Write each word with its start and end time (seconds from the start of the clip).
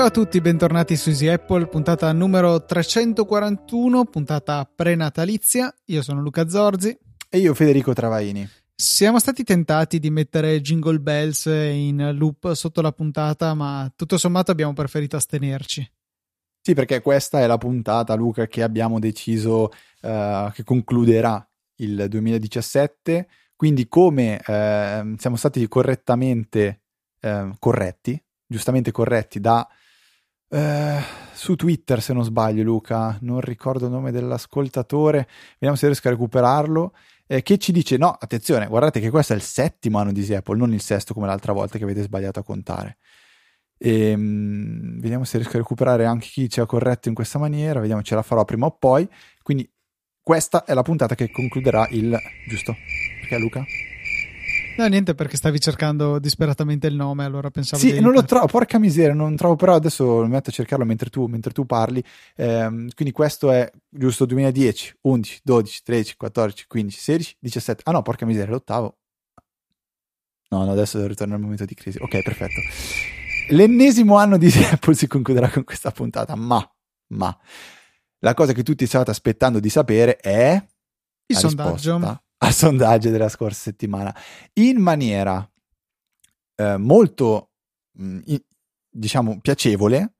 Ciao 0.00 0.08
a 0.08 0.10
tutti, 0.12 0.40
bentornati 0.40 0.96
su 0.96 1.10
Easy 1.10 1.26
Apple, 1.26 1.66
puntata 1.66 2.10
numero 2.12 2.64
341, 2.64 4.04
puntata 4.06 4.64
prenatalizia. 4.74 5.70
Io 5.86 6.00
sono 6.00 6.22
Luca 6.22 6.48
Zorzi. 6.48 6.96
E 7.28 7.38
io 7.38 7.52
Federico 7.52 7.92
Travaini. 7.92 8.48
Siamo 8.74 9.18
stati 9.18 9.44
tentati 9.44 9.98
di 9.98 10.08
mettere 10.08 10.62
Jingle 10.62 11.00
Bells 11.00 11.44
in 11.44 12.12
loop 12.14 12.52
sotto 12.52 12.80
la 12.80 12.92
puntata, 12.92 13.52
ma 13.52 13.92
tutto 13.94 14.16
sommato 14.16 14.50
abbiamo 14.50 14.72
preferito 14.72 15.16
astenerci. 15.16 15.86
Sì, 16.62 16.74
perché 16.74 17.00
questa 17.00 17.40
è 17.40 17.46
la 17.46 17.58
puntata, 17.58 18.14
Luca, 18.14 18.46
che 18.46 18.62
abbiamo 18.62 18.98
deciso 18.98 19.70
uh, 20.02 20.50
che 20.52 20.62
concluderà 20.64 21.46
il 21.76 22.06
2017. 22.08 23.28
Quindi, 23.56 23.88
come 23.88 24.36
uh, 24.36 25.16
siamo 25.16 25.36
stati 25.36 25.66
correttamente 25.68 26.82
uh, 27.22 27.54
corretti, 27.58 28.22
giustamente 28.46 28.90
corretti 28.90 29.40
da 29.40 29.66
eh, 30.52 31.00
su 31.32 31.54
Twitter, 31.54 32.02
se 32.02 32.12
non 32.12 32.24
sbaglio, 32.24 32.62
Luca, 32.64 33.16
non 33.20 33.40
ricordo 33.40 33.86
il 33.86 33.92
nome 33.92 34.10
dell'ascoltatore, 34.10 35.28
vediamo 35.52 35.76
se 35.76 35.86
riesco 35.86 36.08
a 36.08 36.10
recuperarlo. 36.10 36.92
Eh, 37.26 37.42
che 37.42 37.58
ci 37.58 37.70
dice: 37.70 37.96
No, 37.96 38.10
attenzione, 38.18 38.66
guardate 38.66 38.98
che 38.98 39.10
questo 39.10 39.32
è 39.32 39.36
il 39.36 39.42
settimo 39.42 39.98
anno 39.98 40.10
di 40.12 40.34
Apple, 40.34 40.56
non 40.56 40.72
il 40.72 40.80
sesto 40.80 41.14
come 41.14 41.26
l'altra 41.28 41.52
volta 41.52 41.78
che 41.78 41.84
avete 41.84 42.02
sbagliato 42.02 42.40
a 42.40 42.42
contare. 42.42 42.98
E, 43.82 44.12
um, 44.12 45.00
vediamo 45.00 45.24
se 45.24 45.38
riesco 45.38 45.56
a 45.56 45.60
recuperare 45.60 46.04
anche 46.04 46.26
chi 46.26 46.50
ci 46.50 46.60
ha 46.60 46.66
corretto 46.66 47.08
in 47.08 47.14
questa 47.14 47.38
maniera. 47.38 47.80
Vediamo, 47.80 48.02
ce 48.02 48.14
la 48.14 48.22
farò 48.22 48.44
prima 48.44 48.66
o 48.66 48.72
poi. 48.72 49.08
Quindi, 49.42 49.68
questa 50.20 50.64
è 50.64 50.74
la 50.74 50.82
puntata 50.82 51.14
che 51.14 51.30
concluderà 51.30 51.88
il 51.90 52.16
giusto. 52.46 52.76
Perché 53.20 53.38
Luca? 53.38 53.64
No, 54.76 54.86
niente, 54.86 55.14
perché 55.14 55.36
stavi 55.36 55.58
cercando 55.58 56.18
disperatamente 56.18 56.86
il 56.86 56.94
nome, 56.94 57.24
allora 57.24 57.50
pensavo 57.50 57.82
Sì, 57.82 58.00
non 58.00 58.12
lo 58.12 58.24
trovo, 58.24 58.46
porca 58.46 58.78
miseria, 58.78 59.12
non 59.12 59.34
trovo, 59.36 59.56
però 59.56 59.74
adesso 59.74 60.20
lo 60.20 60.26
metto 60.26 60.50
a 60.50 60.52
cercarlo 60.52 60.84
mentre 60.84 61.10
tu, 61.10 61.26
mentre 61.26 61.52
tu 61.52 61.66
parli. 61.66 62.02
Eh, 62.36 62.88
quindi 62.94 63.12
questo 63.12 63.50
è 63.50 63.70
giusto 63.88 64.24
2010, 64.26 64.98
11, 65.02 65.40
12, 65.42 65.82
13, 65.82 66.16
14, 66.16 66.66
15, 66.66 66.98
16, 66.98 67.36
17. 67.40 67.82
Ah 67.86 67.92
no, 67.92 68.02
porca 68.02 68.24
miseria, 68.24 68.52
l'ottavo. 68.52 68.96
No, 70.50 70.64
no, 70.64 70.72
adesso 70.72 71.04
ritorno 71.06 71.34
al 71.34 71.40
momento 71.40 71.64
di 71.64 71.74
crisi. 71.74 71.98
Ok, 72.00 72.22
perfetto. 72.22 73.19
L'ennesimo 73.50 74.16
anno 74.16 74.36
di 74.36 74.50
Apple 74.70 74.94
si 74.94 75.06
concluderà 75.06 75.48
con 75.50 75.64
questa 75.64 75.90
puntata, 75.90 76.34
ma, 76.34 76.64
ma, 77.08 77.36
la 78.18 78.34
cosa 78.34 78.52
che 78.52 78.62
tutti 78.62 78.86
state 78.86 79.10
aspettando 79.10 79.60
di 79.60 79.68
sapere 79.68 80.16
è... 80.16 80.62
Il 81.26 81.36
sondaggio. 81.36 82.20
Al 82.42 82.52
sondaggio 82.52 83.10
della 83.10 83.28
scorsa 83.28 83.60
settimana 83.60 84.14
in 84.54 84.80
maniera 84.80 85.48
eh, 86.56 86.76
molto 86.76 87.50
mh, 87.92 88.20
mm, 88.32 88.34
diciamo 88.88 89.40
piacevole 89.40 90.14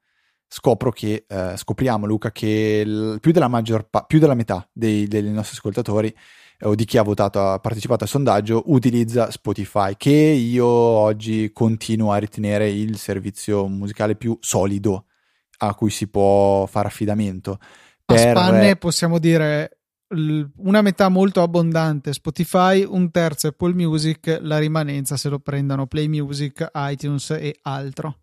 scopro 0.46 0.90
che 0.90 1.24
eh, 1.26 1.56
scopriamo 1.56 2.06
Luca 2.06 2.30
che 2.30 2.82
il, 2.84 3.18
più 3.20 3.32
della 3.32 3.48
maggior 3.48 3.88
più 4.06 4.18
della 4.18 4.34
metà 4.34 4.68
dei, 4.72 5.06
dei 5.06 5.22
nostri 5.30 5.56
ascoltatori 5.56 6.14
eh, 6.60 6.66
o 6.66 6.74
di 6.74 6.84
chi 6.84 6.98
ha 6.98 7.02
votato 7.02 7.40
ha 7.40 7.58
partecipato 7.58 8.04
al 8.04 8.10
sondaggio 8.10 8.64
utilizza 8.66 9.30
Spotify 9.30 9.94
che 9.96 10.10
io 10.10 10.66
oggi 10.66 11.50
continuo 11.52 12.12
a 12.12 12.18
ritenere 12.18 12.68
il 12.68 12.98
servizio 12.98 13.66
musicale 13.66 14.16
più 14.16 14.36
solido 14.40 15.06
a 15.58 15.74
cui 15.74 15.90
si 15.90 16.08
può 16.08 16.66
fare 16.66 16.88
affidamento 16.88 17.58
a 18.06 18.16
spanne 18.16 18.76
possiamo 18.76 19.18
dire 19.18 19.80
una 20.12 20.82
metà 20.82 21.08
molto 21.08 21.42
abbondante 21.42 22.12
Spotify, 22.12 22.84
un 22.84 23.10
terzo 23.10 23.48
Apple 23.48 23.74
Music, 23.74 24.38
la 24.42 24.58
rimanenza 24.58 25.16
se 25.16 25.28
lo 25.28 25.38
prendano 25.38 25.86
Play 25.86 26.08
Music, 26.08 26.68
iTunes 26.74 27.30
e 27.30 27.58
altro. 27.62 28.18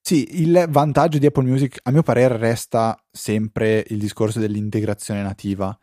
Sì, 0.00 0.40
il 0.42 0.66
vantaggio 0.68 1.18
di 1.18 1.26
Apple 1.26 1.44
Music, 1.44 1.78
a 1.84 1.92
mio 1.92 2.02
parere, 2.02 2.36
resta 2.36 3.00
sempre 3.08 3.84
il 3.88 3.98
discorso 3.98 4.40
dell'integrazione 4.40 5.22
nativa. 5.22 5.76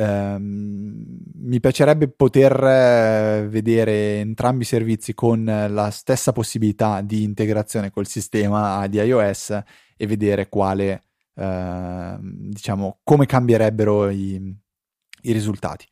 Um, 0.00 1.18
mi 1.40 1.58
piacerebbe 1.58 2.08
poter 2.08 2.52
eh, 2.62 3.48
vedere 3.48 4.20
entrambi 4.20 4.62
i 4.62 4.66
servizi 4.66 5.12
con 5.12 5.44
la 5.44 5.90
stessa 5.90 6.30
possibilità 6.30 7.00
di 7.00 7.24
integrazione 7.24 7.90
col 7.90 8.06
sistema 8.06 8.86
di 8.86 8.98
iOS 8.98 9.60
e 9.96 10.06
vedere 10.06 10.48
quale, 10.48 11.02
uh, 11.34 12.16
diciamo, 12.20 13.00
come 13.02 13.26
cambierebbero 13.26 14.08
i, 14.10 14.56
i 15.22 15.32
risultati. 15.32 15.84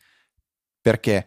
Perché 0.80 1.26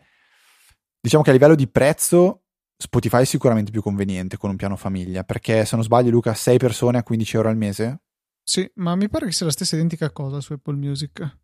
diciamo 1.01 1.21
che 1.21 1.31
a 1.31 1.33
livello 1.33 1.55
di 1.55 1.67
prezzo 1.67 2.43
Spotify 2.77 3.23
è 3.23 3.25
sicuramente 3.25 3.71
più 3.71 3.81
conveniente 3.81 4.37
con 4.37 4.51
un 4.51 4.55
piano 4.55 4.77
famiglia, 4.77 5.25
perché 5.25 5.65
se 5.65 5.75
non 5.75 5.83
sbaglio 5.83 6.11
Luca, 6.11 6.33
6 6.33 6.57
persone 6.57 6.97
a 6.97 7.03
15 7.03 7.35
euro 7.35 7.49
al 7.49 7.57
mese? 7.57 8.03
Sì, 8.41 8.71
ma 8.75 8.95
mi 8.95 9.09
pare 9.09 9.25
che 9.25 9.33
sia 9.33 9.45
la 9.45 9.51
stessa 9.51 9.75
identica 9.75 10.09
cosa 10.11 10.39
su 10.39 10.53
Apple 10.53 10.77
Music. 10.77 11.37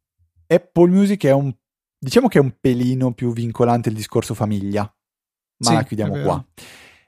Apple 0.48 0.90
Music 0.90 1.26
è 1.26 1.32
un, 1.32 1.54
diciamo 1.98 2.28
che 2.28 2.40
è 2.40 2.42
un 2.42 2.56
pelino 2.60 3.14
più 3.14 3.34
vincolante 3.34 3.90
il 3.90 3.96
discorso 3.96 4.34
famiglia, 4.34 4.82
ma 4.82 5.70
sì, 5.70 5.74
la 5.74 5.84
chiudiamo 5.84 6.22
qua. 6.22 6.46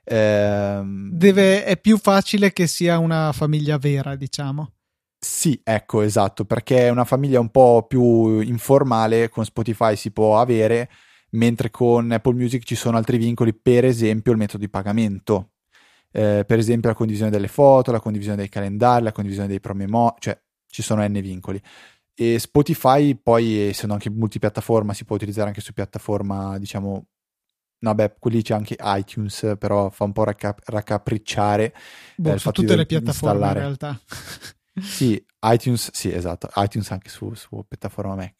Ehm... 0.04 1.10
Deve, 1.12 1.64
è 1.64 1.78
più 1.78 1.98
facile 1.98 2.52
che 2.52 2.66
sia 2.66 2.98
una 2.98 3.32
famiglia 3.32 3.78
vera, 3.78 4.16
diciamo. 4.16 4.72
Sì, 5.20 5.60
ecco, 5.64 6.02
esatto, 6.02 6.44
perché 6.44 6.86
è 6.86 6.90
una 6.90 7.04
famiglia 7.04 7.40
un 7.40 7.50
po' 7.50 7.84
più 7.88 8.40
informale, 8.40 9.28
con 9.28 9.44
Spotify 9.44 9.96
si 9.96 10.12
può 10.12 10.40
avere, 10.40 10.88
mentre 11.30 11.70
con 11.70 12.10
Apple 12.12 12.34
Music 12.34 12.62
ci 12.62 12.76
sono 12.76 12.96
altri 12.96 13.18
vincoli, 13.18 13.52
per 13.52 13.84
esempio 13.84 14.30
il 14.32 14.38
metodo 14.38 14.62
di 14.62 14.70
pagamento, 14.70 15.50
eh, 16.12 16.44
per 16.46 16.58
esempio 16.58 16.88
la 16.88 16.94
condivisione 16.94 17.32
delle 17.32 17.48
foto, 17.48 17.90
la 17.90 18.00
condivisione 18.00 18.38
dei 18.38 18.48
calendari, 18.48 19.02
la 19.02 19.12
condivisione 19.12 19.48
dei 19.48 19.60
promemo, 19.60 20.14
cioè 20.20 20.40
ci 20.70 20.82
sono 20.82 21.06
n 21.06 21.20
vincoli. 21.20 21.60
E 22.20 22.40
Spotify 22.40 23.14
poi, 23.14 23.68
essendo 23.68 23.94
anche 23.94 24.10
multipiattaforma, 24.10 24.92
si 24.92 25.04
può 25.04 25.14
utilizzare 25.14 25.46
anche 25.46 25.60
su 25.60 25.72
piattaforma, 25.72 26.58
diciamo, 26.58 27.06
no, 27.78 27.94
beh, 27.94 28.16
quelli 28.18 28.42
c'è 28.42 28.54
anche 28.54 28.76
iTunes, 28.80 29.54
però 29.56 29.88
fa 29.88 30.02
un 30.02 30.10
po' 30.10 30.24
racca- 30.24 30.56
raccapricciare. 30.64 31.72
Boh, 32.16 32.34
eh, 32.34 32.38
su 32.38 32.50
tutte 32.50 32.74
le 32.74 32.86
piattaforme 32.86 33.36
installare. 33.36 33.58
in 33.60 33.64
realtà. 33.64 34.00
Sì, 34.80 35.24
iTunes, 35.42 35.90
sì, 35.92 36.12
esatto, 36.12 36.48
iTunes 36.56 36.90
anche 36.90 37.08
su, 37.08 37.34
su 37.34 37.64
piattaforma 37.68 38.16
Mac. 38.16 38.34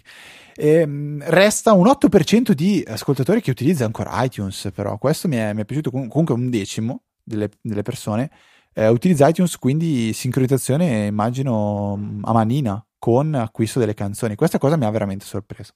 E, 0.57 0.69
ehm, 0.69 1.23
resta 1.27 1.73
un 1.73 1.87
8% 1.87 2.53
di 2.55 2.85
ascoltatori 2.85 3.41
che 3.41 3.53
utilizza 3.53 3.85
ancora 3.85 4.25
iTunes, 4.25 4.71
però 4.75 4.99
questo 4.99 5.29
mi 5.29 5.37
è, 5.37 5.53
mi 5.53 5.63
è 5.63 5.65
piaciuto 5.65 5.93
comunque 5.93 6.35
un 6.35 6.51
decimo 6.51 7.05
delle, 7.23 7.49
delle 7.61 7.83
persone. 7.83 8.29
Eh, 8.73 8.89
utilizza 8.89 9.29
iTunes, 9.29 9.57
quindi 9.57 10.13
sincronizzazione 10.13 11.07
immagino 11.07 11.93
a 12.23 12.33
manina 12.33 12.83
con 12.99 13.35
acquisto 13.35 13.79
delle 13.79 13.95
canzoni. 13.95 14.35
Questa 14.35 14.59
cosa 14.59 14.77
mi 14.77 14.85
ha 14.85 14.91
veramente 14.91 15.25
sorpreso. 15.25 15.73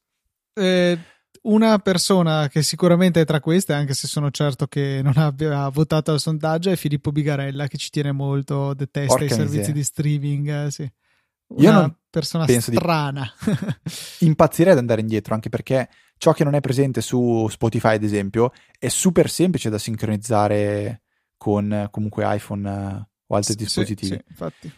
Eh, 0.55 0.99
una 1.43 1.79
persona 1.79 2.49
che 2.49 2.63
sicuramente 2.63 3.21
è 3.21 3.25
tra 3.25 3.41
queste, 3.41 3.73
anche 3.73 3.95
se 3.95 4.07
sono 4.07 4.31
certo 4.31 4.67
che 4.67 5.01
non 5.03 5.17
abbia 5.17 5.69
votato 5.69 6.13
al 6.13 6.21
sondaggio, 6.21 6.71
è 6.71 6.77
Filippo 6.77 7.11
Bigarella, 7.11 7.67
che 7.67 7.79
ci 7.79 7.91
tiene 7.91 8.13
molto, 8.13 8.75
detesta 8.75 9.17
Porca 9.17 9.25
i 9.25 9.29
servizi 9.29 9.57
miseria. 9.57 9.75
di 9.75 9.83
streaming. 9.83 10.67
Eh, 10.67 10.71
sì. 10.71 10.93
Una 11.55 11.63
Io 11.63 11.73
non 11.73 11.97
persona 12.09 12.47
strana. 12.47 13.33
Di... 14.19 14.27
Impazzirei 14.27 14.73
ad 14.73 14.79
andare 14.79 15.01
indietro, 15.01 15.35
anche 15.35 15.49
perché 15.49 15.89
ciò 16.17 16.33
che 16.33 16.45
non 16.45 16.55
è 16.55 16.61
presente 16.61 17.01
su 17.01 17.49
Spotify, 17.49 17.95
ad 17.95 18.05
esempio, 18.05 18.53
è 18.79 18.89
super 18.89 19.29
semplice 19.29 19.71
da 19.71 19.79
sincronizzare 19.79 21.03
con 21.37 21.89
comunque 21.91 22.25
iPhone 22.37 22.69
eh, 22.69 23.09
o 23.27 23.35
altri 23.35 23.53
sì, 23.53 23.59
dispositivi. 23.59 24.15
Sì, 24.15 24.25
infatti. 24.29 24.73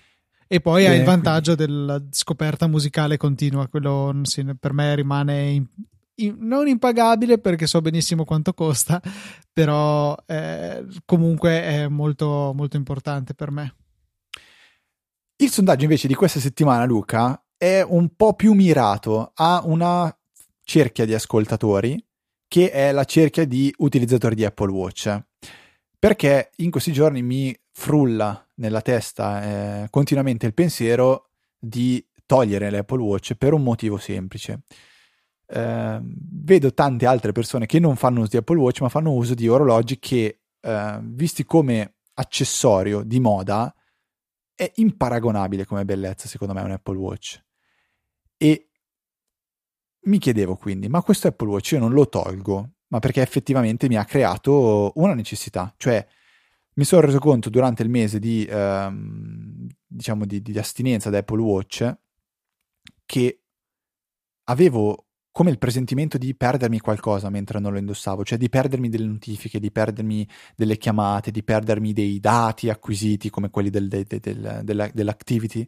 E 0.55 0.61
poi 0.61 0.87
ha 0.87 0.95
il 0.95 1.03
vantaggio 1.03 1.57
della 1.57 2.01
scoperta 2.11 2.69
musicale 2.69 3.17
continua, 3.17 3.67
quello 3.67 4.21
sì, 4.23 4.47
per 4.57 4.73
me 4.73 4.95
rimane 4.95 5.67
non 6.39 6.69
impagabile 6.69 7.39
perché 7.39 7.67
so 7.67 7.81
benissimo 7.81 8.25
quanto 8.25 8.55
costa, 8.55 9.03
però 9.53 10.15
eh, 10.27 10.87
comunque 11.05 11.61
è 11.61 11.89
molto, 11.89 12.53
molto 12.55 12.77
importante 12.77 13.35
per 13.35 13.51
me. 13.51 13.75
Il 15.35 15.51
sondaggio 15.51 15.83
invece 15.83 16.07
di 16.07 16.15
questa 16.15 16.39
settimana, 16.39 16.85
Luca, 16.85 17.45
è 17.57 17.81
un 17.81 18.15
po' 18.15 18.35
più 18.35 18.53
mirato 18.53 19.33
a 19.35 19.61
una 19.65 20.17
cerchia 20.63 21.05
di 21.05 21.15
ascoltatori 21.15 22.01
che 22.47 22.71
è 22.71 22.93
la 22.93 23.05
cerchia 23.05 23.45
di 23.45 23.75
utilizzatori 23.79 24.37
di 24.37 24.45
Apple 24.45 24.71
Watch. 24.71 25.21
Perché 26.05 26.51
in 26.57 26.71
questi 26.71 26.93
giorni 26.93 27.23
mi 27.23 27.59
frulla 27.71 28.47
nella 28.57 28.83
testa 28.83 29.85
eh, 29.85 29.87
continuamente 29.89 30.45
il 30.45 30.53
pensiero 30.53 31.31
di 31.59 32.07
togliere 32.27 32.69
l'Apple 32.69 33.01
Watch 33.01 33.33
per 33.37 33.55
un 33.55 33.63
motivo 33.63 33.97
semplice 33.97 34.65
eh, 35.47 36.01
vedo 36.03 36.75
tante 36.75 37.07
altre 37.07 37.33
persone 37.33 37.65
che 37.65 37.79
non 37.79 37.97
fanno 37.97 38.21
uso 38.21 38.29
di 38.33 38.37
Apple 38.37 38.59
Watch, 38.59 38.83
ma 38.83 38.91
fanno 38.91 39.13
uso 39.13 39.33
di 39.33 39.49
orologi 39.49 39.99
che, 39.99 40.41
eh, 40.61 40.99
visti 41.03 41.43
come 41.47 41.95
accessorio 42.13 43.03
di 43.03 43.19
moda, 43.19 43.75
è 44.55 44.71
imparagonabile 44.75 45.65
come 45.65 45.87
bellezza, 45.87 46.29
secondo 46.29 46.53
me, 46.53 46.61
un 46.61 46.73
Apple 46.73 46.99
Watch. 46.99 47.43
E 48.37 48.69
mi 50.03 50.19
chiedevo 50.19 50.57
quindi, 50.57 50.87
ma 50.91 51.01
questo 51.01 51.29
Apple 51.29 51.49
Watch 51.49 51.71
io 51.73 51.79
non 51.79 51.93
lo 51.93 52.07
tolgo, 52.11 52.74
ma 52.89 52.99
perché 52.99 53.23
effettivamente 53.23 53.89
mi 53.89 53.97
ha 53.97 54.05
creato 54.05 54.93
una 54.97 55.15
necessità, 55.15 55.73
cioè 55.77 56.07
mi 56.75 56.85
sono 56.85 57.03
reso 57.03 57.19
conto 57.19 57.51
durante 57.51 57.83
il 57.83 57.89
mese 57.89 58.19
di, 58.19 58.45
ehm, 58.49 59.67
diciamo 59.87 60.25
di, 60.25 60.43
di 60.43 60.59
astinenza 60.59 61.11
da 61.11 61.19
Apple 61.19 61.41
Watch 61.41 61.97
che 63.07 63.41
avevo 64.45 65.07
come 65.31 65.51
il 65.51 65.59
presentimento 65.59 66.17
di 66.17 66.35
perdermi 66.37 66.79
qualcosa 66.79 67.29
mentre 67.29 67.59
non 67.59 67.73
lo 67.73 67.79
indossavo, 67.79 68.25
cioè 68.25 68.39
di 68.39 68.49
perdermi 68.49 68.89
delle 68.89 69.07
notifiche, 69.07 69.59
di 69.59 69.73
perdermi 69.73 70.29
delle 70.55 70.77
chiamate, 70.77 71.33
di 71.33 71.43
perdermi 71.43 71.93
dei 71.93 72.21
dati 72.21 72.71
acquisiti 72.71 73.31
come 73.31 73.51
quelli 73.51 73.69
del, 73.69 73.89
del, 73.89 74.05
del, 74.07 74.61
della, 74.63 74.89
dell'activity. 74.93 75.67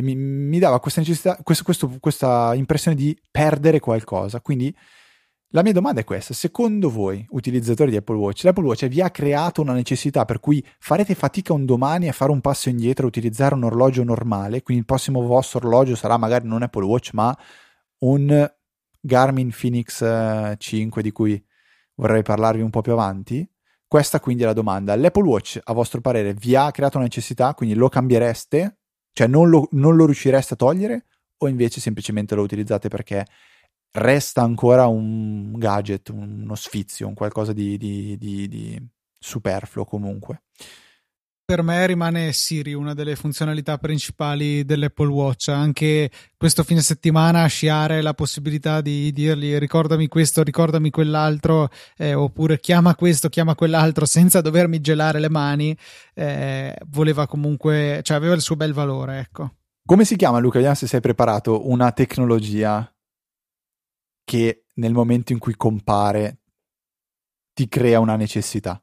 Mi, 0.00 0.14
mi, 0.14 0.58
dava 0.58 0.80
questa 0.80 1.02
questo, 1.42 1.98
questa 2.00 2.54
impressione 2.54 2.96
di 2.96 3.14
perdere 3.30 3.78
qualcosa. 3.78 4.40
Quindi 4.40 4.74
la 5.54 5.62
mia 5.62 5.72
domanda 5.72 6.00
è 6.00 6.04
questa: 6.04 6.34
secondo 6.34 6.90
voi, 6.90 7.24
utilizzatori 7.30 7.90
di 7.90 7.96
Apple 7.96 8.16
Watch, 8.16 8.42
l'Apple 8.42 8.64
Watch 8.64 8.88
vi 8.88 9.00
ha 9.00 9.10
creato 9.10 9.62
una 9.62 9.72
necessità 9.72 10.24
per 10.24 10.40
cui 10.40 10.64
farete 10.80 11.14
fatica 11.14 11.52
un 11.52 11.64
domani 11.64 12.08
a 12.08 12.12
fare 12.12 12.32
un 12.32 12.40
passo 12.40 12.68
indietro, 12.68 13.04
a 13.04 13.08
utilizzare 13.08 13.54
un 13.54 13.62
orologio 13.62 14.02
normale? 14.02 14.62
Quindi 14.62 14.82
il 14.82 14.88
prossimo 14.88 15.22
vostro 15.22 15.60
orologio 15.60 15.94
sarà 15.94 16.16
magari 16.16 16.48
non 16.48 16.62
Apple 16.62 16.84
Watch, 16.84 17.12
ma 17.12 17.36
un 17.98 18.52
Garmin 19.00 19.54
Phoenix 19.56 20.56
5 20.58 21.00
eh, 21.00 21.04
di 21.04 21.12
cui 21.12 21.44
vorrei 21.94 22.22
parlarvi 22.22 22.60
un 22.60 22.70
po' 22.70 22.80
più 22.80 22.92
avanti. 22.92 23.48
Questa 23.86 24.18
quindi 24.18 24.42
è 24.42 24.46
la 24.46 24.54
domanda. 24.54 24.96
L'Apple 24.96 25.22
Watch, 25.22 25.60
a 25.62 25.72
vostro 25.72 26.00
parere, 26.00 26.34
vi 26.34 26.56
ha 26.56 26.68
creato 26.72 26.96
una 26.96 27.06
necessità, 27.06 27.54
quindi 27.54 27.76
lo 27.76 27.88
cambiereste? 27.88 28.78
Cioè 29.12 29.28
non 29.28 29.48
lo, 29.48 29.68
non 29.70 29.94
lo 29.94 30.04
riuscireste 30.04 30.54
a 30.54 30.56
togliere? 30.56 31.04
O 31.38 31.46
invece 31.46 31.80
semplicemente 31.80 32.34
lo 32.34 32.42
utilizzate 32.42 32.88
perché 32.88 33.24
resta 33.94 34.42
ancora 34.42 34.86
un 34.86 35.52
gadget, 35.58 36.08
uno 36.10 36.54
sfizio, 36.54 37.08
un 37.08 37.14
qualcosa 37.14 37.52
di, 37.52 37.76
di, 37.76 38.16
di, 38.18 38.48
di 38.48 38.88
superfluo 39.18 39.84
comunque? 39.84 40.42
per 41.46 41.62
me 41.62 41.86
rimane 41.86 42.32
Siri 42.32 42.72
una 42.72 42.94
delle 42.94 43.16
funzionalità 43.16 43.76
principali 43.76 44.64
dell'Apple 44.64 45.08
Watch. 45.08 45.48
Anche 45.48 46.10
questo 46.38 46.62
fine 46.62 46.80
settimana 46.80 47.44
sciare 47.46 48.00
la 48.00 48.14
possibilità 48.14 48.80
di 48.80 49.12
dirgli 49.12 49.56
ricordami 49.58 50.08
questo, 50.08 50.42
ricordami 50.42 50.88
quell'altro, 50.88 51.68
eh, 51.98 52.14
oppure 52.14 52.58
chiama 52.58 52.94
questo, 52.94 53.28
chiama 53.28 53.54
quell'altro 53.54 54.06
senza 54.06 54.40
dovermi 54.40 54.80
gelare 54.80 55.20
le 55.20 55.28
mani, 55.28 55.76
eh, 56.14 56.74
voleva 56.86 57.26
comunque, 57.26 58.00
cioè 58.02 58.16
aveva 58.16 58.34
il 58.34 58.40
suo 58.40 58.56
bel 58.56 58.72
valore, 58.72 59.18
ecco. 59.18 59.52
Come 59.86 60.06
si 60.06 60.16
chiama, 60.16 60.38
Luca? 60.38 60.54
Vediamo 60.54 60.76
se 60.76 60.86
sei 60.86 61.00
preparato. 61.00 61.68
Una 61.68 61.92
tecnologia 61.92 62.90
che 64.24 64.64
nel 64.74 64.92
momento 64.92 65.32
in 65.32 65.38
cui 65.38 65.54
compare 65.54 66.38
ti 67.52 67.68
crea 67.68 68.00
una 68.00 68.16
necessità. 68.16 68.82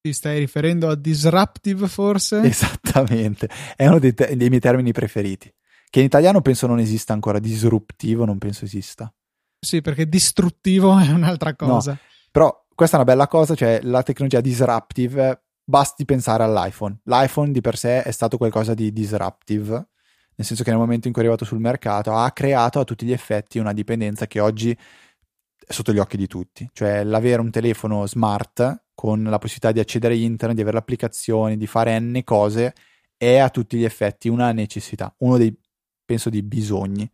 Ti 0.00 0.12
stai 0.12 0.38
riferendo 0.38 0.88
a 0.88 0.94
disruptive 0.94 1.88
forse? 1.88 2.42
Esattamente, 2.46 3.48
è 3.74 3.86
uno 3.88 3.98
dei, 3.98 4.14
te- 4.14 4.36
dei 4.36 4.48
miei 4.48 4.60
termini 4.60 4.92
preferiti, 4.92 5.52
che 5.90 5.98
in 5.98 6.06
italiano 6.06 6.40
penso 6.40 6.66
non 6.66 6.78
esista 6.78 7.12
ancora, 7.12 7.40
disruptivo 7.40 8.24
non 8.24 8.38
penso 8.38 8.64
esista. 8.64 9.12
Sì, 9.58 9.80
perché 9.80 10.08
distruttivo 10.08 10.96
è 10.98 11.10
un'altra 11.10 11.56
cosa. 11.56 11.92
No, 11.92 11.98
però 12.30 12.66
questa 12.72 12.96
è 12.96 13.00
una 13.00 13.10
bella 13.10 13.26
cosa, 13.26 13.56
cioè 13.56 13.80
la 13.82 14.02
tecnologia 14.02 14.40
disruptive, 14.40 15.46
basti 15.64 16.04
pensare 16.04 16.44
all'iPhone. 16.44 17.00
L'iPhone 17.04 17.50
di 17.50 17.60
per 17.60 17.76
sé 17.76 18.02
è 18.02 18.10
stato 18.12 18.36
qualcosa 18.36 18.74
di 18.74 18.92
disruptive, 18.92 19.88
nel 20.36 20.46
senso 20.46 20.62
che 20.62 20.70
nel 20.70 20.78
momento 20.78 21.06
in 21.08 21.12
cui 21.12 21.22
è 21.22 21.24
arrivato 21.26 21.46
sul 21.46 21.58
mercato 21.60 22.12
ha 22.12 22.30
creato 22.30 22.78
a 22.80 22.84
tutti 22.84 23.06
gli 23.06 23.12
effetti 23.12 23.58
una 23.58 23.72
dipendenza 23.72 24.26
che 24.26 24.40
oggi 24.40 24.70
è 24.70 25.72
sotto 25.72 25.92
gli 25.92 25.98
occhi 25.98 26.16
di 26.16 26.26
tutti, 26.26 26.68
cioè 26.72 27.02
l'avere 27.02 27.40
un 27.40 27.50
telefono 27.50 28.06
smart 28.06 28.84
con 28.94 29.24
la 29.24 29.38
possibilità 29.38 29.72
di 29.72 29.80
accedere 29.80 30.14
a 30.14 30.16
internet, 30.16 30.56
di 30.56 30.62
avere 30.62 30.76
l'applicazione, 30.76 31.56
di 31.56 31.66
fare 31.66 31.98
n 31.98 32.22
cose, 32.24 32.74
è 33.16 33.38
a 33.38 33.50
tutti 33.50 33.76
gli 33.76 33.84
effetti 33.84 34.28
una 34.28 34.52
necessità, 34.52 35.12
uno 35.18 35.36
dei, 35.38 35.58
penso, 36.04 36.30
dei 36.30 36.42
bisogni, 36.42 37.10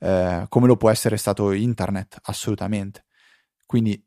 eh, 0.00 0.46
come 0.48 0.66
lo 0.66 0.76
può 0.76 0.90
essere 0.90 1.16
stato 1.16 1.52
internet, 1.52 2.18
assolutamente. 2.22 3.04
Quindi, 3.66 4.02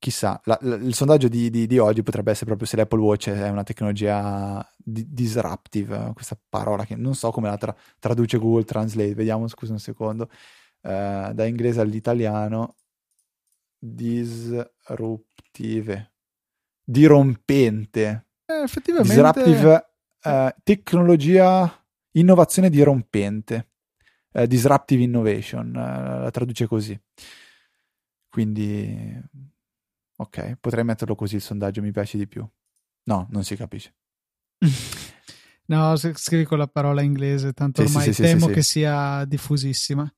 chissà, 0.00 0.40
la, 0.44 0.58
la, 0.62 0.74
il 0.76 0.94
sondaggio 0.94 1.28
di, 1.28 1.50
di, 1.50 1.68
di, 1.68 1.78
oggi 1.78 2.02
potrebbe 2.02 2.30
essere 2.32 2.46
proprio 2.46 2.66
se 2.66 2.76
l'Apple 2.76 2.98
Watch 3.00 3.28
è 3.28 3.48
una 3.50 3.62
tecnologia 3.62 4.66
di, 4.76 5.06
disruptive, 5.12 6.10
questa 6.14 6.36
parola 6.48 6.84
che 6.84 6.96
non 6.96 7.14
so 7.14 7.30
come 7.30 7.48
la 7.48 7.56
tra, 7.58 7.76
traduce 7.98 8.38
Google 8.38 8.64
Translate, 8.64 9.14
vediamo, 9.14 9.46
scusa 9.46 9.72
un 9.72 9.78
secondo, 9.78 10.30
eh, 10.82 11.30
da 11.34 11.44
inglese 11.44 11.80
all'italiano, 11.80 12.76
disruptive 13.78 14.70
dirompente. 16.90 18.26
Eh, 18.46 18.62
effettivamente. 18.62 19.14
Disruptive 19.14 19.90
eh, 20.22 20.54
tecnologia, 20.64 21.86
innovazione 22.12 22.70
dirompente. 22.70 23.68
Eh, 24.32 24.46
disruptive 24.46 25.02
innovation, 25.02 25.72
la 25.72 26.30
traduce 26.30 26.66
così. 26.66 26.98
Quindi, 28.28 29.20
ok, 30.20 30.56
potrei 30.60 30.84
metterlo 30.84 31.14
così 31.14 31.36
il 31.36 31.40
sondaggio, 31.40 31.80
mi 31.80 31.92
piace 31.92 32.18
di 32.18 32.26
più. 32.26 32.46
No, 33.04 33.26
non 33.30 33.42
si 33.42 33.56
capisce. 33.56 33.94
no, 35.66 35.96
scrivi 35.96 36.44
con 36.44 36.58
la 36.58 36.66
parola 36.66 37.00
inglese, 37.00 37.52
tanto 37.52 37.80
sì, 37.82 37.88
ormai 37.88 38.04
sì, 38.04 38.12
sì, 38.12 38.22
temo 38.22 38.46
che 38.48 38.62
sia 38.62 39.24
diffusissima. 39.24 40.12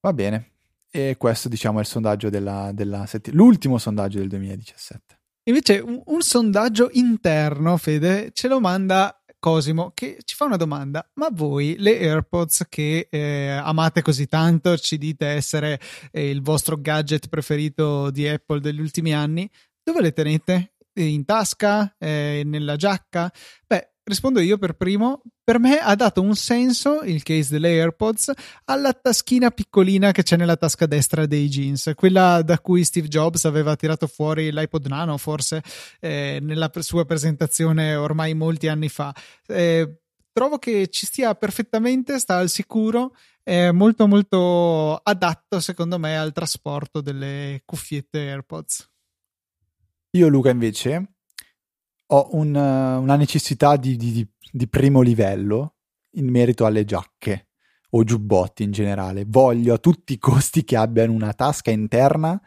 Va 0.00 0.12
bene. 0.12 0.50
E 0.90 1.16
questo, 1.16 1.48
diciamo, 1.48 1.78
è 1.78 1.80
il 1.80 1.86
sondaggio 1.86 2.28
della, 2.28 2.70
della 2.74 3.06
settimana, 3.06 3.42
l'ultimo 3.42 3.78
sondaggio 3.78 4.18
del 4.18 4.28
2017. 4.28 5.20
Invece 5.44 5.78
un, 5.78 6.00
un, 6.04 6.20
sondaggio 6.20 6.90
interno, 6.92 7.76
Fede, 7.78 8.30
ce 8.32 8.46
lo 8.46 8.60
manda 8.60 9.21
Cosimo 9.42 9.90
che 9.92 10.18
ci 10.22 10.36
fa 10.36 10.44
una 10.44 10.56
domanda. 10.56 11.04
Ma 11.14 11.26
voi 11.32 11.74
le 11.76 11.98
AirPods 11.98 12.66
che 12.68 13.08
eh, 13.10 13.48
amate 13.48 14.00
così 14.00 14.28
tanto, 14.28 14.78
ci 14.78 14.98
dite 14.98 15.26
essere 15.26 15.80
eh, 16.12 16.30
il 16.30 16.42
vostro 16.42 16.80
gadget 16.80 17.26
preferito 17.28 18.12
di 18.12 18.28
Apple 18.28 18.60
degli 18.60 18.78
ultimi 18.78 19.12
anni, 19.12 19.50
dove 19.82 20.00
le 20.00 20.12
tenete? 20.12 20.74
In 20.92 21.24
tasca? 21.24 21.92
Eh, 21.98 22.42
nella 22.44 22.76
giacca? 22.76 23.32
Beh, 23.66 23.91
rispondo 24.04 24.40
io 24.40 24.58
per 24.58 24.74
primo. 24.74 25.22
Per 25.44 25.58
me 25.58 25.78
ha 25.78 25.94
dato 25.94 26.22
un 26.22 26.34
senso 26.34 27.02
il 27.02 27.22
case 27.22 27.52
delle 27.52 27.80
AirPods 27.80 28.32
alla 28.66 28.92
taschina 28.92 29.50
piccolina 29.50 30.12
che 30.12 30.22
c'è 30.22 30.36
nella 30.36 30.56
tasca 30.56 30.86
destra 30.86 31.26
dei 31.26 31.48
jeans, 31.48 31.92
quella 31.94 32.42
da 32.42 32.58
cui 32.60 32.84
Steve 32.84 33.08
Jobs 33.08 33.44
aveva 33.44 33.74
tirato 33.74 34.06
fuori 34.06 34.52
l'iPod 34.52 34.86
Nano, 34.86 35.16
forse 35.18 35.62
eh, 36.00 36.38
nella 36.40 36.70
sua 36.80 37.04
presentazione 37.04 37.94
ormai 37.94 38.34
molti 38.34 38.68
anni 38.68 38.88
fa. 38.88 39.14
Eh, 39.46 40.02
trovo 40.32 40.58
che 40.58 40.88
ci 40.88 41.06
stia 41.06 41.34
perfettamente, 41.34 42.18
sta 42.18 42.36
al 42.36 42.48
sicuro, 42.48 43.16
è 43.42 43.70
molto 43.72 44.06
molto 44.06 44.94
adatto 44.96 45.58
secondo 45.58 45.98
me 45.98 46.16
al 46.16 46.32
trasporto 46.32 47.00
delle 47.00 47.62
cuffiette 47.64 48.18
AirPods. 48.18 48.90
Io 50.14 50.28
Luca 50.28 50.50
invece 50.50 51.11
ho 52.14 52.28
un, 52.32 52.54
una 52.54 53.16
necessità 53.16 53.76
di, 53.76 53.96
di, 53.96 54.26
di 54.50 54.68
primo 54.68 55.00
livello 55.00 55.76
in 56.12 56.28
merito 56.28 56.66
alle 56.66 56.84
giacche 56.84 57.48
o 57.90 58.04
giubbotti 58.04 58.62
in 58.62 58.70
generale. 58.70 59.24
Voglio 59.26 59.74
a 59.74 59.78
tutti 59.78 60.12
i 60.12 60.18
costi 60.18 60.64
che 60.64 60.76
abbiano 60.76 61.12
una 61.12 61.32
tasca 61.32 61.70
interna. 61.70 62.40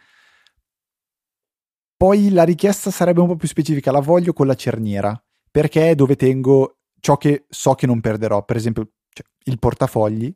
Poi 1.97 2.29
la 2.29 2.43
richiesta 2.43 2.91
sarebbe 2.91 3.21
un 3.21 3.27
po' 3.27 3.35
più 3.35 3.47
specifica, 3.47 3.91
la 3.91 4.01
voglio 4.01 4.33
con 4.33 4.47
la 4.47 4.55
cerniera, 4.55 5.19
perché 5.49 5.89
è 5.91 5.95
dove 5.95 6.15
tengo 6.15 6.81
ciò 6.99 7.17
che 7.17 7.45
so 7.49 7.73
che 7.73 7.87
non 7.87 8.01
perderò, 8.01 8.43
per 8.43 8.57
esempio 8.57 8.91
cioè, 9.09 9.25
il 9.45 9.57
portafogli 9.57 10.35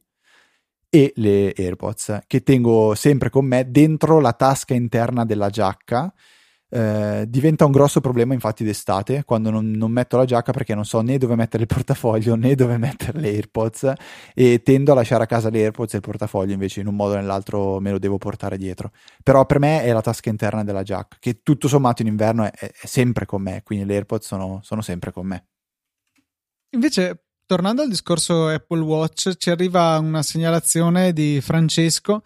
e 0.89 1.13
le 1.17 1.53
AirPods, 1.55 2.21
che 2.25 2.41
tengo 2.41 2.95
sempre 2.95 3.29
con 3.29 3.45
me 3.45 3.69
dentro 3.69 4.19
la 4.19 4.33
tasca 4.33 4.74
interna 4.74 5.25
della 5.25 5.50
giacca 5.50 6.12
eh, 6.69 7.25
diventa 7.27 7.65
un 7.65 7.71
grosso 7.71 7.99
problema 7.99 8.33
infatti 8.33 8.63
d'estate 8.63 9.23
quando 9.25 9.49
non, 9.49 9.71
non, 9.71 9.91
metto 9.91 10.17
la 10.17 10.25
giacca 10.25 10.51
perché 10.51 10.75
non 10.75 10.85
so 10.85 11.01
né 11.01 11.17
dove 11.17 11.35
mettere 11.35 11.63
il 11.63 11.67
portafoglio 11.67 12.35
né 12.35 12.53
dove 12.55 12.77
mettere 12.77 13.19
le 13.19 13.29
AirPods 13.29 13.93
e 14.35 14.61
tendo 14.63 14.91
a 14.91 14.95
lasciare 14.95 15.23
a 15.23 15.25
casa 15.25 15.49
le 15.49 15.61
AirPods 15.61 15.93
e 15.93 15.97
il 15.97 16.03
portafoglio 16.03 16.53
invece 16.53 16.81
in 16.81 16.88
un 16.88 16.95
modo 16.95 17.13
o 17.13 17.15
nell'altro 17.15 17.79
me 17.79 17.91
lo 17.91 17.99
devo 17.99 18.17
portare 18.17 18.57
dietro. 18.57 18.91
Però 19.23 19.45
per 19.45 19.59
me 19.59 19.81
è 19.83 19.91
la 19.91 20.01
tasca 20.01 20.29
interna 20.29 20.63
della 20.63 20.83
giacca 20.83 21.17
che 21.19 21.41
tutto 21.41 21.67
sommato 21.67 22.01
in 22.03 22.07
inverno 22.07 22.43
è, 22.43 22.51
è 22.51 22.71
sempre 22.85 23.25
con 23.25 23.41
me 23.41 23.61
quindi 23.63 23.85
le 23.85 23.95
AirPods 23.95 24.25
sono, 24.27 24.59
sono 24.61 24.81
sempre 24.81 25.11
con 25.11 25.25
me. 25.25 25.45
Invece 26.71 27.28
tornando 27.50 27.82
al 27.82 27.89
discorso 27.89 28.48
Apple 28.48 28.82
Watch, 28.82 29.36
ci 29.38 29.50
arriva 29.50 29.98
una 29.98 30.22
segnalazione 30.22 31.13
di 31.13 31.41
Francesco 31.41 32.22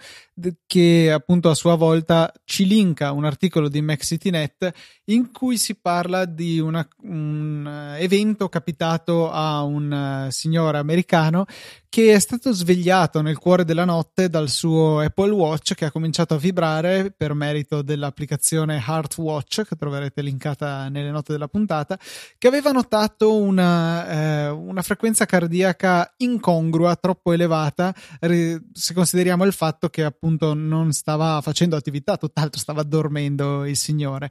che 0.65 1.11
appunto 1.11 1.49
a 1.49 1.55
sua 1.55 1.75
volta 1.75 2.31
ci 2.43 2.65
linka 2.65 3.11
un 3.11 3.23
articolo 3.23 3.69
di 3.69 3.81
MaxCityNet 3.81 4.71
in 5.05 5.31
cui 5.31 5.57
si 5.57 5.75
parla 5.75 6.25
di 6.25 6.59
una, 6.59 6.85
un 7.03 7.95
evento 7.99 8.49
capitato 8.49 9.29
a 9.31 9.61
un 9.61 10.27
signore 10.31 10.79
americano 10.79 11.45
che 11.87 12.13
è 12.13 12.19
stato 12.19 12.51
svegliato 12.51 13.21
nel 13.21 13.37
cuore 13.37 13.63
della 13.65 13.85
notte 13.85 14.27
dal 14.27 14.49
suo 14.49 14.99
Apple 15.01 15.29
Watch 15.29 15.75
che 15.75 15.85
ha 15.85 15.91
cominciato 15.91 16.33
a 16.33 16.37
vibrare 16.37 17.13
per 17.15 17.35
merito 17.35 17.83
dell'applicazione 17.83 18.83
Heart 18.83 19.17
Watch 19.17 19.67
che 19.67 19.75
troverete 19.75 20.23
linkata 20.23 20.89
nelle 20.89 21.11
note 21.11 21.33
della 21.33 21.47
puntata 21.47 21.99
che 22.39 22.47
aveva 22.47 22.71
notato 22.71 23.35
una, 23.35 24.07
eh, 24.07 24.49
una 24.49 24.81
frequenza 24.81 25.12
cardiaca 25.13 26.13
incongrua 26.17 26.95
troppo 26.95 27.31
elevata 27.31 27.93
se 28.19 28.93
consideriamo 28.93 29.45
il 29.45 29.53
fatto 29.53 29.89
che 29.89 30.03
appunto 30.03 30.53
non 30.53 30.91
stava 30.91 31.39
facendo 31.41 31.75
attività, 31.75 32.17
tutt'altro 32.17 32.59
stava 32.59 32.83
dormendo 32.83 33.65
il 33.65 33.77
signore. 33.77 34.29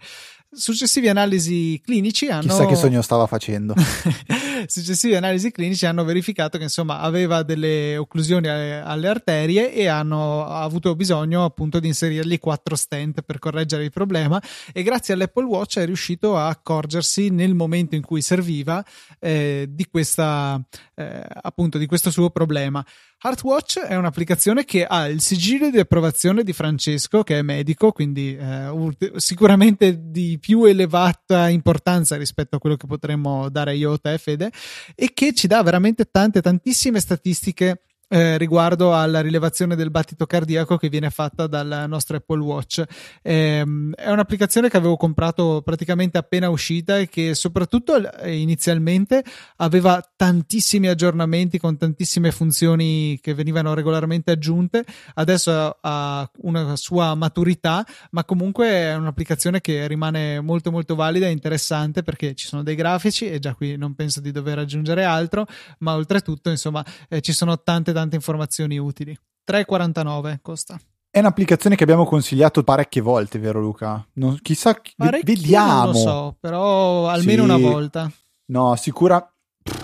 Successive 0.55 1.09
analisi 1.09 1.81
clinici 1.83 2.29
hanno. 2.29 2.43
Chissà 2.43 2.67
che 2.67 2.77
sogno 2.77 3.01
stava 3.01 3.27
facendo. 3.27 3.75
Successive 4.69 5.17
analisi 5.17 5.51
clinici 5.51 5.87
hanno 5.87 6.05
verificato 6.05 6.59
che 6.59 6.65
insomma 6.65 7.01
aveva 7.01 7.43
delle 7.43 7.97
occlusioni 7.97 8.49
alle 8.49 9.09
arterie 9.09 9.73
e 9.73 9.87
hanno 9.87 10.47
avuto 10.47 10.95
bisogno 10.95 11.45
appunto 11.45 11.81
di 11.81 11.87
inserirgli 11.89 12.39
quattro 12.39 12.77
stent 12.77 13.23
per 13.23 13.39
correggere 13.39 13.85
il 13.85 13.91
problema. 13.91 14.41
E 14.75 14.83
grazie 14.83 15.15
all'Apple 15.15 15.45
Watch 15.45 15.79
è 15.79 15.87
riuscito 15.87 16.37
a 16.37 16.49
accorgersi 16.49 17.31
nel 17.31 17.55
momento 17.55 17.95
in 17.95 18.03
cui 18.03 18.21
serviva 18.21 18.85
eh, 19.19 19.67
di 19.71 19.87
questa 19.87 20.63
eh, 20.95 21.25
appunto 21.43 21.79
di 21.79 21.87
questo 21.87 22.11
suo 22.11 22.29
problema. 22.29 22.85
Heartwatch 23.25 23.79
è 23.79 23.95
un'applicazione 23.95 24.65
che 24.65 24.85
ha 24.85 25.07
il 25.07 25.21
sigillo 25.21 25.71
di 25.71 25.79
approvazione 25.79 26.43
di 26.43 26.53
Francesco, 26.53 27.23
che 27.23 27.39
è 27.39 27.43
medico, 27.43 27.93
quindi 27.93 28.37
eh, 28.37 28.93
sicuramente 29.15 30.11
di 30.11 30.39
più 30.41 30.65
elevata 30.65 31.49
importanza 31.49 32.17
rispetto 32.17 32.57
a 32.57 32.59
quello 32.59 32.75
che 32.75 32.89
potremmo 32.89 33.49
dare 33.49 33.77
io 33.77 33.93
o 33.93 34.01
te, 34.01 34.19
Fede, 34.19 34.51
e 34.97 35.13
che 35.15 35.33
ci 35.35 35.47
dà 35.47 35.63
veramente 35.63 36.07
tante, 36.11 36.41
tantissime 36.41 36.99
statistiche 36.99 37.83
eh, 38.13 38.37
riguardo 38.37 38.95
alla 38.95 39.23
rilevazione 39.23 39.75
del 39.75 39.91
battito 39.91 40.27
cardiaco 40.27 40.77
che 40.77 40.91
viene 40.91 41.09
fatta 41.09 41.47
dal 41.47 41.87
nostro 41.89 42.19
Apple 42.19 42.43
Watch. 42.43 42.85
Eh, 43.23 43.65
è 43.95 44.11
un'applicazione 44.11 44.69
che 44.69 44.77
avevo 44.77 44.97
comprato 44.97 45.63
praticamente 45.65 46.19
appena 46.19 46.51
uscita 46.51 46.99
e 46.99 47.09
che 47.09 47.35
soprattutto 47.35 47.97
eh, 48.21 48.37
inizialmente 48.37 49.25
aveva 49.57 50.03
tantissimi 50.15 50.89
aggiornamenti 50.89 51.59
con 51.59 51.79
tantissime 51.79 52.33
funzioni 52.33 53.19
che 53.23 53.33
venivano 53.33 53.73
regolarmente 53.73 54.33
aggiunte. 54.33 54.85
Adesso 55.15 55.79
ha 55.81 56.31
una 56.43 56.77
sua 56.77 57.15
maturità, 57.15 57.83
ma 58.11 58.25
comunque 58.25 58.69
è 58.69 58.95
un'applicazione 58.95 59.63
che 59.63 59.87
rimane 59.87 60.39
molto 60.41 60.71
molto 60.71 60.95
valida 60.95 61.29
e 61.29 61.31
interessante 61.31 62.03
perché 62.03 62.35
ci 62.35 62.47
sono 62.47 62.63
dei 62.63 62.75
grafici 62.75 63.31
e 63.31 63.39
già 63.39 63.55
qui 63.55 63.79
non 63.79 63.95
penso 63.95 64.21
di 64.21 64.33
dover 64.33 64.59
aggiungere 64.59 65.03
altro, 65.05 65.47
ma 65.79 65.95
oltretutto 65.95 66.51
insomma 66.51 66.85
eh, 67.09 67.23
ci 67.23 67.33
sono 67.33 67.63
tante 67.63 67.93
tante 67.93 68.01
tante 68.03 68.17
informazioni 68.17 68.79
utili. 68.79 69.17
3,49 69.47 70.39
costa. 70.43 70.79
È 71.11 71.19
un'applicazione 71.19 71.77
che 71.77 71.83
abbiamo 71.83 72.07
consigliato 72.07 72.63
parecchie 72.63 73.03
volte, 73.03 73.39
vero 73.39 73.61
Luca? 73.61 74.07
Non, 74.15 74.39
chissà, 74.41 74.81
Parecchio 74.97 75.35
vediamo. 75.35 75.85
Non 75.85 75.93
lo 75.93 75.99
so, 75.99 76.37
però 76.41 77.09
almeno 77.09 77.45
sì. 77.45 77.51
una 77.51 77.59
volta. 77.59 78.11
No, 78.47 78.75
sicura. 78.77 79.27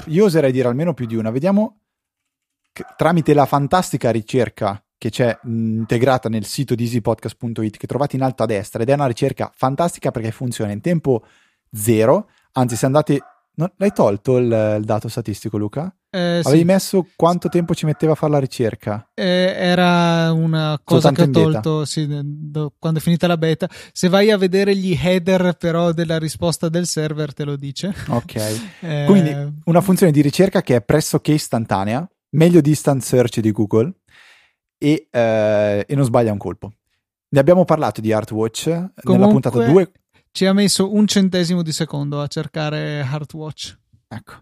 Io 0.07 0.25
oserei 0.25 0.53
dire 0.53 0.69
almeno 0.69 0.95
più 0.95 1.07
di 1.07 1.17
una. 1.17 1.31
Vediamo 1.31 1.81
tramite 2.97 3.35
la 3.35 3.47
fantastica 3.47 4.11
ricerca 4.11 4.83
che 4.97 5.11
c'è 5.11 5.39
integrata 5.45 6.29
nel 6.29 6.45
sito 6.45 6.75
di 6.75 6.85
easypodcast.it 6.85 7.77
che 7.77 7.87
trovate 7.87 8.17
in 8.17 8.23
alto 8.23 8.43
a 8.43 8.47
destra 8.47 8.83
ed 8.83 8.89
è 8.89 8.95
una 8.95 9.07
ricerca 9.07 9.51
fantastica 9.55 10.11
perché 10.11 10.31
funziona 10.31 10.73
in 10.73 10.81
tempo 10.81 11.25
zero. 11.71 12.31
Anzi, 12.53 12.77
se 12.77 12.87
andate. 12.87 13.23
Non, 13.59 13.71
l'hai 13.77 13.93
tolto 13.93 14.39
il, 14.39 14.77
il 14.79 14.85
dato 14.85 15.09
statistico, 15.09 15.59
Luca? 15.59 15.95
Eh, 16.11 16.41
Avevi 16.43 16.59
sì. 16.61 16.65
messo 16.65 17.07
quanto 17.17 17.51
tempo 17.51 17.75
ci 17.75 17.85
metteva 17.85 18.13
a 18.13 18.15
fare 18.15 18.33
la 18.33 18.39
ricerca? 18.39 19.11
Eh, 19.13 19.55
era 19.57 20.33
una 20.33 20.81
cosa 20.83 21.09
Soltanto 21.09 21.31
che 21.31 21.39
ho 21.39 21.51
tolto 21.51 21.85
sì, 21.85 22.07
quando 22.79 22.99
è 22.99 23.03
finita 23.03 23.27
la 23.27 23.37
beta. 23.37 23.69
Se 23.93 24.09
vai 24.09 24.31
a 24.31 24.39
vedere 24.39 24.75
gli 24.75 24.97
header 24.99 25.57
però 25.59 25.93
della 25.93 26.19
risposta 26.19 26.71
del 26.71 26.87
server 26.87 27.35
te 27.35 27.45
lo 27.45 27.57
dice. 27.57 27.95
Ok. 28.09 28.35
eh... 28.81 29.05
Quindi 29.07 29.61
una 29.65 29.81
funzione 29.83 30.11
di 30.11 30.23
ricerca 30.23 30.63
che 30.63 30.77
è 30.77 30.83
pressoché 30.83 31.33
istantanea, 31.33 32.09
meglio 32.31 32.63
di 32.63 32.71
instant 32.71 33.03
search 33.03 33.41
di 33.41 33.53
Google 33.53 33.93
e, 34.79 35.09
eh, 35.11 35.85
e 35.87 35.95
non 35.95 36.05
sbaglia 36.05 36.33
un 36.33 36.39
colpo. 36.39 36.73
Ne 37.31 37.41
abbiamo 37.41 37.67
parlato 37.67 38.01
di 38.01 38.11
Artwatch 38.13 38.65
Comunque, 38.65 39.13
nella 39.13 39.29
puntata 39.29 39.63
2. 39.63 39.93
Ci 40.31 40.47
ha 40.47 40.55
messo 40.55 40.95
un 40.95 41.07
centesimo 41.07 41.63
di 41.63 41.73
secondo 41.73 42.23
a 42.23 42.27
cercare 42.29 43.01
Artwatch. 43.01 43.77
Ecco 44.09 44.37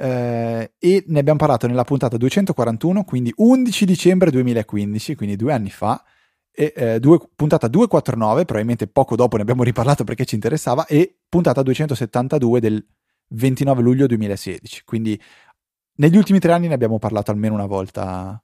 eh, 0.00 0.72
e 0.78 1.04
ne 1.08 1.18
abbiamo 1.18 1.38
parlato 1.38 1.66
nella 1.66 1.82
puntata 1.82 2.16
241, 2.16 3.02
quindi 3.02 3.32
11 3.34 3.84
dicembre 3.84 4.30
2015, 4.30 5.16
quindi 5.16 5.34
due 5.34 5.52
anni 5.52 5.70
fa, 5.70 6.02
e, 6.52 6.72
eh, 6.74 7.00
due, 7.00 7.18
puntata 7.34 7.66
249, 7.66 8.44
probabilmente 8.44 8.86
poco 8.86 9.16
dopo 9.16 9.36
ne 9.36 9.42
abbiamo 9.42 9.64
riparlato 9.64 10.04
perché 10.04 10.24
ci 10.24 10.36
interessava, 10.36 10.86
e 10.86 11.18
puntata 11.28 11.62
272 11.62 12.60
del 12.60 12.86
29 13.30 13.82
luglio 13.82 14.06
2016. 14.06 14.84
Quindi 14.84 15.20
negli 15.96 16.16
ultimi 16.16 16.38
tre 16.38 16.52
anni 16.52 16.68
ne 16.68 16.74
abbiamo 16.74 17.00
parlato 17.00 17.32
almeno 17.32 17.54
una 17.54 17.66
volta. 17.66 18.40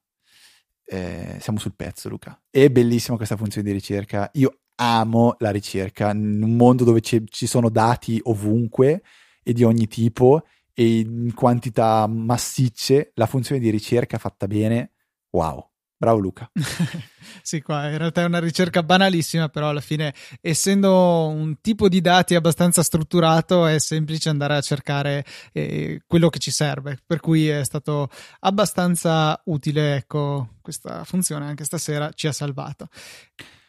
Eh, 0.87 1.39
siamo 1.41 1.61
sul 1.61 1.75
pezzo, 1.77 2.09
Luca. 2.09 2.39
È 2.51 2.69
bellissima 2.69 3.17
questa 3.17 3.37
funzione 3.37 3.69
di 3.69 3.73
ricerca. 3.73 4.29
Io 4.35 4.59
amo 4.77 5.37
la 5.39 5.51
ricerca 5.51 6.11
in 6.11 6.43
un 6.43 6.57
mondo 6.57 6.83
dove 6.83 7.01
ci 7.01 7.47
sono 7.47 7.69
dati 7.69 8.21
ovunque 8.25 9.03
e 9.45 9.53
di 9.53 9.63
ogni 9.63 9.87
tipo 9.87 10.43
e 10.75 10.99
in 10.99 11.33
quantità 11.35 12.07
massicce, 12.07 13.13
la 13.15 13.27
funzione 13.27 13.61
di 13.61 13.71
ricerca 13.71 14.19
fatta 14.19 14.47
bene, 14.47 14.93
wow. 15.31 15.71
Bravo 15.97 16.19
Luca. 16.19 16.51
sì, 17.41 17.63
qua 17.63 17.89
in 17.89 17.97
realtà 17.97 18.23
è 18.23 18.25
una 18.27 18.41
ricerca 18.41 18.83
banalissima, 18.83 19.49
però 19.49 19.71
alla 19.71 19.81
fine, 19.81 20.13
essendo 20.41 21.29
un 21.29 21.61
tipo 21.61 21.89
di 21.89 22.01
dati 22.01 22.35
abbastanza 22.35 22.83
strutturato, 22.83 23.65
è 23.65 23.79
semplice 23.79 24.29
andare 24.29 24.57
a 24.57 24.61
cercare 24.61 25.25
eh, 25.53 26.03
quello 26.07 26.29
che 26.29 26.41
ci 26.41 26.51
serve. 26.51 26.99
Per 27.07 27.21
cui 27.21 27.49
è 27.49 27.65
stato 27.65 28.11
abbastanza 28.41 29.41
utile, 29.47 29.97
ecco, 29.97 30.57
questa 30.61 31.05
funzione 31.05 31.47
anche 31.47 31.65
stasera 31.65 32.11
ci 32.13 32.27
ha 32.27 32.33
salvato. 32.33 32.89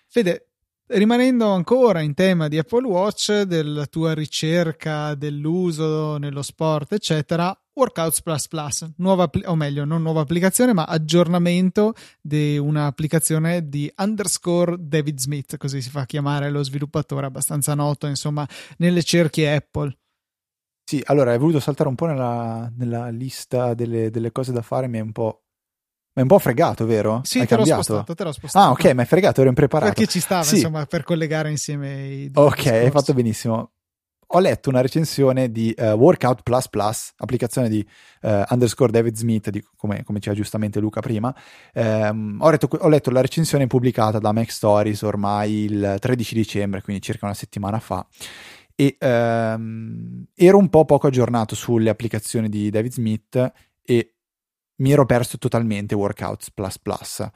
Fede, 0.07 0.54
Rimanendo 0.88 1.50
ancora 1.50 2.01
in 2.01 2.13
tema 2.13 2.48
di 2.48 2.60
Apple 2.60 2.86
Watch, 2.86 3.42
della 3.42 3.88
tua 3.88 4.13
ricerca 4.13 5.15
dell'uso 5.15 6.18
nello 6.18 6.44
sport, 6.44 6.94
eccetera, 6.94 7.60
Workouts 7.74 8.22
Plus 8.22 8.48
Plus, 8.48 8.94
nuova, 8.98 9.27
o 9.46 9.56
meglio, 9.56 9.84
non 9.84 10.04
nuova 10.04 10.22
applicazione, 10.22 10.74
ma 10.74 10.84
aggiornamento 10.84 11.96
di 12.22 12.60
un'applicazione 12.60 13.68
di 13.68 13.92
underscore 13.98 14.75
David 14.80 15.18
Smith, 15.18 15.58
così 15.58 15.82
si 15.82 15.89
fa 15.89 16.06
chiamare 16.06 16.51
lo 16.51 16.62
sviluppatore 16.62 17.25
abbastanza 17.25 17.74
noto, 17.74 18.06
insomma, 18.06 18.48
nelle 18.77 19.01
cerchie 19.01 19.56
Apple. 19.56 19.98
Sì, 20.88 21.01
allora 21.06 21.32
hai 21.32 21.39
voluto 21.39 21.60
saltare 21.60 21.89
un 21.89 21.96
po' 21.96 22.06
nella, 22.06 22.72
nella 22.77 23.10
lista 23.10 23.74
delle, 23.74 24.12
delle, 24.12 24.32
cose 24.32 24.51
da 24.51 24.62
fare, 24.62 24.88
mi 24.88 25.00
è 25.00 25.01
un 25.01 25.12
po' 25.12 25.45
Ma 26.15 26.22
è 26.22 26.27
un 26.27 26.27
po' 26.27 26.39
fregato, 26.39 26.86
vero? 26.86 27.19
Sì, 27.25 27.39
Hai 27.39 27.45
te 27.45 27.55
cambiato? 27.55 27.77
l'ho 27.77 27.84
spostato, 27.84 28.15
te 28.15 28.24
l'ho 28.24 28.31
spostato. 28.31 28.65
Ah, 28.65 28.72
ok, 28.72 28.93
ma 28.93 29.01
è 29.01 29.05
fregato, 29.05 29.41
ero 29.41 29.50
impreparato. 29.50 29.91
Perché 29.91 30.10
ci 30.10 30.22
stava, 30.22 30.43
sì. 30.43 30.55
insomma, 30.55 30.86
per 30.86 31.03
collegare 31.03 31.50
insieme 31.50 32.07
i 32.07 32.31
due 32.31 32.43
Ok, 32.45 32.55
discorsi. 32.55 32.77
hai 32.77 32.91
fatto 32.91 33.13
benissimo. 33.13 33.72
Ho 34.27 34.39
letto 34.39 34.69
una 34.69 34.79
recensione 34.79 35.51
di 35.51 35.75
uh, 35.77 35.84
Workout 35.88 36.41
Plus 36.41 36.69
Plus, 36.69 37.12
applicazione 37.17 37.67
di 37.67 37.86
uh, 38.22 38.43
underscore 38.50 38.93
David 38.93 39.15
Smith, 39.17 39.50
di, 39.50 39.62
come, 39.75 40.03
come 40.03 40.19
diceva 40.19 40.38
giustamente 40.38 40.79
Luca 40.79 41.01
prima. 41.01 41.36
Um, 41.74 42.38
ho, 42.39 42.50
letto, 42.50 42.69
ho, 42.72 42.88
letto, 42.88 43.12
la 43.12 43.22
recensione 43.22 43.67
pubblicata 43.67 44.17
da 44.17 44.31
Mac 44.31 44.51
Stories 44.51 45.01
ormai 45.01 45.65
il 45.65 45.98
13 46.00 46.34
dicembre, 46.34 46.81
quindi 46.81 47.01
circa 47.01 47.25
una 47.25 47.36
settimana 47.36 47.79
fa. 47.79 48.07
E 48.74 48.95
um, 49.01 50.25
ero 50.34 50.57
un 50.57 50.69
po' 50.69 50.86
poco 50.86 51.07
aggiornato 51.07 51.55
sulle 51.55 51.89
applicazioni 51.89 52.48
di 52.48 52.69
David 52.69 52.93
Smith 52.93 53.51
e 53.84 54.14
mi 54.77 54.91
ero 54.91 55.05
perso 55.05 55.38
totalmente 55.38 55.96
Workouts 55.96 56.51
Plus 56.51 56.79
Plus, 56.79 57.27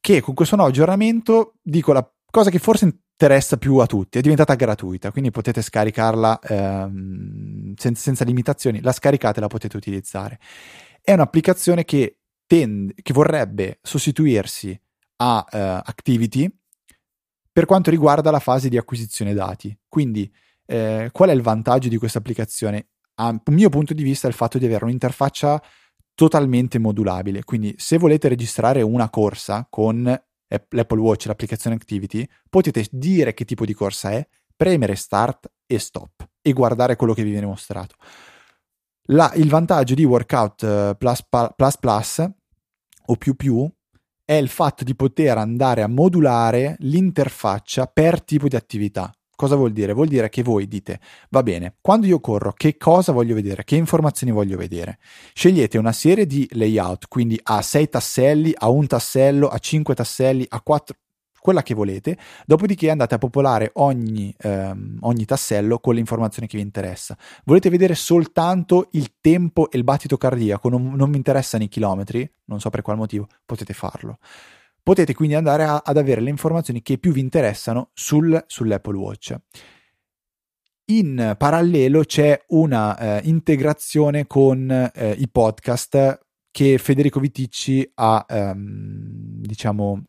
che 0.00 0.20
con 0.20 0.34
questo 0.34 0.56
nuovo 0.56 0.70
aggiornamento, 0.70 1.54
dico 1.62 1.92
la 1.92 2.08
cosa 2.30 2.50
che 2.50 2.58
forse 2.58 2.84
interessa 2.84 3.58
più 3.58 3.76
a 3.76 3.86
tutti, 3.86 4.18
è 4.18 4.22
diventata 4.22 4.54
gratuita, 4.54 5.10
quindi 5.10 5.30
potete 5.30 5.60
scaricarla 5.60 6.38
ehm, 6.40 7.74
senza, 7.76 8.02
senza 8.02 8.24
limitazioni, 8.24 8.80
la 8.80 8.92
scaricate 8.92 9.38
e 9.38 9.42
la 9.42 9.48
potete 9.48 9.76
utilizzare. 9.76 10.38
È 11.02 11.12
un'applicazione 11.12 11.84
che, 11.84 12.20
tende, 12.46 12.94
che 13.00 13.12
vorrebbe 13.12 13.78
sostituirsi 13.82 14.78
a 15.16 15.46
uh, 15.50 15.56
Activity 15.84 16.50
per 17.52 17.66
quanto 17.66 17.90
riguarda 17.90 18.30
la 18.30 18.38
fase 18.38 18.68
di 18.68 18.78
acquisizione 18.78 19.34
dati. 19.34 19.76
Quindi, 19.86 20.32
eh, 20.66 21.10
qual 21.12 21.28
è 21.28 21.32
il 21.32 21.42
vantaggio 21.42 21.88
di 21.88 21.98
questa 21.98 22.18
applicazione? 22.18 22.88
A 23.16 23.38
mio 23.46 23.68
punto 23.68 23.92
di 23.92 24.02
vista, 24.02 24.26
è 24.26 24.30
il 24.30 24.36
fatto 24.36 24.56
di 24.56 24.64
avere 24.64 24.84
un'interfaccia 24.84 25.62
totalmente 26.20 26.78
modulabile. 26.78 27.44
Quindi 27.44 27.74
se 27.78 27.96
volete 27.96 28.28
registrare 28.28 28.82
una 28.82 29.08
corsa 29.08 29.66
con 29.70 30.02
l'Apple 30.04 31.00
Watch, 31.00 31.24
l'applicazione 31.24 31.76
Activity, 31.76 32.28
potete 32.50 32.84
dire 32.90 33.32
che 33.32 33.46
tipo 33.46 33.64
di 33.64 33.72
corsa 33.72 34.10
è, 34.10 34.28
premere 34.54 34.96
Start 34.96 35.50
e 35.66 35.78
Stop 35.78 36.28
e 36.42 36.52
guardare 36.52 36.96
quello 36.96 37.14
che 37.14 37.22
vi 37.22 37.30
viene 37.30 37.46
mostrato. 37.46 37.94
La, 39.04 39.32
il 39.36 39.48
vantaggio 39.48 39.94
di 39.94 40.04
Workout 40.04 40.62
eh, 40.62 40.94
plus, 40.98 41.24
plus, 41.56 41.78
plus 41.78 42.30
o 43.06 43.16
più 43.16 43.34
più 43.34 43.66
è 44.22 44.34
il 44.34 44.50
fatto 44.50 44.84
di 44.84 44.94
poter 44.94 45.38
andare 45.38 45.80
a 45.80 45.88
modulare 45.88 46.76
l'interfaccia 46.80 47.86
per 47.86 48.22
tipo 48.22 48.46
di 48.46 48.56
attività. 48.56 49.10
Cosa 49.40 49.56
vuol 49.56 49.72
dire? 49.72 49.94
Vuol 49.94 50.08
dire 50.08 50.28
che 50.28 50.42
voi 50.42 50.68
dite, 50.68 51.00
va 51.30 51.42
bene, 51.42 51.76
quando 51.80 52.04
io 52.04 52.20
corro, 52.20 52.52
che 52.52 52.76
cosa 52.76 53.10
voglio 53.10 53.34
vedere? 53.34 53.64
Che 53.64 53.74
informazioni 53.74 54.34
voglio 54.34 54.58
vedere? 54.58 54.98
Scegliete 55.32 55.78
una 55.78 55.92
serie 55.92 56.26
di 56.26 56.46
layout, 56.52 57.06
quindi 57.08 57.40
a 57.44 57.62
6 57.62 57.88
tasselli, 57.88 58.52
a 58.54 58.68
un 58.68 58.86
tassello, 58.86 59.48
a 59.48 59.56
5 59.56 59.94
tasselli, 59.94 60.44
a 60.46 60.60
4, 60.60 60.94
quella 61.40 61.62
che 61.62 61.72
volete, 61.72 62.18
dopodiché 62.44 62.90
andate 62.90 63.14
a 63.14 63.18
popolare 63.18 63.70
ogni, 63.76 64.34
ehm, 64.36 64.98
ogni, 65.00 65.24
tassello 65.24 65.78
con 65.78 65.94
le 65.94 66.00
informazioni 66.00 66.46
che 66.46 66.58
vi 66.58 66.62
interessa. 66.62 67.16
Volete 67.44 67.70
vedere 67.70 67.94
soltanto 67.94 68.88
il 68.90 69.14
tempo 69.22 69.70
e 69.70 69.78
il 69.78 69.84
battito 69.84 70.18
cardiaco, 70.18 70.68
non, 70.68 70.92
non 70.92 71.10
vi 71.10 71.16
interessano 71.16 71.64
i 71.64 71.68
chilometri, 71.68 72.30
non 72.44 72.60
so 72.60 72.68
per 72.68 72.82
qual 72.82 72.98
motivo, 72.98 73.26
potete 73.46 73.72
farlo 73.72 74.18
potete 74.82 75.14
quindi 75.14 75.34
andare 75.34 75.64
a, 75.64 75.82
ad 75.84 75.96
avere 75.96 76.20
le 76.20 76.30
informazioni 76.30 76.82
che 76.82 76.98
più 76.98 77.12
vi 77.12 77.20
interessano 77.20 77.90
sul, 77.94 78.42
sull'Apple 78.46 78.96
Watch. 78.96 79.36
In 80.90 81.34
parallelo 81.38 82.02
c'è 82.02 82.42
una 82.48 82.98
eh, 82.98 83.20
integrazione 83.28 84.26
con 84.26 84.70
eh, 84.70 85.12
i 85.12 85.28
podcast 85.28 86.26
che 86.50 86.78
Federico 86.78 87.20
Viticci 87.20 87.88
ha, 87.94 88.26
ehm, 88.28 89.40
diciamo, 89.40 90.04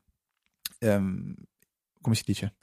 ehm, 0.80 1.36
come 2.02 2.16
si 2.16 2.24
dice? 2.26 2.56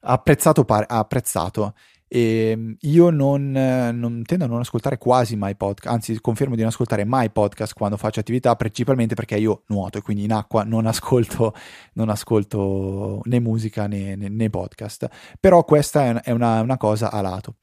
Apprezzato, 0.00 0.64
par- 0.64 0.86
apprezzato 0.86 1.74
e 2.06 2.50
ehm, 2.50 2.76
io 2.80 3.10
non, 3.10 3.50
non, 3.50 4.22
tendo 4.24 4.44
a 4.44 4.48
non 4.48 4.60
ascoltare 4.60 4.98
quasi 4.98 5.36
mai 5.36 5.56
podcast, 5.56 5.92
anzi 5.92 6.20
confermo 6.20 6.54
di 6.54 6.60
non 6.60 6.70
ascoltare 6.70 7.04
mai 7.04 7.30
podcast 7.30 7.74
quando 7.74 7.96
faccio 7.96 8.20
attività, 8.20 8.54
principalmente 8.56 9.14
perché 9.14 9.36
io 9.36 9.64
nuoto 9.68 9.98
e 9.98 10.02
quindi 10.02 10.24
in 10.24 10.32
acqua 10.32 10.64
non 10.64 10.86
ascolto, 10.86 11.54
non 11.94 12.08
ascolto 12.08 13.20
né 13.24 13.40
musica 13.40 13.86
né, 13.86 14.16
né, 14.16 14.28
né 14.28 14.50
podcast. 14.50 15.08
Però 15.40 15.64
questa 15.64 16.22
è 16.22 16.30
una, 16.30 16.60
una 16.60 16.76
cosa 16.76 17.10
a 17.10 17.20
lato. 17.20 17.56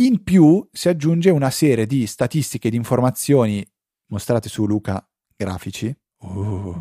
In 0.00 0.22
più 0.22 0.66
si 0.72 0.88
aggiunge 0.88 1.30
una 1.30 1.50
serie 1.50 1.86
di 1.86 2.06
statistiche 2.06 2.68
e 2.68 2.70
di 2.70 2.76
informazioni 2.76 3.66
mostrate 4.10 4.48
su 4.48 4.64
Luca 4.64 5.04
Grafici, 5.36 5.94
uh, 6.20 6.78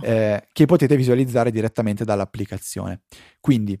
eh, 0.00 0.46
che 0.52 0.66
potete 0.66 0.96
visualizzare 0.96 1.50
direttamente 1.50 2.04
dall'applicazione. 2.04 3.02
Quindi 3.40 3.78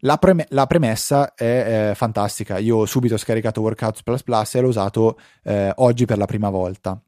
la, 0.00 0.18
preme- 0.18 0.46
la, 0.50 0.66
premessa 0.66 1.34
è 1.34 1.90
eh, 1.90 1.94
fantastica. 1.94 2.58
Io 2.58 2.78
ho 2.78 2.86
subito 2.86 3.16
scaricato 3.16 3.60
Workouts 3.60 4.02
Plus 4.02 4.22
Plus 4.22 4.54
e 4.54 4.60
l'ho 4.60 4.68
usato 4.68 5.18
eh, 5.44 5.72
oggi 5.76 6.04
per 6.04 6.18
la 6.18 6.26
prima 6.26 6.50
volta. 6.50 7.00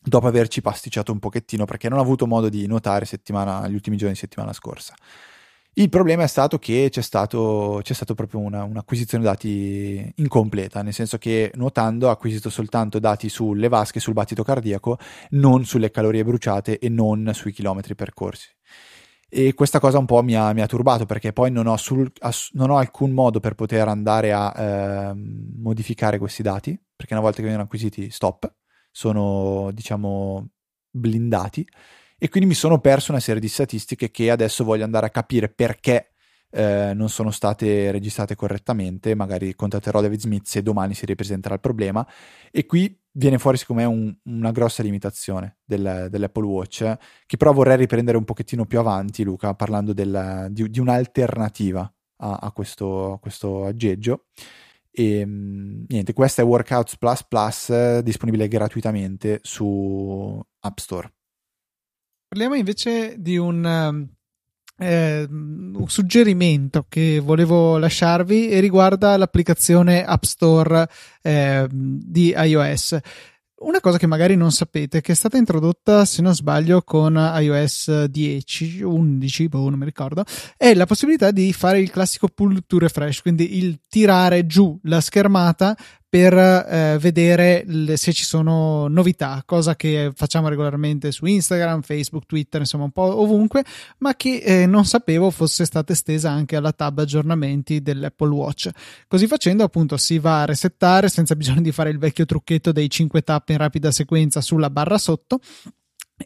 Dopo 0.00 0.26
averci 0.26 0.60
pasticciato 0.60 1.12
un 1.12 1.18
pochettino 1.18 1.64
perché 1.64 1.88
non 1.88 1.98
ho 1.98 2.02
avuto 2.02 2.26
modo 2.26 2.48
di 2.48 2.66
nuotare 2.66 3.06
gli 3.06 3.74
ultimi 3.74 3.96
giorni 3.96 4.14
di 4.14 4.18
settimana 4.18 4.52
scorsa. 4.52 4.94
Il 5.78 5.90
problema 5.90 6.22
è 6.22 6.26
stato 6.26 6.58
che 6.58 6.88
c'è 6.90 7.02
stato 7.02 7.82
proprio 8.14 8.40
una, 8.40 8.62
un'acquisizione 8.64 9.22
dati 9.22 10.10
incompleta, 10.16 10.80
nel 10.80 10.94
senso 10.94 11.18
che 11.18 11.50
nuotando 11.54 12.08
ho 12.08 12.10
acquisito 12.10 12.48
soltanto 12.48 12.98
dati 12.98 13.28
sulle 13.28 13.68
vasche, 13.68 14.00
sul 14.00 14.14
battito 14.14 14.42
cardiaco, 14.42 14.96
non 15.30 15.66
sulle 15.66 15.90
calorie 15.90 16.24
bruciate 16.24 16.78
e 16.78 16.88
non 16.88 17.30
sui 17.34 17.52
chilometri 17.52 17.94
percorsi 17.94 18.48
e 19.28 19.54
questa 19.54 19.80
cosa 19.80 19.98
un 19.98 20.06
po' 20.06 20.22
mi 20.22 20.36
ha, 20.36 20.52
mi 20.52 20.60
ha 20.60 20.66
turbato 20.66 21.04
perché 21.04 21.32
poi 21.32 21.50
non 21.50 21.66
ho, 21.66 21.76
sul, 21.76 22.10
ass, 22.20 22.50
non 22.52 22.70
ho, 22.70 22.76
alcun 22.78 23.10
modo 23.10 23.40
per 23.40 23.54
poter 23.54 23.88
andare 23.88 24.32
a 24.32 24.54
eh, 24.56 25.12
modificare 25.14 26.18
questi 26.18 26.42
dati 26.42 26.78
perché 26.94 27.12
una 27.12 27.22
volta 27.22 27.38
che 27.38 27.42
vengono 27.42 27.64
acquisiti 27.64 28.10
stop. 28.10 28.52
Sono 28.90 29.70
diciamo 29.72 30.48
blindati. 30.90 31.66
E 32.18 32.28
quindi 32.30 32.48
mi 32.48 32.54
sono 32.54 32.80
perso 32.80 33.10
una 33.10 33.20
serie 33.20 33.40
di 33.40 33.48
statistiche 33.48 34.10
che 34.10 34.30
adesso 34.30 34.64
voglio 34.64 34.84
andare 34.84 35.06
a 35.06 35.10
capire 35.10 35.50
perché 35.50 36.12
eh, 36.50 36.92
non 36.94 37.10
sono 37.10 37.30
state 37.30 37.90
registrate 37.90 38.34
correttamente. 38.34 39.14
Magari 39.14 39.54
contatterò 39.54 40.00
David 40.00 40.20
Smith 40.20 40.46
se 40.46 40.62
domani 40.62 40.94
si 40.94 41.04
ripresenterà 41.04 41.54
il 41.54 41.60
problema. 41.60 42.06
E 42.50 42.64
qui 42.64 42.98
viene 43.16 43.38
fuori 43.38 43.56
secondo 43.56 43.82
me 43.82 43.88
un, 43.88 44.14
una 44.24 44.50
grossa 44.50 44.82
limitazione 44.82 45.58
del, 45.64 46.08
dell'Apple 46.10 46.44
Watch 46.44 46.96
che 47.26 47.36
però 47.36 47.52
vorrei 47.52 47.76
riprendere 47.76 48.16
un 48.16 48.24
pochettino 48.24 48.66
più 48.66 48.78
avanti 48.78 49.24
Luca 49.24 49.54
parlando 49.54 49.92
del, 49.92 50.48
di, 50.50 50.68
di, 50.70 50.80
un'alternativa 50.80 51.92
a, 52.18 52.38
a, 52.42 52.52
questo, 52.52 53.14
a, 53.14 53.18
questo, 53.18 53.64
aggeggio. 53.64 54.26
E 54.90 55.24
niente 55.26 56.12
questo 56.14 56.40
è 56.40 56.44
Workouts 56.44 56.96
Plus 56.96 57.24
Plus 57.24 57.98
disponibile 57.98 58.48
gratuitamente 58.48 59.40
su 59.42 60.40
App 60.60 60.78
Store. 60.78 61.12
Parliamo 62.28 62.54
invece 62.54 63.16
di 63.18 63.36
un 63.36 64.08
eh, 64.78 65.26
un 65.28 65.84
suggerimento 65.88 66.86
che 66.88 67.20
volevo 67.20 67.78
lasciarvi 67.78 68.58
riguarda 68.60 69.16
l'applicazione 69.16 70.04
App 70.04 70.24
Store 70.24 70.88
eh, 71.22 71.66
di 71.70 72.34
iOS. 72.36 72.98
Una 73.58 73.80
cosa 73.80 73.96
che 73.96 74.06
magari 74.06 74.36
non 74.36 74.52
sapete, 74.52 75.00
che 75.00 75.12
è 75.12 75.14
stata 75.14 75.38
introdotta, 75.38 76.04
se 76.04 76.20
non 76.20 76.34
sbaglio, 76.34 76.82
con 76.82 77.14
iOS 77.16 78.04
10, 78.04 78.82
11, 78.82 79.48
boh, 79.48 79.70
non 79.70 79.78
mi 79.78 79.86
ricordo, 79.86 80.24
è 80.58 80.74
la 80.74 80.84
possibilità 80.84 81.30
di 81.30 81.54
fare 81.54 81.80
il 81.80 81.90
classico 81.90 82.28
pull 82.28 82.64
to 82.66 82.78
refresh, 82.78 83.22
quindi 83.22 83.56
il 83.56 83.80
tirare 83.88 84.46
giù 84.46 84.78
la 84.82 85.00
schermata 85.00 85.74
per 86.16 86.32
eh, 86.32 86.96
vedere 86.98 87.62
le, 87.66 87.98
se 87.98 88.10
ci 88.14 88.24
sono 88.24 88.88
novità, 88.88 89.42
cosa 89.44 89.76
che 89.76 90.12
facciamo 90.14 90.48
regolarmente 90.48 91.12
su 91.12 91.26
Instagram, 91.26 91.82
Facebook, 91.82 92.24
Twitter, 92.24 92.62
insomma 92.62 92.84
un 92.84 92.90
po' 92.90 93.20
ovunque, 93.20 93.62
ma 93.98 94.14
che 94.14 94.38
eh, 94.38 94.64
non 94.64 94.86
sapevo 94.86 95.30
fosse 95.30 95.66
stata 95.66 95.92
estesa 95.92 96.30
anche 96.30 96.56
alla 96.56 96.72
tab 96.72 97.00
aggiornamenti 97.00 97.82
dell'Apple 97.82 98.30
Watch. 98.30 98.70
Così 99.06 99.26
facendo 99.26 99.62
appunto 99.62 99.98
si 99.98 100.18
va 100.18 100.40
a 100.40 100.44
resettare 100.46 101.10
senza 101.10 101.34
bisogno 101.36 101.60
di 101.60 101.70
fare 101.70 101.90
il 101.90 101.98
vecchio 101.98 102.24
trucchetto 102.24 102.72
dei 102.72 102.88
5 102.88 103.20
tappe 103.20 103.52
in 103.52 103.58
rapida 103.58 103.90
sequenza 103.90 104.40
sulla 104.40 104.70
barra 104.70 104.96
sotto 104.96 105.40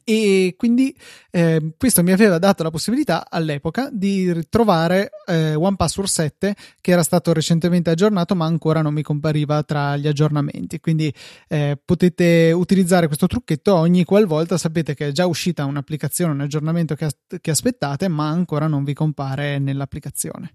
e 0.04 0.54
quindi 0.56 0.96
eh, 1.30 1.74
questo 1.76 2.04
mi 2.04 2.12
aveva 2.12 2.38
dato 2.38 2.62
la 2.62 2.70
possibilità 2.70 3.28
all'epoca 3.28 3.88
di 3.92 4.46
trovare 4.48 5.10
eh, 5.26 5.54
OnePassword 5.54 6.08
7 6.08 6.54
che 6.80 6.92
era 6.92 7.02
stato 7.02 7.32
recentemente 7.32 7.90
aggiornato 7.90 8.36
ma 8.36 8.44
ancora 8.44 8.82
non 8.82 8.94
mi 8.94 9.02
compariva 9.02 9.62
tra 9.64 9.96
gli 9.96 10.06
aggiornamenti. 10.06 10.78
Quindi 10.78 11.12
eh, 11.48 11.76
potete 11.84 12.52
utilizzare 12.52 13.06
questo 13.06 13.26
trucchetto 13.26 13.74
ogni 13.74 14.04
qualvolta. 14.04 14.56
Sapete 14.58 14.94
che 14.94 15.08
è 15.08 15.12
già 15.12 15.26
uscita 15.26 15.64
un'applicazione 15.64 16.32
un 16.32 16.40
aggiornamento 16.40 16.94
che, 16.94 17.08
che 17.40 17.50
aspettate 17.50 18.06
ma 18.06 18.28
ancora 18.28 18.68
non 18.68 18.84
vi 18.84 18.94
compare 18.94 19.58
nell'applicazione. 19.58 20.54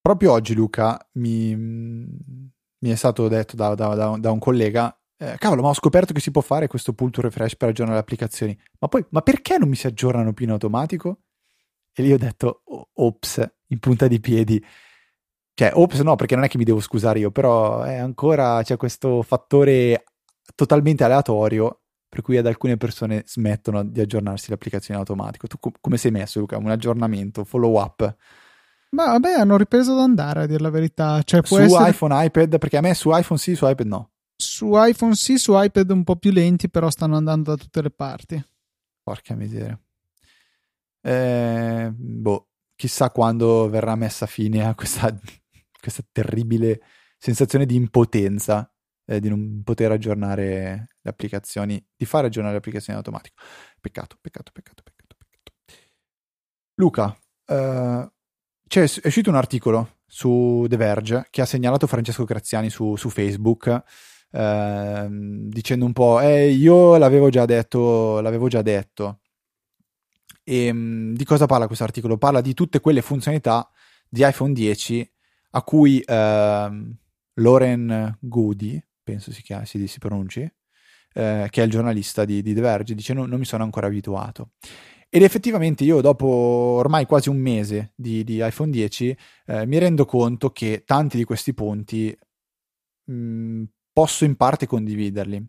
Proprio 0.00 0.32
oggi 0.32 0.54
Luca 0.54 1.04
mi, 1.14 1.54
mi 1.54 2.90
è 2.90 2.94
stato 2.94 3.28
detto 3.28 3.56
da, 3.56 3.74
da, 3.74 3.94
da, 3.94 4.16
da 4.18 4.30
un 4.30 4.38
collega 4.38 4.94
eh, 5.22 5.36
cavolo, 5.36 5.60
ma 5.60 5.68
ho 5.68 5.74
scoperto 5.74 6.14
che 6.14 6.20
si 6.20 6.30
può 6.30 6.40
fare 6.40 6.66
questo 6.66 6.94
pull 6.94 7.10
to 7.10 7.20
refresh 7.20 7.54
per 7.54 7.68
aggiornare 7.68 7.98
le 7.98 8.02
applicazioni. 8.02 8.58
Ma 8.78 8.88
poi, 8.88 9.04
ma 9.10 9.20
perché 9.20 9.58
non 9.58 9.68
mi 9.68 9.76
si 9.76 9.86
aggiornano 9.86 10.32
più 10.32 10.46
in 10.46 10.52
automatico? 10.52 11.18
E 11.92 12.02
lì 12.02 12.10
ho 12.10 12.16
detto, 12.16 12.62
ops, 12.94 13.46
in 13.66 13.78
punta 13.80 14.08
di 14.08 14.18
piedi. 14.18 14.64
Cioè, 15.52 15.72
ops 15.74 16.00
no, 16.00 16.16
perché 16.16 16.36
non 16.36 16.44
è 16.44 16.48
che 16.48 16.56
mi 16.56 16.64
devo 16.64 16.80
scusare 16.80 17.18
io, 17.18 17.30
però 17.30 17.82
è 17.82 17.96
ancora, 17.96 18.62
c'è 18.62 18.78
questo 18.78 19.20
fattore 19.20 20.04
totalmente 20.54 21.04
aleatorio 21.04 21.82
per 22.08 22.22
cui 22.22 22.38
ad 22.38 22.46
alcune 22.46 22.78
persone 22.78 23.22
smettono 23.26 23.84
di 23.84 24.00
aggiornarsi 24.00 24.46
le 24.48 24.54
applicazioni 24.54 24.98
in 24.98 25.06
automatico. 25.06 25.46
Tu 25.48 25.58
com- 25.60 25.72
come 25.82 25.98
sei 25.98 26.10
messo, 26.10 26.40
Luca? 26.40 26.56
Un 26.56 26.70
aggiornamento, 26.70 27.44
follow 27.44 27.78
up? 27.78 28.16
Ma 28.92 29.04
vabbè, 29.04 29.32
hanno 29.34 29.58
ripreso 29.58 29.92
ad 29.92 29.98
andare, 29.98 30.44
a 30.44 30.46
dire 30.46 30.60
la 30.60 30.70
verità. 30.70 31.22
Cioè, 31.22 31.42
su 31.44 31.58
essere... 31.58 31.90
iPhone, 31.90 32.24
iPad, 32.24 32.58
perché 32.58 32.78
a 32.78 32.80
me 32.80 32.94
su 32.94 33.14
iPhone 33.14 33.38
sì, 33.38 33.54
su 33.54 33.68
iPad 33.68 33.86
no. 33.86 34.10
Su 34.40 34.70
iPhone 34.72 35.14
sì, 35.14 35.36
su 35.36 35.52
iPad 35.54 35.90
un 35.90 36.02
po' 36.02 36.16
più 36.16 36.30
lenti, 36.30 36.70
però 36.70 36.88
stanno 36.88 37.16
andando 37.16 37.54
da 37.54 37.62
tutte 37.62 37.82
le 37.82 37.90
parti. 37.90 38.42
Porca 39.02 39.34
miseria. 39.34 39.78
Eh, 41.02 41.92
boh, 41.94 42.48
chissà 42.74 43.10
quando 43.10 43.68
verrà 43.68 43.94
messa 43.96 44.24
fine 44.24 44.66
a 44.66 44.74
questa, 44.74 45.14
questa 45.78 46.02
terribile 46.10 46.80
sensazione 47.18 47.66
di 47.66 47.74
impotenza 47.74 48.72
eh, 49.04 49.20
di 49.20 49.28
non 49.28 49.60
poter 49.62 49.90
aggiornare 49.92 50.88
le 51.00 51.10
applicazioni, 51.10 51.84
di 51.94 52.06
fare 52.06 52.28
aggiornare 52.28 52.54
le 52.54 52.60
applicazioni 52.60 52.98
in 52.98 53.04
automatico. 53.04 53.42
Peccato, 53.78 54.16
peccato, 54.20 54.52
peccato, 54.52 54.82
peccato, 54.82 55.16
peccato. 55.18 55.52
Luca, 56.76 57.14
eh, 57.44 58.10
c'è, 58.66 58.80
è 58.80 59.06
uscito 59.06 59.28
un 59.28 59.36
articolo 59.36 59.98
su 60.06 60.64
The 60.66 60.76
Verge 60.76 61.26
che 61.28 61.42
ha 61.42 61.46
segnalato 61.46 61.86
Francesco 61.86 62.24
Graziani 62.24 62.70
su, 62.70 62.96
su 62.96 63.10
Facebook 63.10 63.84
eh, 64.32 65.06
dicendo 65.10 65.84
un 65.84 65.92
po', 65.92 66.20
eh, 66.20 66.50
io 66.50 66.96
l'avevo 66.96 67.28
già 67.30 67.44
detto, 67.46 68.20
l'avevo 68.20 68.48
già 68.48 68.62
detto. 68.62 69.20
E 70.44 70.66
ehm, 70.66 71.14
di 71.14 71.24
cosa 71.24 71.46
parla 71.46 71.66
questo 71.66 71.84
articolo? 71.84 72.18
Parla 72.18 72.40
di 72.40 72.54
tutte 72.54 72.80
quelle 72.80 73.02
funzionalità 73.02 73.70
di 74.08 74.26
iPhone 74.26 74.52
10 74.52 75.12
a 75.52 75.62
cui 75.62 76.00
eh, 76.00 76.94
Loren 77.34 78.16
Goody, 78.20 78.82
penso 79.02 79.32
si, 79.32 79.42
chiami, 79.42 79.66
si, 79.66 79.86
si 79.86 79.98
pronunci, 79.98 80.40
eh, 81.12 81.46
che 81.50 81.62
è 81.62 81.64
il 81.64 81.70
giornalista 81.70 82.24
di, 82.24 82.42
di 82.42 82.54
The 82.54 82.60
Verge, 82.60 82.94
dice 82.94 83.12
no, 83.14 83.26
non 83.26 83.38
mi 83.38 83.44
sono 83.44 83.64
ancora 83.64 83.86
abituato. 83.86 84.50
Ed 85.08 85.22
effettivamente 85.22 85.82
io 85.82 86.00
dopo 86.00 86.26
ormai 86.26 87.04
quasi 87.04 87.28
un 87.28 87.38
mese 87.38 87.92
di, 87.96 88.22
di 88.22 88.44
iPhone 88.46 88.70
10 88.70 89.16
eh, 89.46 89.66
mi 89.66 89.78
rendo 89.78 90.04
conto 90.04 90.50
che 90.50 90.84
tanti 90.86 91.16
di 91.16 91.24
questi 91.24 91.52
punti 91.52 92.16
mh, 93.06 93.12
mm, 93.12 93.62
posso 93.92 94.24
in 94.24 94.36
parte 94.36 94.66
condividerli. 94.66 95.46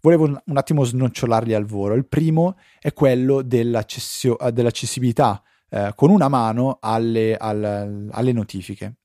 Volevo 0.00 0.42
un 0.44 0.56
attimo 0.56 0.84
snocciolarli 0.84 1.54
al 1.54 1.64
volo. 1.64 1.94
Il 1.94 2.06
primo 2.06 2.56
è 2.80 2.92
quello 2.92 3.42
dell'accessibilità 3.42 5.42
eh, 5.68 5.92
con 5.94 6.10
una 6.10 6.28
mano 6.28 6.78
alle, 6.80 7.36
alle, 7.36 8.08
alle 8.10 8.32
notifiche. 8.32 8.96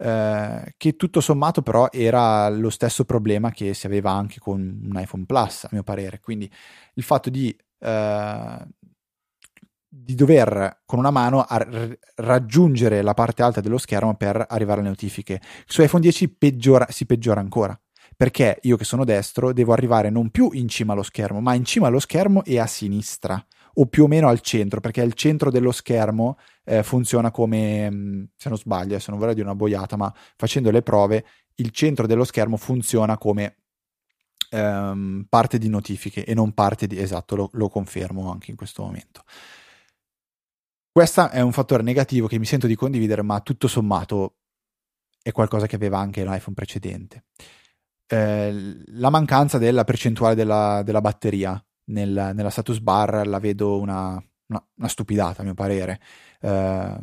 Eh, 0.00 0.74
che 0.76 0.94
tutto 0.94 1.20
sommato 1.20 1.60
però 1.60 1.88
era 1.90 2.48
lo 2.50 2.70
stesso 2.70 3.04
problema 3.04 3.50
che 3.50 3.74
si 3.74 3.86
aveva 3.86 4.12
anche 4.12 4.38
con 4.38 4.60
un 4.60 5.00
iPhone 5.00 5.26
Plus, 5.26 5.64
a 5.64 5.68
mio 5.72 5.82
parere. 5.82 6.20
Quindi 6.20 6.50
il 6.94 7.02
fatto 7.02 7.30
di, 7.30 7.54
eh, 7.78 8.66
di 9.88 10.14
dover 10.14 10.82
con 10.84 10.98
una 10.98 11.10
mano 11.10 11.44
r- 11.48 11.98
raggiungere 12.16 13.02
la 13.02 13.14
parte 13.14 13.42
alta 13.42 13.60
dello 13.60 13.78
schermo 13.78 14.14
per 14.16 14.44
arrivare 14.48 14.80
alle 14.80 14.88
notifiche. 14.88 15.40
Su 15.66 15.82
iPhone 15.82 16.02
10 16.02 16.28
peggiora, 16.30 16.86
si 16.90 17.06
peggiora 17.06 17.40
ancora. 17.40 17.78
Perché 18.18 18.58
io 18.62 18.76
che 18.76 18.82
sono 18.82 19.04
destro 19.04 19.52
devo 19.52 19.72
arrivare 19.72 20.10
non 20.10 20.30
più 20.30 20.50
in 20.52 20.66
cima 20.66 20.92
allo 20.92 21.04
schermo, 21.04 21.40
ma 21.40 21.54
in 21.54 21.64
cima 21.64 21.86
allo 21.86 22.00
schermo 22.00 22.42
e 22.42 22.58
a 22.58 22.66
sinistra 22.66 23.40
o 23.74 23.86
più 23.86 24.02
o 24.02 24.06
meno 24.08 24.26
al 24.26 24.40
centro, 24.40 24.80
perché 24.80 25.02
il 25.02 25.12
centro 25.12 25.52
dello 25.52 25.70
schermo 25.70 26.36
eh, 26.64 26.82
funziona 26.82 27.30
come, 27.30 27.88
mm, 27.88 28.24
se 28.34 28.48
non 28.48 28.58
sbaglio, 28.58 28.98
se 28.98 29.12
non 29.12 29.20
vorrei 29.20 29.36
dire 29.36 29.46
una 29.46 29.54
boiata, 29.54 29.96
ma 29.96 30.12
facendo 30.34 30.72
le 30.72 30.82
prove, 30.82 31.24
il 31.54 31.70
centro 31.70 32.08
dello 32.08 32.24
schermo 32.24 32.56
funziona 32.56 33.16
come 33.16 33.58
ehm, 34.50 35.26
parte 35.28 35.58
di 35.58 35.68
notifiche 35.68 36.24
e 36.24 36.34
non 36.34 36.52
parte 36.54 36.88
di... 36.88 36.98
Esatto, 36.98 37.36
lo, 37.36 37.50
lo 37.52 37.68
confermo 37.68 38.32
anche 38.32 38.50
in 38.50 38.56
questo 38.56 38.82
momento. 38.82 39.22
Questo 40.90 41.30
è 41.30 41.40
un 41.40 41.52
fattore 41.52 41.84
negativo 41.84 42.26
che 42.26 42.40
mi 42.40 42.46
sento 42.46 42.66
di 42.66 42.74
condividere, 42.74 43.22
ma 43.22 43.40
tutto 43.42 43.68
sommato 43.68 44.38
è 45.22 45.30
qualcosa 45.30 45.68
che 45.68 45.76
aveva 45.76 46.00
anche 46.00 46.24
l'iPhone 46.24 46.54
precedente. 46.54 47.26
Eh, 48.10 48.82
la 48.86 49.10
mancanza 49.10 49.58
della 49.58 49.84
percentuale 49.84 50.34
della, 50.34 50.82
della 50.82 51.02
batteria 51.02 51.62
nel, 51.90 52.32
nella 52.34 52.50
status 52.50 52.80
bar 52.80 53.26
la 53.26 53.38
vedo 53.38 53.78
una, 53.78 54.12
una, 54.46 54.66
una 54.76 54.88
stupidata 54.88 55.42
a 55.42 55.44
mio 55.44 55.54
parere, 55.54 56.00
eh, 56.40 56.98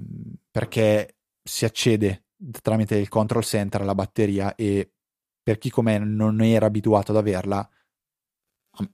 perché 0.49 1.17
si 1.43 1.65
accede 1.65 2.25
tramite 2.61 2.95
il 2.95 3.07
control 3.07 3.43
center 3.43 3.81
alla 3.81 3.95
batteria 3.95 4.55
e 4.55 4.91
per 5.41 5.57
chi 5.57 5.69
come 5.69 5.99
non 5.99 6.41
era 6.41 6.65
abituato 6.65 7.11
ad 7.11 7.17
averla 7.17 7.69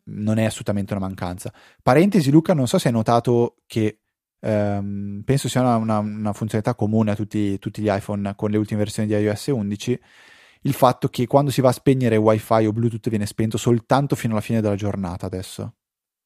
non 0.06 0.38
è 0.38 0.44
assolutamente 0.44 0.94
una 0.94 1.06
mancanza. 1.06 1.52
Parentesi 1.82 2.30
Luca, 2.30 2.54
non 2.54 2.68
so 2.68 2.78
se 2.78 2.90
hai 2.90 2.94
notato 2.94 3.56
che 3.66 4.02
ehm, 4.40 5.22
penso 5.26 5.48
sia 5.48 5.62
una, 5.62 5.78
una, 5.78 6.00
una, 6.00 6.34
funzionalità 6.34 6.76
comune 6.76 7.12
a 7.12 7.16
tutti, 7.16 7.58
tutti, 7.58 7.82
gli 7.82 7.90
iPhone 7.90 8.36
con 8.36 8.52
le 8.52 8.58
ultime 8.58 8.80
versioni 8.80 9.08
di 9.08 9.16
iOS 9.16 9.48
11 9.48 10.00
il 10.62 10.74
fatto 10.74 11.08
che 11.08 11.28
quando 11.28 11.52
si 11.52 11.62
va 11.62 11.70
a 11.70 11.74
spegnere 11.74 12.18
wifi 12.18 12.66
o 12.66 12.72
bluetooth 12.72 13.10
viene 13.10 13.26
spento 13.26 13.58
soltanto 13.58 14.16
fino 14.16 14.34
alla 14.34 14.42
fine 14.42 14.62
della 14.62 14.76
giornata 14.76 15.26
adesso 15.26 15.74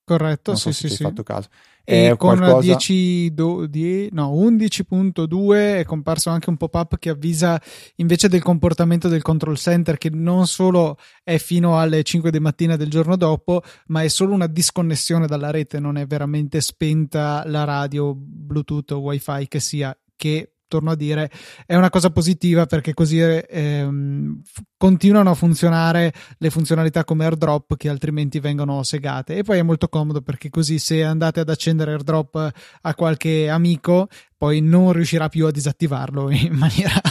Corretto, 0.05 0.51
non 0.51 0.59
sì, 0.59 0.71
so 0.71 0.87
sì, 0.87 0.89
sì. 0.93 1.03
fatto 1.03 1.23
caso. 1.23 1.49
E 1.83 2.11
è 2.11 2.15
con 2.15 2.37
qualcosa... 2.37 2.61
10, 2.61 3.33
do, 3.33 3.65
10, 3.65 4.09
no, 4.13 4.33
11.2 4.35 5.79
è 5.79 5.83
comparso 5.83 6.29
anche 6.29 6.51
un 6.51 6.57
pop-up 6.57 6.99
che 6.99 7.09
avvisa 7.09 7.59
invece 7.95 8.29
del 8.29 8.43
comportamento 8.43 9.07
del 9.07 9.23
control 9.23 9.57
center 9.57 9.97
che 9.97 10.11
non 10.11 10.45
solo 10.45 10.97
è 11.23 11.39
fino 11.39 11.79
alle 11.79 12.03
5 12.03 12.29
di 12.29 12.39
mattina 12.39 12.75
del 12.75 12.91
giorno 12.91 13.15
dopo, 13.15 13.63
ma 13.87 14.03
è 14.03 14.07
solo 14.07 14.35
una 14.35 14.45
disconnessione 14.45 15.25
dalla 15.25 15.49
rete, 15.49 15.79
non 15.79 15.97
è 15.97 16.05
veramente 16.05 16.61
spenta 16.61 17.43
la 17.47 17.63
radio, 17.63 18.13
Bluetooth 18.15 18.91
o 18.91 18.99
WiFi 18.99 19.47
che 19.47 19.59
sia, 19.59 19.97
che 20.15 20.54
torno 20.67 20.91
a 20.91 20.95
dire, 20.95 21.30
è 21.65 21.75
una 21.75 21.89
cosa 21.89 22.10
positiva 22.10 22.65
perché 22.65 22.93
così 22.93 23.19
ehm, 23.19 24.41
continuano 24.78 25.32
a 25.32 25.36
funzionare 25.36 26.13
le 26.38 26.49
funzionalità 26.49 27.04
come 27.04 27.25
AirDrop 27.25 27.75
che 27.75 27.89
altrimenti 27.89 28.39
vengono 28.39 28.84
segate. 28.84 29.38
E 29.38 29.43
poi 29.43 29.60
è 29.60 29.63
molto 29.63 29.88
comodo 29.88 30.21
perché 30.21 30.49
così 30.49 30.80
se 30.80 31.04
andate 31.04 31.39
ad 31.39 31.49
accendere 31.49 31.91
AirDrop 31.91 32.51
a 32.82 32.95
qualche 32.95 33.49
amico, 33.49 34.08
poi 34.38 34.62
non 34.62 34.91
riuscirà 34.91 35.30
più 35.30 35.45
a 35.45 35.51
disattivarlo 35.51 36.30
in 36.30 36.54
maniera 36.58 37.01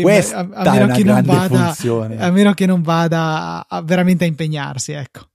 Questa 0.00 0.38
a, 0.38 0.48
a, 0.52 0.72
meno 0.72 0.94
che 0.94 1.04
non 1.04 1.22
vada, 1.22 1.74
a 2.18 2.30
meno 2.30 2.54
che 2.54 2.66
non 2.66 2.82
vada 2.82 3.66
a, 3.68 3.82
veramente 3.82 4.24
a 4.24 4.28
impegnarsi, 4.28 4.92
ecco. 4.92 5.31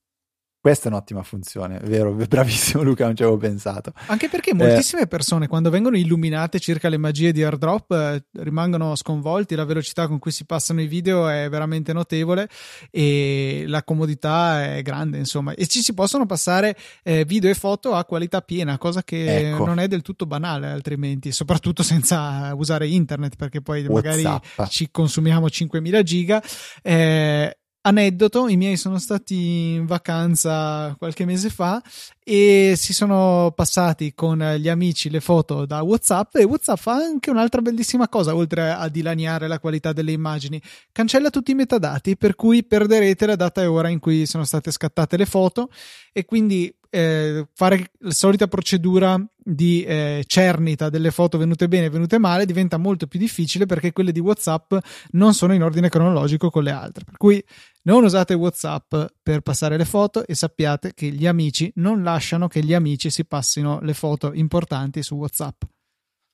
Questa 0.60 0.90
è 0.90 0.92
un'ottima 0.92 1.24
funzione, 1.24 1.80
vero? 1.84 2.12
Bravissimo 2.28 2.84
Luca, 2.84 3.06
non 3.06 3.16
ci 3.16 3.22
avevo 3.22 3.38
pensato. 3.38 3.94
Anche 4.08 4.28
perché 4.28 4.54
moltissime 4.54 5.04
eh, 5.04 5.08
persone 5.08 5.48
quando 5.48 5.70
vengono 5.70 5.98
illuminate 5.98 6.60
circa 6.60 6.90
le 6.90 6.98
magie 6.98 7.32
di 7.32 7.44
airdrop 7.44 7.92
eh, 7.92 8.26
rimangono 8.42 8.96
sconvolti, 8.96 9.56
la 9.56 9.66
velocità 9.66 10.08
con 10.08 10.20
cui 10.20 10.32
si 10.32 10.46
passano 10.46 10.82
i 10.82 10.88
video 10.88 11.28
è 11.30 11.48
veramente 11.50 11.94
notevole 11.94 12.50
e 12.90 13.66
la 13.68 13.84
comodità 13.84 14.76
è 14.76 14.82
grande, 14.82 15.20
insomma. 15.20 15.54
E 15.54 15.68
ci 15.68 15.82
si 15.82 15.94
possono 15.94 16.26
passare 16.26 16.76
eh, 17.04 17.24
video 17.24 17.50
e 17.50 17.54
foto 17.54 17.94
a 17.94 18.04
qualità 18.04 18.42
piena, 18.42 18.78
cosa 18.78 19.04
che 19.04 19.52
ecco. 19.52 19.66
non 19.66 19.80
è 19.80 19.88
del 19.88 20.02
tutto 20.02 20.26
banale 20.26 20.68
altrimenti, 20.68 21.32
soprattutto 21.32 21.84
senza 21.84 22.52
usare 22.56 22.88
internet 22.88 23.36
perché 23.36 23.62
poi 23.62 23.86
WhatsApp. 23.86 24.24
magari 24.24 24.70
ci 24.70 24.90
consumiamo 24.92 25.50
5000 25.50 26.04
giga. 26.04 26.44
Eh, 26.82 27.57
Aneddoto, 27.88 28.50
i 28.50 28.58
miei 28.58 28.76
sono 28.76 28.98
stati 29.00 29.76
in 29.76 29.86
vacanza 29.86 30.94
qualche 30.98 31.24
mese 31.24 31.50
fa 31.50 31.82
e 32.22 32.74
si 32.76 32.92
sono 32.92 33.54
passati 33.56 34.14
con 34.14 34.40
gli 34.60 34.68
amici 34.68 35.10
le 35.10 35.22
foto 35.22 35.66
da 35.66 35.82
WhatsApp 35.84 36.36
e 36.36 36.44
WhatsApp 36.44 36.80
fa 36.80 36.96
anche 36.96 37.30
un'altra 37.30 37.62
bellissima 37.62 38.10
cosa, 38.10 38.36
oltre 38.36 38.72
a 38.72 38.90
dilaniare 38.90 39.48
la 39.48 39.60
qualità 39.60 39.94
delle 39.94 40.12
immagini, 40.12 40.62
cancella 40.92 41.30
tutti 41.30 41.52
i 41.52 41.56
metadati 41.56 42.18
per 42.18 42.36
cui 42.36 42.66
perderete 42.66 43.26
la 43.26 43.38
data 43.38 43.62
e 43.62 43.68
ora 43.68 43.88
in 43.88 44.00
cui 44.00 44.26
sono 44.26 44.44
state 44.44 44.70
scattate 44.70 45.16
le 45.16 45.26
foto 45.26 45.70
e 46.12 46.26
quindi 46.26 46.70
eh, 46.98 47.48
fare 47.54 47.92
la 48.00 48.12
solita 48.12 48.48
procedura 48.48 49.24
di 49.36 49.84
eh, 49.84 50.24
cernita 50.26 50.90
delle 50.90 51.12
foto 51.12 51.38
venute 51.38 51.68
bene 51.68 51.86
e 51.86 51.90
venute 51.90 52.18
male 52.18 52.46
diventa 52.46 52.78
molto 52.78 53.06
più 53.06 53.20
difficile 53.20 53.68
perché 53.68 53.94
quelle 53.94 54.12
di 54.12 54.20
WhatsApp 54.20 54.74
non 55.12 55.34
sono 55.36 55.54
in 55.54 55.62
ordine 55.62 55.90
cronologico 55.90 56.50
con 56.50 56.64
le 56.64 56.72
altre. 56.72 57.04
Per 57.06 57.18
cui 57.18 57.44
non 57.84 58.04
usate 58.04 58.34
WhatsApp 58.34 58.96
per 59.22 59.42
passare 59.42 59.78
le 59.78 59.86
foto 59.86 60.26
e 60.26 60.34
sappiate 60.34 60.94
che 60.94 61.10
gli 61.10 61.28
amici 61.28 61.72
non 61.76 62.02
lasciano 62.02 62.48
che 62.48 62.64
gli 62.64 62.74
amici 62.74 63.12
si 63.12 63.26
passino 63.26 63.80
le 63.82 63.94
foto 63.94 64.34
importanti 64.34 65.04
su 65.04 65.16
WhatsApp. 65.16 65.62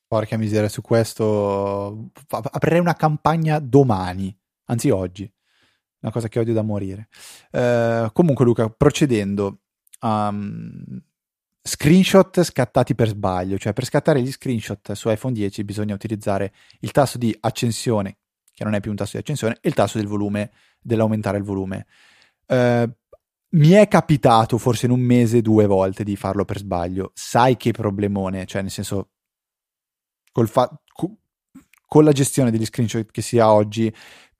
Porca 0.07 0.37
miseria, 0.37 0.69
su 0.69 0.81
questo 0.81 2.11
aprirei 2.29 2.79
una 2.79 2.95
campagna 2.95 3.59
domani, 3.59 4.35
anzi 4.65 4.89
oggi. 4.89 5.29
Una 6.03 6.11
cosa 6.11 6.27
che 6.27 6.39
odio 6.39 6.53
da 6.53 6.63
morire. 6.63 7.07
Eh, 7.49 8.09
comunque, 8.11 8.43
Luca, 8.43 8.69
procedendo, 8.69 9.62
um, 10.03 11.01
screenshot 11.61 12.43
scattati 12.43 12.93
per 12.93 13.07
sbaglio, 13.07 13.57
cioè 13.57 13.73
per 13.73 13.85
scattare 13.85 14.21
gli 14.21 14.31
screenshot 14.31 14.91
su 14.91 15.09
iPhone 15.09 15.33
10 15.33 15.63
bisogna 15.63 15.93
utilizzare 15.93 16.53
il 16.81 16.91
tasto 16.91 17.17
di 17.17 17.35
accensione, 17.39 18.17
che 18.53 18.63
non 18.63 18.75
è 18.75 18.79
più 18.79 18.91
un 18.91 18.97
tasto 18.97 19.17
di 19.17 19.23
accensione, 19.23 19.57
e 19.61 19.69
il 19.69 19.73
tasto 19.73 19.97
del 19.97 20.07
volume, 20.07 20.51
dell'aumentare 20.81 21.37
il 21.37 21.43
volume. 21.43 21.85
Uh, 22.45 22.91
mi 23.53 23.69
è 23.71 23.87
capitato 23.87 24.57
forse 24.57 24.87
in 24.87 24.91
un 24.91 24.99
mese 24.99 25.41
due 25.41 25.67
volte 25.67 26.03
di 26.03 26.15
farlo 26.15 26.43
per 26.43 26.57
sbaglio. 26.57 27.11
Sai 27.13 27.55
che 27.55 27.71
problemone, 27.71 28.45
cioè 28.45 28.61
nel 28.61 28.71
senso, 28.71 29.09
fa- 30.45 30.81
con 31.87 32.03
la 32.03 32.11
gestione 32.11 32.49
degli 32.49 32.65
screenshot 32.65 33.09
che 33.11 33.21
si 33.21 33.37
ha 33.37 33.53
oggi, 33.53 33.93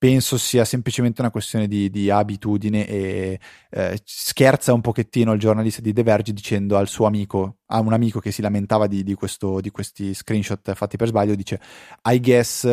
penso 0.03 0.37
sia 0.37 0.65
semplicemente 0.65 1.21
una 1.21 1.31
questione 1.31 1.65
di, 1.65 1.89
di 1.89 2.09
abitudine 2.09 2.85
e 2.85 3.39
eh, 3.69 4.01
scherza 4.03 4.73
un 4.73 4.81
pochettino 4.81 5.31
il 5.31 5.39
giornalista 5.39 5.79
di 5.79 5.93
The 5.93 6.03
Verge 6.03 6.33
dicendo 6.33 6.75
al 6.75 6.89
suo 6.89 7.05
amico, 7.05 7.59
a 7.67 7.79
un 7.79 7.93
amico 7.93 8.19
che 8.19 8.29
si 8.29 8.41
lamentava 8.41 8.87
di, 8.87 9.01
di, 9.01 9.13
questo, 9.13 9.61
di 9.61 9.71
questi 9.71 10.13
screenshot 10.13 10.73
fatti 10.73 10.97
per 10.97 11.07
sbaglio, 11.07 11.35
dice 11.35 11.57
I 12.03 12.19
guess 12.19 12.63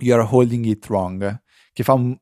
you 0.00 0.14
are 0.14 0.28
holding 0.30 0.66
it 0.66 0.86
wrong, 0.88 1.42
che 1.72 1.82
fa 1.82 1.94
un 1.94 2.14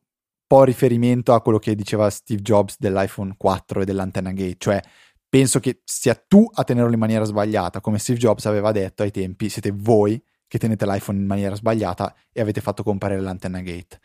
po' 0.47 0.63
riferimento 0.63 1.33
a 1.33 1.41
quello 1.41 1.59
che 1.59 1.75
diceva 1.75 2.09
Steve 2.09 2.41
Jobs 2.41 2.77
dell'iPhone 2.79 3.35
4 3.35 3.81
e 3.81 3.83
dell'antenna 3.83 4.31
gate, 4.31 4.55
cioè 4.57 4.81
penso 5.27 5.59
che 5.59 5.81
sia 5.83 6.15
tu 6.15 6.49
a 6.49 6.63
tenerlo 6.63 6.93
in 6.93 6.99
maniera 6.99 7.25
sbagliata, 7.25 7.81
come 7.81 7.99
Steve 7.99 8.19
Jobs 8.19 8.45
aveva 8.45 8.71
detto 8.71 9.03
ai 9.03 9.11
tempi, 9.11 9.49
siete 9.49 9.71
voi 9.75 10.17
che 10.53 10.59
tenete 10.59 10.85
l'iPhone 10.85 11.17
in 11.17 11.25
maniera 11.25 11.55
sbagliata 11.55 12.13
e 12.31 12.39
avete 12.39 12.61
fatto 12.61 12.83
comparire 12.83 13.19
l'antenna 13.21 13.61
gate. 13.61 13.99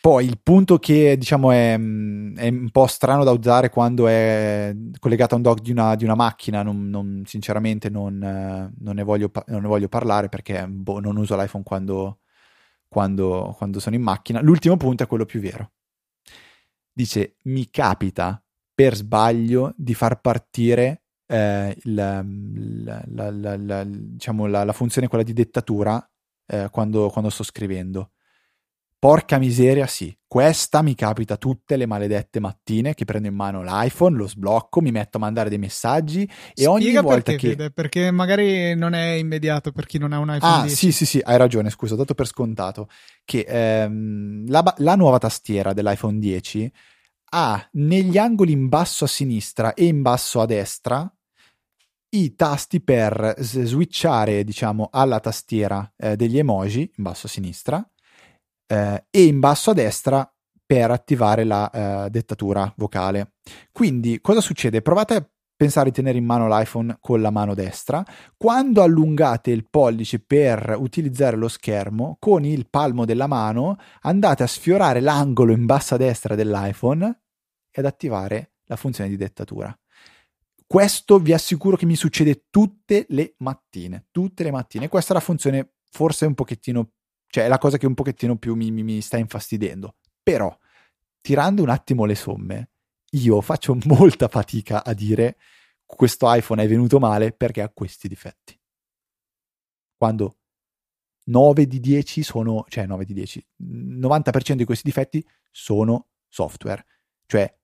Poi 0.00 0.24
il 0.24 0.38
punto 0.40 0.78
che 0.78 1.16
diciamo 1.18 1.50
è, 1.50 1.76
mm, 1.76 2.36
è, 2.36 2.48
un 2.48 2.70
po' 2.70 2.86
strano 2.86 3.24
da 3.24 3.32
usare 3.32 3.70
quando 3.70 4.06
è 4.06 4.72
collegato 5.00 5.34
a 5.34 5.38
un 5.38 5.42
dock 5.42 5.60
di 5.60 5.72
una, 5.72 5.96
di 5.96 6.04
una 6.04 6.14
macchina, 6.14 6.62
non, 6.62 6.88
non, 6.88 7.24
sinceramente 7.26 7.90
non, 7.90 8.18
non, 8.18 8.94
ne 8.94 9.02
voglio, 9.02 9.32
non, 9.46 9.62
ne 9.62 9.66
voglio, 9.66 9.88
parlare 9.88 10.28
perché 10.28 10.64
boh, 10.68 11.00
non 11.00 11.16
uso 11.16 11.36
l'iPhone 11.36 11.64
quando, 11.64 12.20
quando, 12.86 13.52
quando 13.58 13.80
sono 13.80 13.96
in 13.96 14.02
macchina. 14.02 14.40
L'ultimo 14.40 14.76
punto 14.76 15.02
è 15.02 15.06
quello 15.08 15.24
più 15.24 15.40
vero. 15.40 15.72
Dice, 16.92 17.34
mi 17.44 17.68
capita 17.68 18.40
per 18.72 18.94
sbaglio 18.94 19.74
di 19.76 19.94
far 19.94 20.20
partire 20.20 21.02
eh, 21.30 21.76
la, 21.84 22.24
la, 22.24 23.30
la, 23.56 23.84
diciamo, 23.84 24.46
la, 24.46 24.72
funzione 24.72 25.08
quella 25.08 25.22
di 25.22 25.32
dettatura 25.32 26.04
eh, 26.46 26.68
quando, 26.70 27.08
quando 27.08 27.30
sto 27.30 27.44
scrivendo 27.44 28.10
Porca 29.00 29.38
miseria, 29.38 29.86
sì. 29.86 30.14
Questa 30.26 30.82
mi 30.82 30.94
capita 30.94 31.38
tutte 31.38 31.78
le 31.78 31.86
maledette 31.86 32.38
mattine 32.38 32.92
che 32.92 33.06
prendo 33.06 33.28
in 33.28 33.34
mano 33.34 33.62
l'iPhone, 33.62 34.14
lo 34.14 34.28
sblocco, 34.28 34.82
mi 34.82 34.90
metto 34.90 35.16
a 35.16 35.20
mandare 35.20 35.48
dei 35.48 35.56
messaggi 35.56 36.24
e 36.24 36.30
Spiega 36.52 36.70
ogni 36.70 36.92
volta 36.92 37.30
perché, 37.30 37.36
che... 37.36 37.48
Vede, 37.48 37.70
perché 37.70 38.10
magari 38.10 38.76
non 38.76 38.92
è 38.92 39.12
immediato 39.12 39.72
per 39.72 39.86
chi 39.86 39.96
non 39.96 40.12
ha 40.12 40.18
un 40.18 40.34
iPhone 40.34 40.52
ah, 40.52 40.60
10. 40.64 40.76
sì, 40.76 40.92
sì, 40.92 41.06
sì, 41.06 41.20
hai 41.24 41.38
ragione, 41.38 41.70
scusa, 41.70 41.94
ho 41.94 41.96
dato 41.96 42.12
per 42.12 42.26
scontato 42.26 42.90
che 43.24 43.46
ehm, 43.48 44.46
la, 44.48 44.74
la 44.76 44.96
nuova 44.96 45.16
tastiera 45.16 45.72
dell'iPhone 45.72 46.18
10 46.18 46.70
ha 47.30 47.68
negli 47.72 48.18
angoli 48.18 48.52
in 48.52 48.68
basso 48.68 49.04
a 49.04 49.08
sinistra 49.08 49.72
e 49.72 49.86
in 49.86 50.02
basso 50.02 50.42
a 50.42 50.46
destra 50.46 51.10
i 52.10 52.34
tasti 52.34 52.80
per 52.80 53.34
switchare, 53.38 54.44
diciamo, 54.44 54.88
alla 54.90 55.20
tastiera 55.20 55.92
eh, 55.96 56.16
degli 56.16 56.38
emoji 56.38 56.92
in 56.96 57.04
basso 57.04 57.26
a 57.26 57.30
sinistra 57.30 57.90
eh, 58.66 59.04
e 59.10 59.24
in 59.24 59.40
basso 59.40 59.70
a 59.70 59.74
destra 59.74 60.32
per 60.64 60.90
attivare 60.90 61.44
la 61.44 61.70
eh, 61.70 62.10
dettatura 62.10 62.72
vocale. 62.76 63.34
Quindi 63.72 64.20
cosa 64.20 64.40
succede? 64.40 64.82
Provate 64.82 65.14
a 65.14 65.28
pensare 65.56 65.90
di 65.90 65.96
tenere 65.96 66.16
in 66.16 66.24
mano 66.24 66.48
l'iPhone 66.48 66.96
con 67.00 67.20
la 67.20 67.30
mano 67.30 67.54
destra. 67.54 68.04
Quando 68.36 68.82
allungate 68.82 69.50
il 69.50 69.66
pollice 69.68 70.20
per 70.20 70.74
utilizzare 70.78 71.36
lo 71.36 71.48
schermo, 71.48 72.16
con 72.18 72.44
il 72.44 72.68
palmo 72.70 73.04
della 73.04 73.26
mano 73.26 73.76
andate 74.02 74.42
a 74.42 74.46
sfiorare 74.46 75.00
l'angolo 75.00 75.52
in 75.52 75.66
basso 75.66 75.96
a 75.96 75.98
destra 75.98 76.34
dell'iPhone 76.34 77.04
e 77.70 77.80
ad 77.80 77.84
attivare 77.84 78.52
la 78.66 78.76
funzione 78.76 79.10
di 79.10 79.16
dettatura. 79.16 79.76
Questo 80.70 81.18
vi 81.18 81.32
assicuro 81.32 81.74
che 81.74 81.84
mi 81.84 81.96
succede 81.96 82.44
tutte 82.48 83.04
le 83.08 83.34
mattine, 83.38 84.06
tutte 84.12 84.44
le 84.44 84.52
mattine. 84.52 84.86
Questa 84.86 85.10
è 85.10 85.14
la 85.14 85.20
funzione 85.20 85.72
forse 85.90 86.26
un 86.26 86.34
pochettino 86.34 86.92
cioè 87.26 87.46
è 87.46 87.48
la 87.48 87.58
cosa 87.58 87.76
che 87.76 87.86
un 87.86 87.94
pochettino 87.94 88.36
più 88.36 88.54
mi, 88.54 88.70
mi, 88.70 88.84
mi 88.84 89.00
sta 89.00 89.16
infastidendo. 89.16 89.96
Però, 90.22 90.56
tirando 91.20 91.62
un 91.62 91.70
attimo 91.70 92.04
le 92.04 92.14
somme, 92.14 92.70
io 93.10 93.40
faccio 93.40 93.76
molta 93.86 94.28
fatica 94.28 94.84
a 94.84 94.92
dire 94.94 95.38
questo 95.84 96.32
iPhone 96.32 96.62
è 96.62 96.68
venuto 96.68 97.00
male 97.00 97.32
perché 97.32 97.62
ha 97.62 97.68
questi 97.70 98.06
difetti. 98.06 98.56
Quando 99.96 100.36
9 101.24 101.66
di 101.66 101.80
10 101.80 102.22
sono, 102.22 102.64
cioè 102.68 102.86
9 102.86 103.04
di 103.04 103.12
10, 103.12 103.46
90% 103.60 104.52
di 104.52 104.64
questi 104.64 104.86
difetti 104.86 105.26
sono 105.50 106.10
software. 106.28 106.86
Cioè 107.26 107.59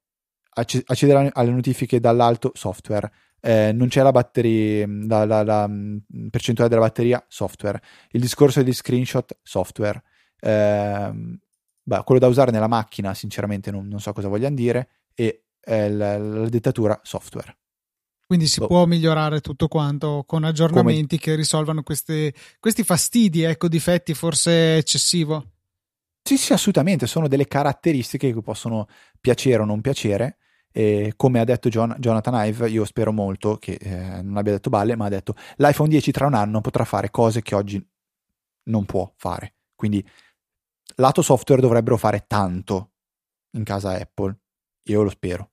accedere 0.59 1.31
alle 1.33 1.51
notifiche 1.51 2.01
dall'alto, 2.01 2.53
software 2.55 3.11
eh, 3.47 3.71
non 3.73 3.87
c'è 3.87 4.03
la 4.03 4.11
batteria, 4.11 4.87
la, 5.07 5.25
la, 5.25 5.45
la, 5.45 5.69
mm, 5.69 5.99
percentuale 6.31 6.69
della 6.69 6.83
batteria, 6.83 7.25
software. 7.29 7.81
Il 8.11 8.21
discorso 8.21 8.61
degli 8.61 8.73
screenshot, 8.73 9.39
software. 9.41 10.03
Eh, 10.41 11.39
beh, 11.83 12.03
quello 12.05 12.21
da 12.21 12.27
usare 12.27 12.51
nella 12.51 12.67
macchina, 12.67 13.15
sinceramente 13.15 13.71
non, 13.71 13.87
non 13.87 14.01
so 14.01 14.13
cosa 14.13 14.27
vogliano 14.27 14.57
dire, 14.57 14.89
e 15.15 15.45
eh, 15.61 15.91
la, 15.91 16.19
la, 16.19 16.49
dettatura, 16.49 16.99
software. 17.05 17.57
Quindi 18.27 18.49
si 18.49 18.61
oh. 18.61 18.67
può 18.67 18.85
migliorare 18.87 19.41
tutto 19.41 19.69
quanto 19.69 20.25
con 20.27 20.43
aggiornamenti 20.43 21.17
Come... 21.17 21.21
che 21.21 21.35
risolvano 21.37 21.85
queste, 21.85 22.35
questi 22.59 22.83
fastidi, 22.83 23.43
ecco, 23.43 23.69
difetti 23.69 24.13
forse 24.15 24.79
eccessivo. 24.79 25.53
Sì, 26.25 26.37
sì, 26.37 26.53
assolutamente, 26.53 27.07
sono 27.07 27.29
delle 27.29 27.47
caratteristiche 27.47 28.33
che 28.33 28.43
possono 28.43 28.89
piacere 29.21 29.63
o 29.63 29.65
non 29.65 29.81
piacere, 29.81 30.39
e 30.77 31.15
come 31.17 31.41
ha 31.41 31.45
detto 31.45 31.71
John, 31.71 31.97
Jonathan 31.99 32.47
Ive, 32.49 32.69
io 32.69 32.85
spero 32.85 33.11
molto 33.11 33.57
che 33.57 33.79
eh, 33.81 34.21
non 34.21 34.37
abbia 34.37 34.53
detto 34.53 34.69
balle, 34.69 34.95
ma 34.95 35.07
ha 35.07 35.09
detto 35.09 35.35
l'iPhone 35.57 35.89
10 35.89 36.11
tra 36.11 36.27
un 36.27 36.35
anno 36.35 36.61
potrà 36.61 36.85
fare 36.85 37.11
cose 37.11 37.41
che 37.41 37.55
oggi 37.55 37.83
non 38.65 38.85
può 38.85 39.11
fare. 39.17 39.55
Quindi 39.75 40.07
lato 40.97 41.23
software 41.23 41.63
dovrebbero 41.63 41.97
fare 41.97 42.27
tanto 42.27 42.91
in 43.53 43.65
casa 43.65 43.99
Apple. 43.99 44.39
Io 44.89 45.03
lo 45.03 45.09
spero. 45.09 45.53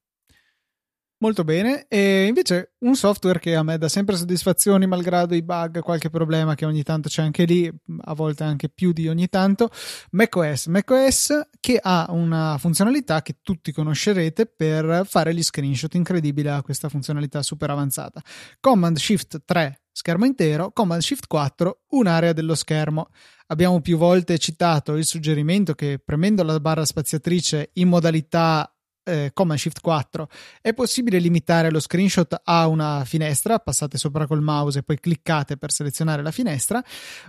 Molto 1.24 1.46
bene. 1.46 1.86
E 1.88 2.26
invece 2.26 2.74
un 2.80 2.98
software 2.98 3.40
che 3.40 3.56
a 3.56 3.64
me 3.64 3.78
dà 3.78 3.88
sempre 3.88 4.18
soddisfazioni, 4.18 4.86
malgrado 4.88 5.34
i 5.34 5.42
bug, 5.42 5.80
qualche 5.80 6.10
problema 6.10 6.54
che 6.54 6.66
ogni 6.66 6.84
tanto 6.84 7.08
c'è 7.08 7.22
anche 7.22 7.46
lì, 7.46 7.72
a 8.02 8.14
volte 8.14 8.44
anche 8.44 8.68
più 8.68 8.92
di 8.92 9.08
ogni 9.08 9.30
tanto, 9.30 9.70
macOS. 10.12 10.66
macOS 10.66 11.48
che 11.62 11.80
ha 11.82 12.08
una 12.10 12.58
funzionalità 12.58 13.22
che 13.22 13.38
tutti 13.42 13.72
conoscerete 13.72 14.48
per 14.48 15.04
fare 15.08 15.34
gli 15.34 15.42
screenshot. 15.42 15.94
Incredibile 15.94 16.50
ha 16.50 16.62
questa 16.62 16.90
funzionalità 16.90 17.42
super 17.42 17.70
avanzata. 17.70 18.22
Command 18.60 18.98
Shift 18.98 19.44
3 19.46 19.84
schermo 19.94 20.26
intero, 20.26 20.74
Command 20.74 21.02
Shift 21.02 21.28
4 21.28 21.84
un'area 21.92 22.34
dello 22.34 22.56
schermo. 22.56 23.12
Abbiamo 23.48 23.80
più 23.80 23.96
volte 23.96 24.38
citato 24.38 24.98
il 24.98 25.06
suggerimento 25.06 25.74
che 25.74 26.02
premendo 26.04 26.44
la 26.44 26.60
barra 26.60 26.84
spaziatrice 26.84 27.70
in 27.76 27.88
modalità 27.88 28.68
eh, 29.04 29.32
Command 29.34 29.60
Shift 29.60 29.82
4 29.82 30.28
è 30.62 30.74
possibile 30.74 31.20
limitare 31.20 31.70
lo 31.70 31.80
screenshot 31.80 32.42
a 32.44 32.68
una 32.68 33.04
finestra, 33.06 33.60
passate 33.60 33.98
sopra 33.98 34.28
col 34.28 34.42
mouse 34.42 34.80
e 34.80 34.84
poi 34.84 35.00
cliccate 35.00 35.58
per 35.58 35.72
selezionare 35.72 36.22
la 36.22 36.32
finestra, 36.32 36.84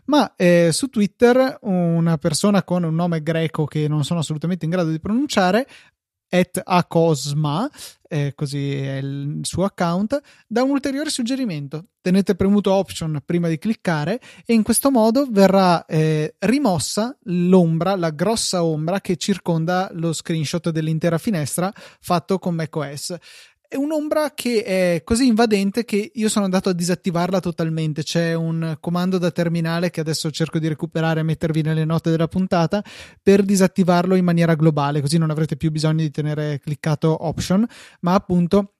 ma 0.06 0.34
eh, 0.36 0.70
su 0.72 0.88
Twitter 0.88 1.58
una 1.62 2.18
persona 2.18 2.62
con 2.62 2.82
un 2.84 2.94
nome 2.94 3.22
greco 3.22 3.64
che 3.64 3.88
non 3.88 4.04
sono 4.04 4.20
assolutamente 4.20 4.64
in 4.64 4.70
grado 4.70 4.90
di 4.90 5.00
pronunciare 5.00 5.66
at 6.28 6.60
acosma, 6.62 7.70
eh, 8.08 8.32
così 8.34 8.74
è 8.74 8.96
il 8.96 9.40
suo 9.42 9.64
account, 9.64 10.20
dà 10.46 10.62
un 10.62 10.70
ulteriore 10.70 11.10
suggerimento. 11.10 11.86
Tenete 12.00 12.34
premuto 12.34 12.72
option 12.72 13.22
prima 13.24 13.48
di 13.48 13.58
cliccare 13.58 14.20
e 14.44 14.52
in 14.52 14.62
questo 14.62 14.90
modo 14.90 15.26
verrà 15.30 15.84
eh, 15.86 16.34
rimossa 16.40 17.16
l'ombra, 17.24 17.96
la 17.96 18.10
grossa 18.10 18.62
ombra 18.62 19.00
che 19.00 19.16
circonda 19.16 19.90
lo 19.94 20.12
screenshot 20.12 20.70
dell'intera 20.70 21.18
finestra 21.18 21.72
fatto 22.00 22.38
con 22.38 22.54
macOS 22.54 23.14
è 23.66 23.76
un'ombra 23.76 24.32
che 24.34 24.62
è 24.62 25.02
così 25.04 25.26
invadente 25.26 25.84
che 25.84 26.12
io 26.14 26.28
sono 26.28 26.44
andato 26.44 26.68
a 26.68 26.72
disattivarla 26.72 27.40
totalmente. 27.40 28.02
C'è 28.02 28.34
un 28.34 28.76
comando 28.80 29.18
da 29.18 29.30
terminale 29.30 29.90
che 29.90 30.00
adesso 30.00 30.30
cerco 30.30 30.58
di 30.58 30.68
recuperare 30.68 31.20
e 31.20 31.24
mettervi 31.24 31.62
nelle 31.62 31.84
note 31.84 32.10
della 32.10 32.28
puntata 32.28 32.82
per 33.22 33.42
disattivarlo 33.42 34.14
in 34.14 34.24
maniera 34.24 34.54
globale, 34.54 35.00
così 35.00 35.18
non 35.18 35.30
avrete 35.30 35.56
più 35.56 35.70
bisogno 35.70 36.02
di 36.02 36.10
tenere 36.10 36.60
cliccato 36.60 37.26
option, 37.26 37.66
ma 38.00 38.14
appunto 38.14 38.74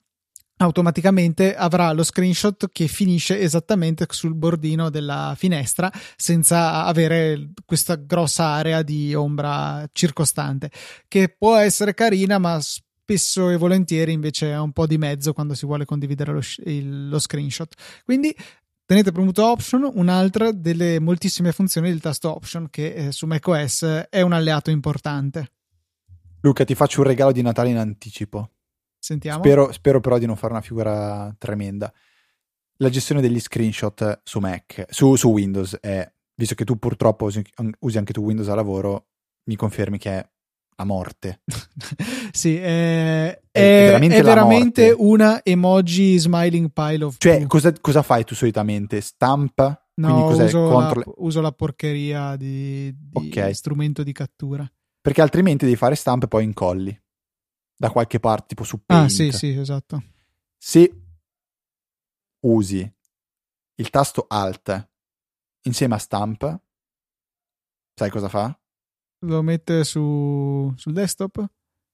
automaticamente 0.57 1.57
avrà 1.57 1.91
lo 1.93 2.05
screenshot 2.05 2.69
che 2.71 2.87
finisce 2.87 3.41
esattamente 3.41 4.07
sul 4.11 4.35
bordino 4.35 4.89
della 4.89 5.35
finestra 5.37 5.91
senza 6.17 6.85
avere 6.85 7.51
questa 7.65 7.97
grossa 7.97 8.45
area 8.45 8.83
di 8.83 9.15
ombra 9.15 9.85
circostante 9.93 10.71
che 11.09 11.35
può 11.37 11.57
essere 11.57 11.93
carina 11.93 12.39
ma 12.39 12.61
spesso 13.05 13.51
e 13.51 13.59
volentieri 13.59 14.13
invece 14.13 14.51
è 14.51 14.59
un 14.59 14.73
po' 14.73 14.87
di 14.87 14.97
mezzo 14.97 15.35
quando 15.35 15.55
si 15.55 15.67
vuole 15.67 15.85
condividere 15.85 16.33
lo, 16.33 16.41
il, 16.65 17.11
lo 17.11 17.19
screenshot. 17.19 17.73
Quindi 18.03 18.35
tenete 18.87 19.13
premuto 19.13 19.47
option, 19.47 19.91
un'altra 19.95 20.51
delle 20.53 20.99
moltissime 21.01 21.53
funzioni 21.53 21.91
del 21.91 22.01
tasto 22.01 22.35
option 22.35 22.69
che 22.71 22.95
eh, 22.95 23.13
su 23.13 23.27
macOS 23.27 24.07
è 24.09 24.23
un 24.23 24.33
alleato 24.33 24.71
importante. 24.71 25.51
Luca, 26.41 26.65
ti 26.65 26.75
faccio 26.75 27.03
un 27.03 27.07
regalo 27.07 27.33
di 27.33 27.43
Natale 27.43 27.69
in 27.69 27.77
anticipo. 27.77 28.51
Sentiamo. 28.99 29.45
Spero, 29.45 29.71
spero 29.71 30.01
però 30.01 30.17
di 30.17 30.27
non 30.27 30.37
fare 30.37 30.55
una 30.55 30.63
figura 30.63 31.35
tremenda. 31.37 31.93
La 32.79 32.89
gestione 32.89 33.21
degli 33.21 33.39
screenshot 33.39 34.21
su 34.25 34.39
Mac, 34.39 34.87
su, 34.89 35.15
su 35.17 35.29
Windows 35.29 35.77
è, 35.79 36.11
visto 36.35 36.55
che 36.55 36.65
tu 36.65 36.79
purtroppo 36.79 37.27
usi, 37.27 37.45
usi 37.81 37.99
anche 37.99 38.15
tu 38.15 38.23
Windows 38.23 38.49
a 38.49 38.55
lavoro, 38.55 39.09
mi 39.45 39.57
confermi 39.57 39.99
che 39.99 40.11
è 40.11 40.29
a 40.77 40.85
morte. 40.85 41.41
sì, 42.33 42.57
è, 42.57 43.41
è, 43.51 43.61
è 43.61 43.85
veramente, 43.87 44.17
è 44.17 44.23
veramente 44.23 44.95
una 44.97 45.43
emoji 45.45 46.19
smiling 46.19 46.71
pile 46.73 47.05
of 47.05 47.17
Cioè, 47.19 47.47
cosa, 47.47 47.73
cosa, 47.81 48.03
fai 48.03 48.25
tu 48.25 48.35
solitamente? 48.35 49.01
Stampa? 49.01 49.79
No, 49.97 50.27
uso 50.27 50.79
la, 50.79 51.03
uso, 51.19 51.41
la, 51.41 51.53
porcheria 51.53 52.35
di, 52.37 52.93
di 52.97 53.29
okay. 53.29 53.55
strumento 53.55 54.03
di 54.03 54.13
cattura. 54.13 54.69
Perché 55.01 55.21
altrimenti 55.21 55.65
devi 55.65 55.77
fare 55.77 55.95
stampa 55.95 56.25
e 56.25 56.29
poi 56.29 56.45
incolli. 56.45 57.03
Da 57.77 57.91
qualche 57.91 58.19
parte, 58.19 58.47
tipo 58.49 58.65
su 58.65 58.85
Paint. 58.85 59.05
Ah, 59.05 59.09
sì, 59.09 59.31
sì, 59.31 59.57
esatto. 59.57 60.03
Se 60.59 60.93
usi 62.41 62.93
il 63.77 63.91
tasto 63.91 64.25
Alt 64.29 64.89
insieme 65.63 65.95
a 65.95 65.99
stamp, 65.99 66.61
sai 67.95 68.11
cosa 68.11 68.29
fa? 68.29 68.59
Lo 69.25 69.43
mette 69.43 69.85
su, 69.85 70.73
sul 70.77 70.93
desktop? 70.93 71.45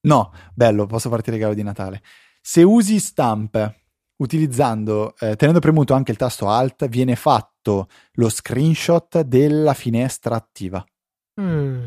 No, 0.03 0.33
bello, 0.55 0.87
posso 0.87 1.09
farti 1.09 1.29
il 1.29 1.37
regalo 1.37 1.55
di 1.55 1.63
Natale. 1.63 2.03
Se 2.41 2.63
usi 2.63 2.99
Stamp 2.99 3.79
utilizzando, 4.17 5.15
eh, 5.19 5.37
tenendo 5.37 5.61
premuto 5.61 5.95
anche 5.95 6.11
il 6.11 6.17
tasto 6.17 6.49
Alt, 6.49 6.89
viene 6.89 7.17
fatto 7.17 7.89
lo 8.13 8.29
screenshot 8.29 9.21
della 9.23 9.75
finestra 9.75 10.37
attiva. 10.37 10.85
Mm. 11.41 11.87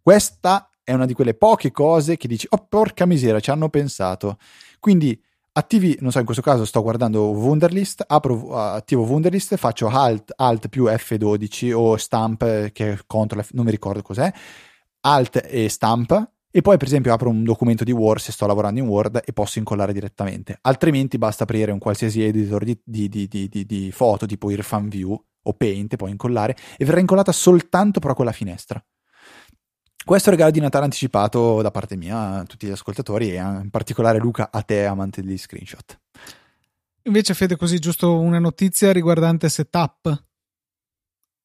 Questa 0.00 0.70
è 0.82 0.92
una 0.92 1.06
di 1.06 1.14
quelle 1.14 1.34
poche 1.34 1.72
cose 1.72 2.16
che 2.16 2.28
dici, 2.28 2.46
oh 2.50 2.66
porca 2.68 3.06
misera, 3.06 3.40
ci 3.40 3.50
hanno 3.50 3.68
pensato. 3.68 4.38
Quindi 4.78 5.20
attivi, 5.52 5.96
non 6.00 6.12
so, 6.12 6.20
in 6.20 6.24
questo 6.24 6.42
caso 6.42 6.64
sto 6.64 6.82
guardando 6.82 7.30
Wunderlist, 7.30 8.04
apro, 8.06 8.56
attivo 8.56 9.02
Wunderlist, 9.02 9.56
faccio 9.56 9.88
Alt, 9.88 10.32
Alt 10.36 10.68
più 10.68 10.84
F12 10.84 11.72
o 11.72 11.96
Stamp, 11.96 12.70
che 12.70 12.92
è 12.92 12.98
contro, 13.06 13.42
non 13.50 13.64
mi 13.64 13.70
ricordo 13.70 14.02
cos'è, 14.02 14.32
Alt 15.06 15.40
e 15.46 15.68
Stamp, 15.68 16.30
e 16.50 16.62
poi 16.62 16.76
per 16.78 16.88
esempio 16.88 17.12
apro 17.12 17.30
un 17.30 17.44
documento 17.44 17.84
di 17.84 17.92
Word 17.92 18.20
se 18.20 18.32
sto 18.32 18.44
lavorando 18.46 18.80
in 18.80 18.88
Word 18.88 19.22
e 19.24 19.32
posso 19.32 19.58
incollare 19.58 19.92
direttamente. 19.92 20.58
Altrimenti 20.62 21.16
basta 21.16 21.44
aprire 21.44 21.70
un 21.70 21.78
qualsiasi 21.78 22.24
editor 22.24 22.64
di, 22.64 22.80
di, 22.82 23.08
di, 23.08 23.48
di 23.48 23.92
foto 23.92 24.26
tipo 24.26 24.50
Irfan 24.50 24.88
View 24.88 25.24
o 25.42 25.52
Paint 25.52 25.92
e 25.92 25.96
poi 25.96 26.10
incollare 26.10 26.56
e 26.76 26.84
verrà 26.84 26.98
incollata 26.98 27.30
soltanto 27.30 28.00
però 28.00 28.14
quella 28.14 28.32
finestra. 28.32 28.84
Questo 30.04 30.30
regalo 30.30 30.50
di 30.50 30.60
Natale 30.60 30.84
anticipato 30.84 31.62
da 31.62 31.70
parte 31.70 31.96
mia 31.96 32.38
a 32.38 32.44
tutti 32.44 32.66
gli 32.66 32.70
ascoltatori 32.70 33.30
e 33.30 33.36
in 33.36 33.68
particolare 33.70 34.18
Luca 34.18 34.50
a 34.50 34.62
te 34.62 34.86
amante 34.86 35.22
degli 35.22 35.38
screenshot. 35.38 36.00
Invece 37.02 37.34
Fede 37.34 37.56
così 37.56 37.78
giusto 37.78 38.18
una 38.18 38.40
notizia 38.40 38.92
riguardante 38.92 39.48
setup. 39.48 40.24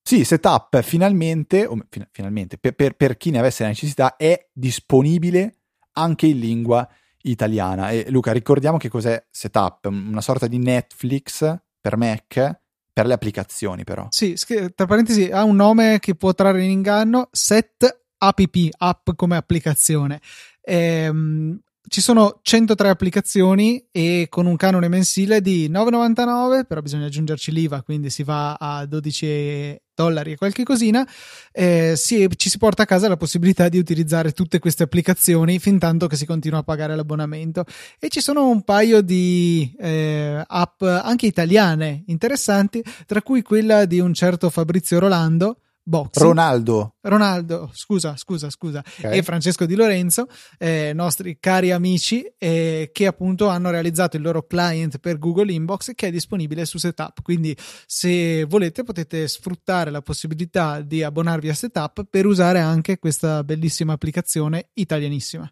Sì, 0.03 0.23
setup 0.23 0.81
finalmente, 0.81 1.65
o, 1.65 1.77
finalmente 2.11 2.57
per, 2.57 2.73
per, 2.73 2.95
per, 2.95 3.17
chi 3.17 3.29
ne 3.29 3.39
avesse 3.39 3.63
la 3.63 3.69
necessità, 3.69 4.15
è 4.15 4.49
disponibile 4.51 5.57
anche 5.93 6.27
in 6.27 6.39
lingua 6.39 6.87
italiana. 7.23 7.91
E 7.91 8.05
Luca, 8.09 8.31
ricordiamo 8.31 8.77
che 8.77 8.89
cos'è 8.89 9.23
setup, 9.29 9.85
una 9.85 10.21
sorta 10.21 10.47
di 10.47 10.57
Netflix 10.57 11.55
per 11.79 11.97
Mac 11.97 12.59
per 12.93 13.05
le 13.05 13.13
applicazioni 13.13 13.83
però. 13.83 14.07
Sì, 14.09 14.35
tra 14.75 14.85
parentesi 14.85 15.29
ha 15.31 15.43
un 15.43 15.55
nome 15.55 15.99
che 15.99 16.15
può 16.15 16.33
trarre 16.33 16.63
in 16.63 16.71
inganno, 16.71 17.29
set 17.31 18.03
app, 18.17 18.39
app 18.77 19.09
come 19.15 19.37
applicazione. 19.37 20.19
Ehm, 20.61 21.59
ci 21.87 21.99
sono 22.01 22.39
103 22.41 22.89
applicazioni 22.89 23.85
e 23.91 24.27
con 24.29 24.45
un 24.45 24.55
canone 24.55 24.87
mensile 24.87 25.41
di 25.41 25.67
9,99, 25.69 26.65
però 26.65 26.81
bisogna 26.81 27.05
aggiungerci 27.05 27.51
l'IVA, 27.51 27.81
quindi 27.81 28.09
si 28.09 28.23
va 28.23 28.53
a 28.53 28.85
12 28.85 29.81
dollari 30.01 30.31
e 30.31 30.37
qualche 30.37 30.63
cosina. 30.63 31.07
Eh, 31.51 31.93
si, 31.95 32.27
ci 32.35 32.49
si 32.49 32.57
porta 32.57 32.83
a 32.83 32.85
casa 32.85 33.07
la 33.07 33.17
possibilità 33.17 33.69
di 33.69 33.77
utilizzare 33.77 34.31
tutte 34.31 34.59
queste 34.59 34.83
applicazioni 34.83 35.59
fin 35.59 35.77
tanto 35.77 36.07
che 36.07 36.15
si 36.15 36.25
continua 36.25 36.59
a 36.59 36.63
pagare 36.63 36.95
l'abbonamento. 36.95 37.65
E 37.99 38.09
ci 38.09 38.21
sono 38.21 38.47
un 38.47 38.63
paio 38.63 39.01
di 39.01 39.73
eh, 39.79 40.43
app 40.45 40.81
anche 40.81 41.27
italiane 41.27 42.03
interessanti, 42.07 42.83
tra 43.05 43.21
cui 43.21 43.41
quella 43.41 43.85
di 43.85 43.99
un 43.99 44.13
certo 44.13 44.49
Fabrizio 44.49 44.99
Rolando 44.99 45.57
Boxing. 45.83 46.25
Ronaldo. 46.25 46.95
Ronaldo, 47.01 47.69
scusa, 47.73 48.15
scusa, 48.15 48.49
scusa. 48.49 48.83
Okay. 48.99 49.17
E 49.17 49.23
Francesco 49.23 49.65
Di 49.65 49.75
Lorenzo, 49.75 50.27
eh, 50.57 50.91
nostri 50.93 51.37
cari 51.39 51.71
amici, 51.71 52.23
eh, 52.37 52.89
che 52.93 53.07
appunto 53.07 53.47
hanno 53.47 53.69
realizzato 53.69 54.17
il 54.17 54.23
loro 54.23 54.45
client 54.45 54.99
per 54.99 55.17
Google 55.17 55.51
Inbox 55.51 55.93
che 55.95 56.07
è 56.07 56.11
disponibile 56.11 56.65
su 56.65 56.77
Setup. 56.77 57.21
Quindi, 57.21 57.55
se 57.85 58.45
volete, 58.45 58.83
potete 58.83 59.27
sfruttare 59.27 59.91
la 59.91 60.01
possibilità 60.01 60.81
di 60.81 61.03
abbonarvi 61.03 61.49
a 61.49 61.53
Setup 61.53 62.05
per 62.09 62.25
usare 62.25 62.59
anche 62.59 62.99
questa 62.99 63.43
bellissima 63.43 63.93
applicazione 63.93 64.69
italianissima. 64.73 65.51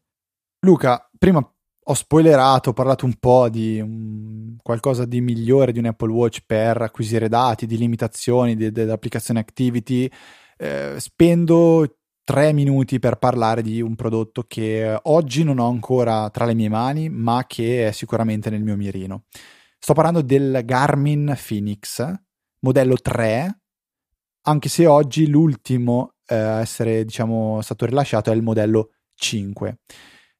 Luca, 0.62 1.10
prima 1.18 1.48
ho 1.89 1.93
spoilerato, 1.95 2.69
ho 2.69 2.73
parlato 2.73 3.06
un 3.06 3.15
po' 3.15 3.49
di 3.49 3.80
um, 3.80 4.56
qualcosa 4.62 5.06
di 5.06 5.21
migliore 5.21 5.71
di 5.71 5.80
un 5.80 5.86
Apple 5.86 6.12
Watch 6.12 6.41
per 6.45 6.80
acquisire 6.84 7.28
dati, 7.28 7.65
di 7.65 7.78
limitazioni 7.78 8.56
dell'applicazione 8.56 9.39
Activity. 9.39 10.10
Eh, 10.56 10.95
spendo 10.99 11.97
tre 12.23 12.54
minuti 12.54 12.99
per 12.99 13.17
parlare 13.17 13.63
di 13.63 13.82
un 13.82 13.95
prodotto 13.95 14.43
che 14.43 14.99
oggi 15.04 15.43
non 15.43 15.58
ho 15.58 15.67
ancora 15.67 16.30
tra 16.30 16.45
le 16.45 16.54
mie 16.54 16.69
mani, 16.69 17.10
ma 17.10 17.45
che 17.47 17.88
è 17.88 17.91
sicuramente 17.91 18.52
nel 18.52 18.62
mio 18.62 18.75
mirino. 18.75 19.23
Sto 19.80 19.93
parlando 19.93 20.21
del 20.21 20.62
Garmin 20.63 21.36
Phoenix, 21.47 22.06
modello 22.60 22.97
3, 22.97 23.62
anche 24.43 24.69
se 24.69 24.86
oggi 24.86 25.28
l'ultimo 25.28 26.13
eh, 26.28 26.36
a 26.36 26.60
essere 26.60 27.04
diciamo, 27.04 27.62
stato 27.62 27.86
rilasciato 27.88 28.32
è 28.32 28.36
il 28.36 28.43
modello 28.43 28.91
5. 29.15 29.80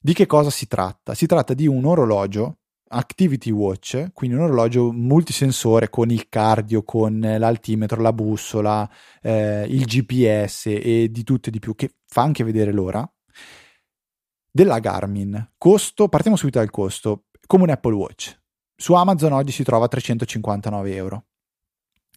Di 0.01 0.13
che 0.13 0.25
cosa 0.25 0.49
si 0.49 0.65
tratta? 0.65 1.13
Si 1.13 1.25
tratta 1.25 1.53
di 1.53 1.67
un 1.67 1.83
orologio 1.83 2.59
Activity 2.91 3.51
Watch, 3.51 4.12
quindi 4.13 4.38
un 4.38 4.43
orologio 4.43 4.93
multisensore 4.93 5.89
con 5.89 6.09
il 6.09 6.29
cardio, 6.29 6.83
con 6.83 7.19
l'altimetro, 7.19 8.01
la 8.01 8.13
bussola, 8.13 8.89
eh, 9.21 9.65
il 9.67 9.83
GPS 9.83 10.67
e 10.67 11.09
di 11.12 11.23
tutto 11.23 11.49
e 11.49 11.51
di 11.51 11.59
più, 11.59 11.75
che 11.75 11.95
fa 12.07 12.21
anche 12.21 12.45
vedere 12.45 12.71
l'ora, 12.71 13.05
della 14.49 14.79
Garmin. 14.79 15.51
Costo, 15.57 16.07
partiamo 16.07 16.38
subito 16.38 16.59
dal 16.59 16.71
costo, 16.71 17.25
come 17.45 17.63
un 17.63 17.69
Apple 17.71 17.93
Watch. 17.93 18.39
Su 18.77 18.93
Amazon 18.93 19.33
oggi 19.33 19.51
si 19.51 19.63
trova 19.63 19.85
a 19.85 19.89
359 19.89 20.95
euro, 20.95 21.25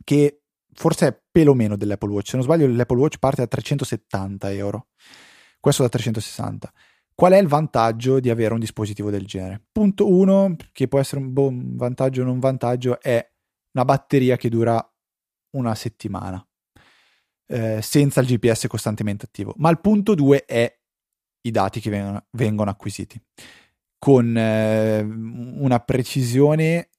che 0.05 0.43
forse 0.73 1.07
è 1.09 1.23
pelo 1.33 1.55
meno 1.55 1.77
dell'Apple 1.77 2.11
Watch. 2.13 2.29
Se 2.29 2.37
non 2.37 2.45
sbaglio, 2.45 2.69
l'Apple 2.69 2.99
Watch 2.99 3.19
parte 3.19 3.43
da 3.43 3.49
370 3.49 4.53
euro, 4.53 4.87
questo 5.59 5.83
da 5.83 5.89
360. 5.89 6.73
Qual 7.23 7.35
è 7.35 7.39
il 7.39 7.47
vantaggio 7.47 8.19
di 8.19 8.31
avere 8.31 8.53
un 8.53 8.59
dispositivo 8.59 9.09
del 9.09 9.27
genere? 9.27 9.63
Punto 9.71 10.11
1, 10.11 10.57
che 10.73 10.89
può 10.89 10.99
essere 10.99 11.21
un 11.21 11.33
buon 11.33 11.77
vantaggio 11.77 12.23
o 12.23 12.25
non 12.25 12.41
vantaggio, 12.41 13.01
è 13.01 13.25
una 13.77 13.85
batteria 13.85 14.37
che 14.37 14.49
dura 14.49 14.85
una 15.51 15.73
settimana 15.77 16.45
eh, 17.47 17.81
senza 17.81 18.21
il 18.21 18.27
GPS 18.27 18.67
costantemente 18.67 19.27
attivo. 19.27 19.55
Ma 19.59 19.71
il 19.71 19.79
punto 19.79 20.17
2 20.17 20.45
è 20.47 20.81
i 21.43 21.51
dati 21.53 21.79
che 21.79 21.91
vengono, 21.91 22.27
vengono 22.31 22.71
acquisiti 22.71 23.23
con 23.99 24.37
eh, 24.37 25.01
una 25.03 25.79
precisione 25.79 26.91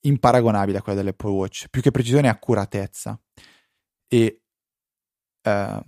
imparagonabile 0.00 0.78
a 0.78 0.82
quella 0.82 0.98
dell'Apple 0.98 1.30
Watch, 1.30 1.68
più 1.68 1.82
che 1.82 1.92
precisione 1.92 2.28
accuratezza 2.28 3.16
e 4.08 4.42
eh, 5.40 5.82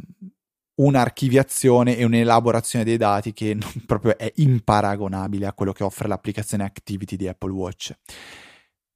un'archiviazione 0.76 1.96
e 1.96 2.04
un'elaborazione 2.04 2.84
dei 2.84 2.96
dati 2.96 3.32
che 3.32 3.56
proprio 3.86 4.16
è 4.18 4.32
imparagonabile 4.36 5.46
a 5.46 5.52
quello 5.52 5.72
che 5.72 5.84
offre 5.84 6.08
l'applicazione 6.08 6.64
Activity 6.64 7.16
di 7.16 7.28
Apple 7.28 7.52
Watch. 7.52 7.94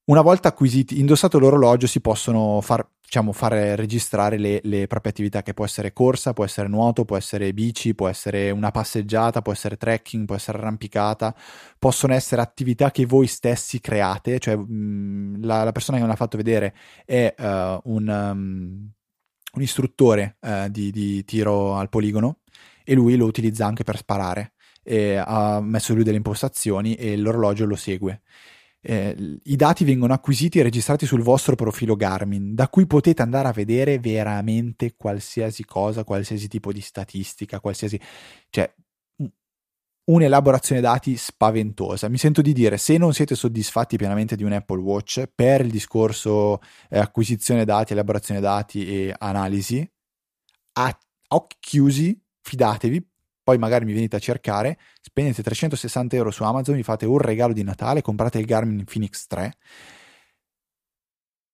Una 0.09 0.23
volta 0.23 0.49
acquisiti, 0.49 1.01
indossato 1.01 1.39
l'orologio, 1.39 1.87
si 1.87 2.01
possono 2.01 2.63
far, 2.63 2.89
diciamo, 2.99 3.31
fare 3.33 3.77
registrare 3.77 4.39
le, 4.39 4.59
le, 4.63 4.87
proprie 4.87 5.13
attività, 5.13 5.43
che 5.43 5.53
può 5.53 5.67
essere 5.67 5.93
corsa, 5.93 6.33
può 6.33 6.47
essere 6.47 6.67
nuoto, 6.67 7.05
può 7.05 7.19
essere 7.19 7.53
bici, 7.53 7.95
può 7.95 8.09
essere 8.09 8.51
una 8.51 8.71
passeggiata, 8.71 9.43
può 9.43 9.53
essere 9.53 9.77
trekking, 9.77 10.25
può 10.25 10.35
essere 10.35 10.57
arrampicata, 10.57 11.35
possono 11.79 12.15
essere 12.15 12.41
attività 12.41 12.91
che 12.91 13.05
voi 13.05 13.27
stessi 13.27 13.83
create, 13.83 14.39
cioè 14.39 14.57
mh, 14.57 15.45
la, 15.45 15.65
la, 15.65 15.73
persona 15.73 15.99
che 15.99 16.05
me 16.05 16.09
l'ha 16.09 16.17
fatto 16.17 16.39
vedere 16.39 16.75
è 17.05 17.35
uh, 17.37 17.79
un, 17.93 18.09
um, 18.09 18.91
un 19.55 19.63
istruttore 19.63 20.37
eh, 20.41 20.69
di, 20.71 20.91
di, 20.91 21.25
tiro 21.25 21.77
al 21.77 21.89
poligono 21.89 22.41
e 22.85 22.95
lui 22.95 23.17
lo 23.17 23.27
utilizza 23.27 23.67
anche 23.67 23.85
per 23.85 23.97
sparare. 23.97 24.53
Ha 24.89 25.61
messo 25.61 25.93
lui 25.93 26.03
delle 26.03 26.17
impostazioni 26.17 26.95
e 26.95 27.15
l'orologio 27.19 27.67
lo 27.67 27.77
segue. 27.77 28.23
Eh, 28.81 29.39
I 29.43 29.57
dati 29.57 29.85
vengono 29.85 30.15
acquisiti 30.15 30.59
e 30.59 30.63
registrati 30.63 31.05
sul 31.05 31.23
vostro 31.23 31.57
profilo 31.57 31.97
Garmin, 31.97 32.55
da 32.55 32.69
cui 32.69 32.87
potete 32.87 33.23
andare 33.23 33.49
a 33.49 33.53
vedere 33.53 33.99
veramente 33.99 34.95
qualsiasi 34.97 35.65
cosa, 35.65 36.05
qualsiasi 36.05 36.49
tipo 36.49 36.73
di 36.73 36.81
statistica, 36.81 37.61
qualsiasi... 37.61 38.01
cioè 38.49 38.73
un'elaborazione 40.09 40.81
dati 40.81 41.17
spaventosa. 41.17 42.09
Mi 42.09 42.19
sento 42.19 42.43
di 42.43 42.53
dire, 42.53 42.77
se 42.77 42.97
non 42.97 43.13
siete 43.13 43.35
soddisfatti 43.35 43.97
pienamente 43.97 44.37
di 44.37 44.45
un 44.45 44.53
Apple 44.53 44.81
Watch 44.81 45.29
per 45.35 45.61
il 45.63 45.71
discorso 45.71 46.61
eh, 46.91 46.99
acquisizione 46.99 47.65
dati, 47.65 47.93
elaborazione 47.93 48.41
dati 48.41 48.87
e 48.87 49.15
analisi, 49.19 49.89
a 50.75 50.99
occhi 51.29 51.57
chiusi, 51.61 52.19
fidatevi, 52.41 53.07
poi 53.43 53.59
magari 53.59 53.85
mi 53.85 53.93
venite 53.93 54.17
a 54.17 54.19
cercare, 54.19 54.79
spendete 55.01 55.43
360 55.43 56.17
euro 56.17 56.31
su 56.31 56.43
Amazon, 56.43 56.77
vi 56.77 56.83
fate 56.83 57.07
un 57.07 57.19
regalo 57.19 57.53
di 57.53 57.63
Natale, 57.63 58.03
comprate 58.03 58.39
il 58.39 58.45
Garmin 58.45 58.85
Phoenix 58.85 59.27
3 59.27 59.57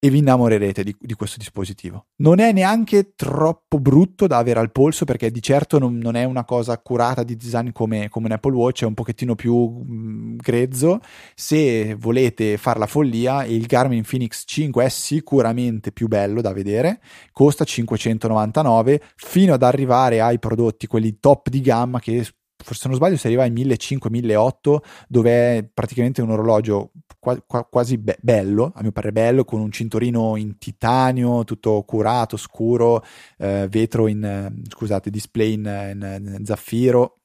e 0.05 0.09
vi 0.11 0.19
innamorerete 0.19 0.83
di, 0.83 0.95
di, 0.99 1.15
questo 1.15 1.37
dispositivo. 1.39 2.05
Non 2.17 2.39
è 2.39 2.51
neanche 2.51 3.13
troppo 3.15 3.79
brutto 3.79 4.27
da 4.27 4.37
avere 4.37 4.59
al 4.59 4.71
polso 4.71 5.03
perché 5.03 5.31
di 5.31 5.41
certo 5.41 5.79
non, 5.79 5.97
non 5.97 6.15
è 6.15 6.25
una 6.25 6.45
cosa 6.45 6.73
accurata 6.73 7.23
di 7.23 7.35
design 7.35 7.71
come, 7.71 8.07
come, 8.09 8.27
un 8.27 8.33
Apple 8.33 8.53
Watch, 8.53 8.83
è 8.83 8.85
un 8.85 8.93
pochettino 8.93 9.33
più 9.33 9.55
mh, 9.55 9.93
mm, 9.93 10.35
grezzo. 10.35 10.99
Se 11.33 11.95
volete 11.95 12.57
fare 12.57 12.77
la 12.77 12.85
follia, 12.85 13.45
il 13.45 13.65
Garmin 13.65 14.03
Phoenix 14.07 14.43
5 14.45 14.85
è 14.85 14.89
sicuramente 14.89 15.91
più 15.91 16.07
bello 16.07 16.41
da 16.41 16.53
vedere, 16.53 16.99
costa 17.31 17.63
599 17.63 19.01
fino 19.15 19.55
ad 19.55 19.63
arrivare 19.63 20.21
ai 20.21 20.37
prodotti, 20.37 20.85
quelli 20.85 21.17
top 21.19 21.49
di 21.49 21.61
gamma 21.61 21.99
che 21.99 22.23
forse 22.57 22.87
non 22.87 22.97
sbaglio 22.97 23.17
si 23.17 23.27
arriva 23.27 23.43
ai 23.43 23.51
1500-1800 23.51 24.77
dove 25.07 25.57
è 25.57 25.69
praticamente 25.71 26.21
un 26.21 26.31
orologio 26.31 26.91
qua, 27.19 27.41
qua, 27.45 27.65
quasi 27.65 27.97
be- 27.97 28.17
bello, 28.21 28.71
a 28.75 28.81
mio 28.81 28.91
parere 28.91 29.11
bello, 29.11 29.45
con 29.45 29.59
un 29.59 29.71
cinturino 29.71 30.35
in 30.35 30.57
titanio, 30.57 31.43
tutto 31.43 31.81
curato, 31.83 32.37
scuro, 32.37 33.03
eh, 33.37 33.67
vetro 33.69 34.07
in, 34.07 34.61
scusate, 34.67 35.09
display 35.09 35.53
in, 35.53 35.65
in, 35.65 36.35
in 36.37 36.45
zaffiro, 36.45 37.21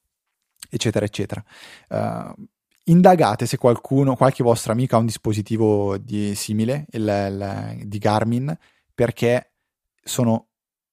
eccetera, 0.70 1.04
eccetera. 1.04 1.44
Uh, 1.88 2.32
indagate 2.84 3.46
se 3.46 3.58
qualcuno, 3.58 4.16
qualche 4.16 4.42
vostro 4.42 4.72
amico 4.72 4.96
ha 4.96 5.00
un 5.00 5.06
dispositivo 5.06 5.98
di, 5.98 6.34
simile, 6.34 6.86
il, 6.90 7.02
il, 7.02 7.88
di 7.88 7.98
Garmin, 7.98 8.56
perché 8.94 9.52
sono 10.02 10.49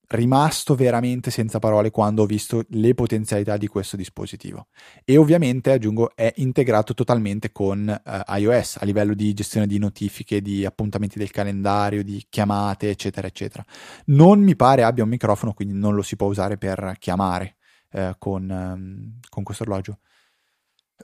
rimasto 0.07 0.75
veramente 0.75 1.31
senza 1.31 1.59
parole 1.59 1.91
quando 1.91 2.23
ho 2.23 2.25
visto 2.25 2.63
le 2.69 2.93
potenzialità 2.93 3.57
di 3.57 3.67
questo 3.67 3.97
dispositivo. 3.97 4.67
E 5.03 5.17
ovviamente, 5.17 5.71
aggiungo, 5.71 6.11
è 6.15 6.31
integrato 6.37 6.93
totalmente 6.93 7.51
con 7.51 8.01
uh, 8.03 8.33
iOS 8.35 8.77
a 8.79 8.85
livello 8.85 9.13
di 9.13 9.33
gestione 9.33 9.67
di 9.67 9.77
notifiche, 9.77 10.41
di 10.41 10.65
appuntamenti 10.65 11.17
del 11.17 11.31
calendario, 11.31 12.03
di 12.03 12.25
chiamate, 12.29 12.89
eccetera, 12.89 13.27
eccetera. 13.27 13.65
Non 14.05 14.39
mi 14.39 14.55
pare 14.55 14.83
abbia 14.83 15.03
un 15.03 15.09
microfono, 15.09 15.53
quindi 15.53 15.73
non 15.73 15.95
lo 15.95 16.01
si 16.01 16.15
può 16.15 16.27
usare 16.27 16.57
per 16.57 16.95
chiamare 16.99 17.57
uh, 17.91 18.11
con, 18.17 18.49
um, 18.49 19.19
con 19.29 19.43
questo 19.43 19.63
orologio. 19.63 19.99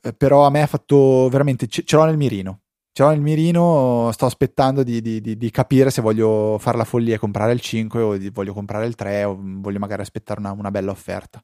Uh, 0.02 0.16
però 0.16 0.46
a 0.46 0.50
me 0.50 0.62
ha 0.62 0.68
fatto 0.68 1.28
veramente, 1.30 1.68
ce 1.68 1.84
l'ho 1.96 2.06
nel 2.06 2.18
mirino 2.18 2.63
ce 2.94 3.02
l'ho 3.02 3.10
nel 3.10 3.22
mirino, 3.22 4.12
sto 4.14 4.28
aspettando 4.28 4.84
di, 4.84 5.02
di, 5.02 5.20
di, 5.20 5.36
di, 5.36 5.50
capire 5.50 5.90
se 5.90 6.02
voglio 6.02 6.58
fare 6.60 6.78
la 6.78 6.84
follia 6.84 7.16
e 7.16 7.18
comprare 7.18 7.52
il 7.52 7.60
5 7.60 8.02
o 8.02 8.18
voglio 8.32 8.54
comprare 8.54 8.86
il 8.86 8.94
3 8.94 9.24
o 9.24 9.36
voglio 9.40 9.80
magari 9.80 10.04
aspettare 10.04 10.40
una, 10.40 10.52
una, 10.52 10.70
bella 10.70 10.92
offerta. 10.92 11.44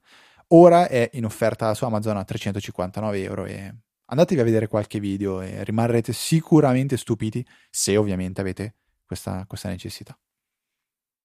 Ora 0.50 0.88
è 0.88 1.10
in 1.14 1.26
offerta 1.26 1.74
su 1.74 1.86
Amazon 1.86 2.18
a 2.18 2.24
359 2.24 3.24
euro 3.24 3.45
e 3.45 3.74
andatevi 4.06 4.41
a 4.41 4.43
vedere 4.43 4.68
qualche 4.68 5.00
video 5.00 5.41
e 5.41 5.64
rimarrete 5.64 6.14
sicuramente 6.14 6.97
stupiti 6.97 7.43
se 7.72 7.97
ovviamente 7.97 8.41
avete 8.41 8.76
questa, 9.04 9.43
questa 9.47 9.70
necessità. 9.70 10.16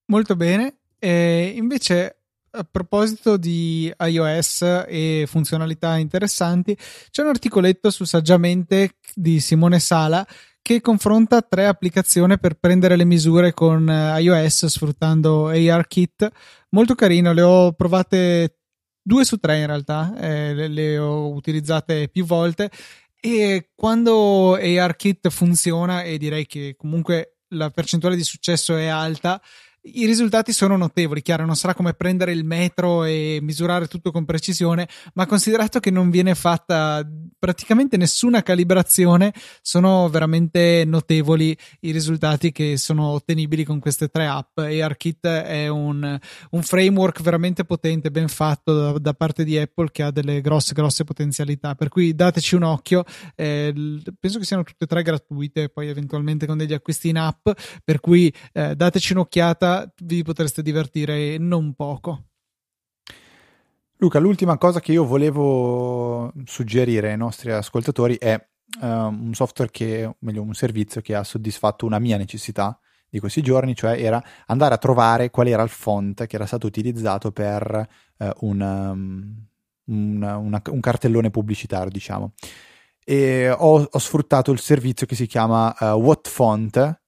Molto 0.07 0.37
bene. 0.37 0.79
E 0.99 1.53
invece 1.55 2.24
a 2.55 2.65
proposito 2.71 3.37
di 3.37 3.93
iOS 3.99 4.63
e 4.87 5.25
funzionalità 5.27 5.97
interessanti, 5.97 6.77
c'è 7.11 7.23
un 7.23 7.29
articoletto 7.29 7.91
su 7.91 8.05
Saggiamente 8.05 8.97
di 9.15 9.41
Simone 9.41 9.81
Sala 9.81 10.27
che 10.63 10.81
confronta 10.81 11.43
tre 11.43 11.67
applicazioni 11.67 12.39
per 12.39 12.55
prendere 12.55 12.97
le 12.97 13.05
misure 13.05 13.53
con 13.53 13.89
eh, 13.89 14.21
iOS 14.23 14.67
sfruttando 14.67 15.49
ARKit. 15.49 16.31
Molto 16.71 16.95
carino, 16.95 17.33
le 17.33 17.43
ho 17.43 17.73
provate 17.73 18.61
due 19.03 19.25
su 19.25 19.37
tre 19.37 19.59
in 19.59 19.67
realtà, 19.67 20.15
eh, 20.19 20.55
le, 20.55 20.69
le 20.69 20.99
ho 20.99 21.31
utilizzate 21.33 22.09
più 22.09 22.25
volte 22.25 22.71
e 23.21 23.71
quando 23.75 24.55
ARKit 24.55 25.29
funziona 25.29 26.03
e 26.03 26.19
direi 26.19 26.47
che 26.47 26.75
comunque 26.77 27.39
la 27.49 27.71
percentuale 27.71 28.17
di 28.17 28.25
successo 28.25 28.77
è 28.77 28.87
alta, 28.87 29.41
i 29.87 30.07
risultati 30.07 30.53
sono 30.53 30.77
notevoli, 30.77 31.21
chiaro, 31.21 31.45
non 31.45 31.57
sarà 31.57 31.75
come 31.75 31.93
prendere 31.93 32.33
il 32.33 32.45
metro 32.45 33.05
e 33.05 33.39
misurare 33.43 33.87
tutto 33.87 34.11
con 34.11 34.25
precisione, 34.25 34.89
ma 35.13 35.27
considerato 35.27 35.79
che 35.79 35.91
non 35.91 36.09
viene 36.09 36.35
fatta 36.35 37.07
praticamente 37.39 37.99
nessuna 37.99 38.43
calibrazione, 38.43 39.35
sono 39.61 40.09
veramente 40.09 40.85
notevoli 40.87 41.55
i 41.81 41.91
risultati 41.91 42.51
che 42.51 42.79
sono 42.79 43.09
ottenibili 43.09 43.65
con 43.65 43.79
queste 43.79 44.09
tre 44.09 44.27
app. 44.27 44.59
ARKit 44.59 45.27
è 45.27 45.69
un, 45.69 46.19
un 46.51 46.63
framework 46.63 47.21
veramente 47.21 47.65
potente, 47.65 48.11
ben 48.11 48.29
fatto 48.29 48.75
da, 48.75 48.99
da, 48.99 49.13
parte 49.13 49.45
di 49.45 49.59
Apple 49.59 49.91
che 49.91 50.03
ha 50.03 50.11
delle 50.11 50.41
grosse, 50.41 50.73
grosse 50.73 51.05
potenzialità, 51.05 51.75
per 51.75 51.89
cui 51.89 52.15
dateci 52.15 52.55
un 52.55 52.63
occhio, 52.63 53.05
eh, 53.35 54.01
penso 54.19 54.39
che 54.39 54.47
siano 54.47 54.63
tutte 54.63 54.85
e 54.85 54.87
tre 54.87 55.03
gratuite, 55.03 55.69
poi 55.69 55.89
eventualmente 55.89 56.47
con 56.47 56.57
degli 56.57 56.73
acquisti 56.73 57.11
in 57.11 57.19
app, 57.19 57.49
per 57.85 58.01
cui 58.01 58.33
eh, 58.55 58.75
dateci 58.75 59.13
un'occhiata 59.13 59.74
vi 60.03 60.23
potreste 60.23 60.63
divertire 60.63 61.39
non 61.39 61.75
poco. 61.75 62.25
Luca, 63.99 64.19
l'ultima 64.19 64.59
cosa 64.59 64.81
che 64.81 64.93
io 64.93 65.05
volevo 65.05 66.33
suggerire 66.45 67.11
ai 67.11 67.17
nostri 67.17 67.53
ascoltatori 67.53 68.17
è 68.17 68.35
uh, 68.81 68.87
un 68.87 69.31
software 69.33 69.71
che, 69.71 70.17
meglio, 70.19 70.43
un 70.43 70.55
servizio 70.55 71.01
che 71.01 71.15
ha 71.15 71.25
soddisfatto 71.25 71.87
una 71.87 71.99
mia 71.99 72.17
necessità 72.17 72.79
di 73.09 73.21
questi 73.21 73.41
giorni, 73.41 73.77
cioè 73.77 74.03
era 74.03 74.23
andare 74.47 74.75
a 74.75 74.79
trovare 74.79 75.31
qual 75.31 75.47
era 75.47 75.63
il 75.63 75.69
font 75.69 76.27
che 76.27 76.35
era 76.35 76.47
stato 76.47 76.67
utilizzato 76.67 77.31
per 77.31 77.89
uh, 78.19 78.31
un, 78.41 78.61
um, 78.61 79.47
una, 79.85 80.37
una, 80.37 80.63
un 80.69 80.81
cartellone 80.81 81.31
pubblicitario, 81.31 81.91
diciamo. 81.91 82.33
E 83.05 83.51
ho, 83.51 83.89
ho, 83.91 83.99
sfruttato 83.99 84.51
il 84.51 84.59
servizio 84.59 85.07
che 85.07 85.15
si 85.15 85.27
chiama 85.27 85.75
uh, 85.79 85.85
What 85.93 86.29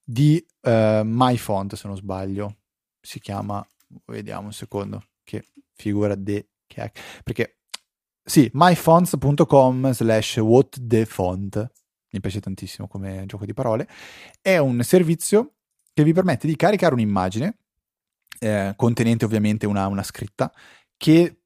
di 0.05 0.45
uh, 0.67 1.03
MyFont, 1.05 1.75
se 1.75 1.87
non 1.87 1.97
sbaglio, 1.97 2.57
si 3.01 3.21
chiama, 3.21 3.67
vediamo 4.07 4.47
un 4.47 4.53
secondo, 4.53 5.03
che 5.25 5.45
figura 5.73 6.15
de 6.15 6.49
che 6.67 6.93
perché 7.23 7.59
sì, 8.23 8.51
myfonts.com 8.53 9.93
slash 9.93 10.39
whatthefont, 10.39 11.71
mi 12.11 12.21
piace 12.21 12.41
tantissimo 12.41 12.89
come 12.89 13.25
gioco 13.27 13.45
di 13.45 13.55
parole, 13.55 13.89
è 14.41 14.59
un 14.59 14.83
servizio 14.83 15.55
che 15.93 16.03
vi 16.03 16.13
permette 16.13 16.49
di 16.49 16.57
caricare 16.57 16.95
un'immagine 16.95 17.59
eh, 18.41 18.73
contenente 18.77 19.25
ovviamente 19.25 19.67
una, 19.67 19.87
una 19.87 20.03
scritta 20.03 20.53
che 20.97 21.43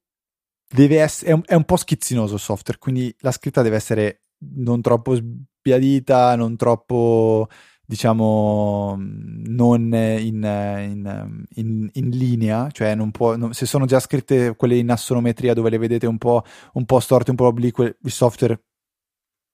essere, 0.73 1.31
è 1.31 1.33
un, 1.33 1.41
è 1.45 1.53
un 1.53 1.65
po' 1.65 1.77
schizzinoso 1.77 2.33
il 2.33 2.39
software, 2.39 2.79
quindi 2.79 3.13
la 3.19 3.31
scritta 3.31 3.61
deve 3.61 3.75
essere 3.75 4.23
non 4.55 4.81
troppo 4.81 5.13
sbiadita, 5.13 6.35
non 6.35 6.55
troppo 6.55 7.47
diciamo 7.91 8.95
non 8.97 9.93
in, 9.93 10.43
in, 10.43 11.45
in, 11.55 11.89
in 11.91 12.09
linea, 12.09 12.69
cioè 12.71 12.95
non 12.95 13.11
può, 13.11 13.35
non, 13.35 13.51
se 13.51 13.65
sono 13.65 13.85
già 13.85 13.99
scritte 13.99 14.55
quelle 14.55 14.77
in 14.77 14.89
assonometria 14.89 15.53
dove 15.53 15.69
le 15.69 15.77
vedete 15.77 16.07
un 16.07 16.17
po', 16.17 16.41
un 16.73 16.85
po 16.85 17.01
storte, 17.01 17.31
un 17.31 17.35
po' 17.35 17.47
oblique, 17.47 17.97
il 18.01 18.11
software 18.11 18.61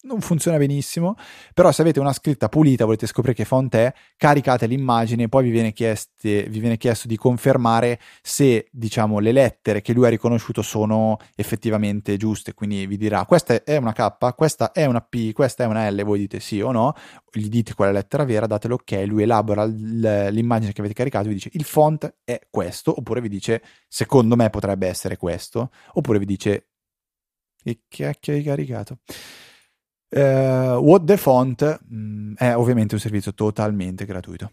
non 0.08 0.22
funziona 0.22 0.58
benissimo, 0.58 1.16
però 1.54 1.72
se 1.72 1.82
avete 1.82 2.00
una 2.00 2.14
scritta 2.14 2.50
pulita, 2.50 2.86
volete 2.86 3.06
scoprire 3.06 3.36
che 3.36 3.46
font 3.46 3.76
è, 3.76 3.94
caricate 4.16 4.66
l'immagine 4.66 5.24
e 5.24 5.30
poi 5.30 5.44
vi 5.44 5.52
viene, 5.52 5.74
chieste, 5.74 6.44
vi 6.50 6.60
viene 6.60 6.78
chiesto 6.78 7.08
di 7.08 7.18
confermare 7.18 8.00
se, 8.22 8.68
diciamo, 8.72 9.20
le 9.20 9.32
lettere 9.32 9.82
che 9.82 9.94
lui 9.94 10.06
ha 10.06 10.10
riconosciuto 10.10 10.62
sono 10.62 11.18
effettivamente 11.36 12.18
giuste, 12.18 12.54
quindi 12.54 12.88
vi 12.88 12.98
dirà 12.98 13.26
questa 13.26 13.64
è 13.64 13.78
una 13.78 13.94
K, 13.94 14.34
questa 14.36 14.72
è 14.72 14.86
una 14.86 15.02
P, 15.02 15.34
questa 15.34 15.66
è 15.66 15.68
una 15.68 15.90
L, 15.90 16.04
voi 16.04 16.20
dite 16.20 16.40
sì 16.40 16.62
o 16.62 16.72
no, 16.72 16.94
gli 17.32 17.50
dite 17.50 17.74
qual 17.74 17.90
è 17.90 17.92
la 17.92 18.00
lettera 18.00 18.24
vera, 18.24 18.48
date 18.48 18.68
l'ok, 18.68 19.04
lui 19.06 19.24
elabora 19.24 19.66
l'immagine 19.66 20.72
che 20.72 20.82
avete 20.82 20.96
caricato 20.96 21.26
e 21.26 21.28
vi 21.30 21.36
dice 21.36 21.50
il 21.54 21.66
font 21.66 22.16
è 22.24 22.40
questo, 22.50 22.94
oppure 22.98 23.22
vi 23.22 23.30
dice 23.30 23.62
secondo 23.88 24.36
me 24.36 24.50
potrebbe 24.50 24.88
essere 24.88 25.18
questo, 25.18 25.70
oppure 25.94 26.20
vi 26.20 26.26
dice 26.26 26.68
che 27.62 27.82
cacchio 27.90 28.34
hai 28.34 28.44
caricato? 28.44 29.00
Uh, 30.10 30.78
What 30.80 31.04
the 31.04 31.18
Font 31.18 31.80
mh, 31.88 31.96
mm, 31.96 32.34
è 32.36 32.56
ovviamente 32.56 32.96
un 32.96 33.00
servizio 33.02 33.34
totalmente 33.34 34.06
gratuito. 34.06 34.52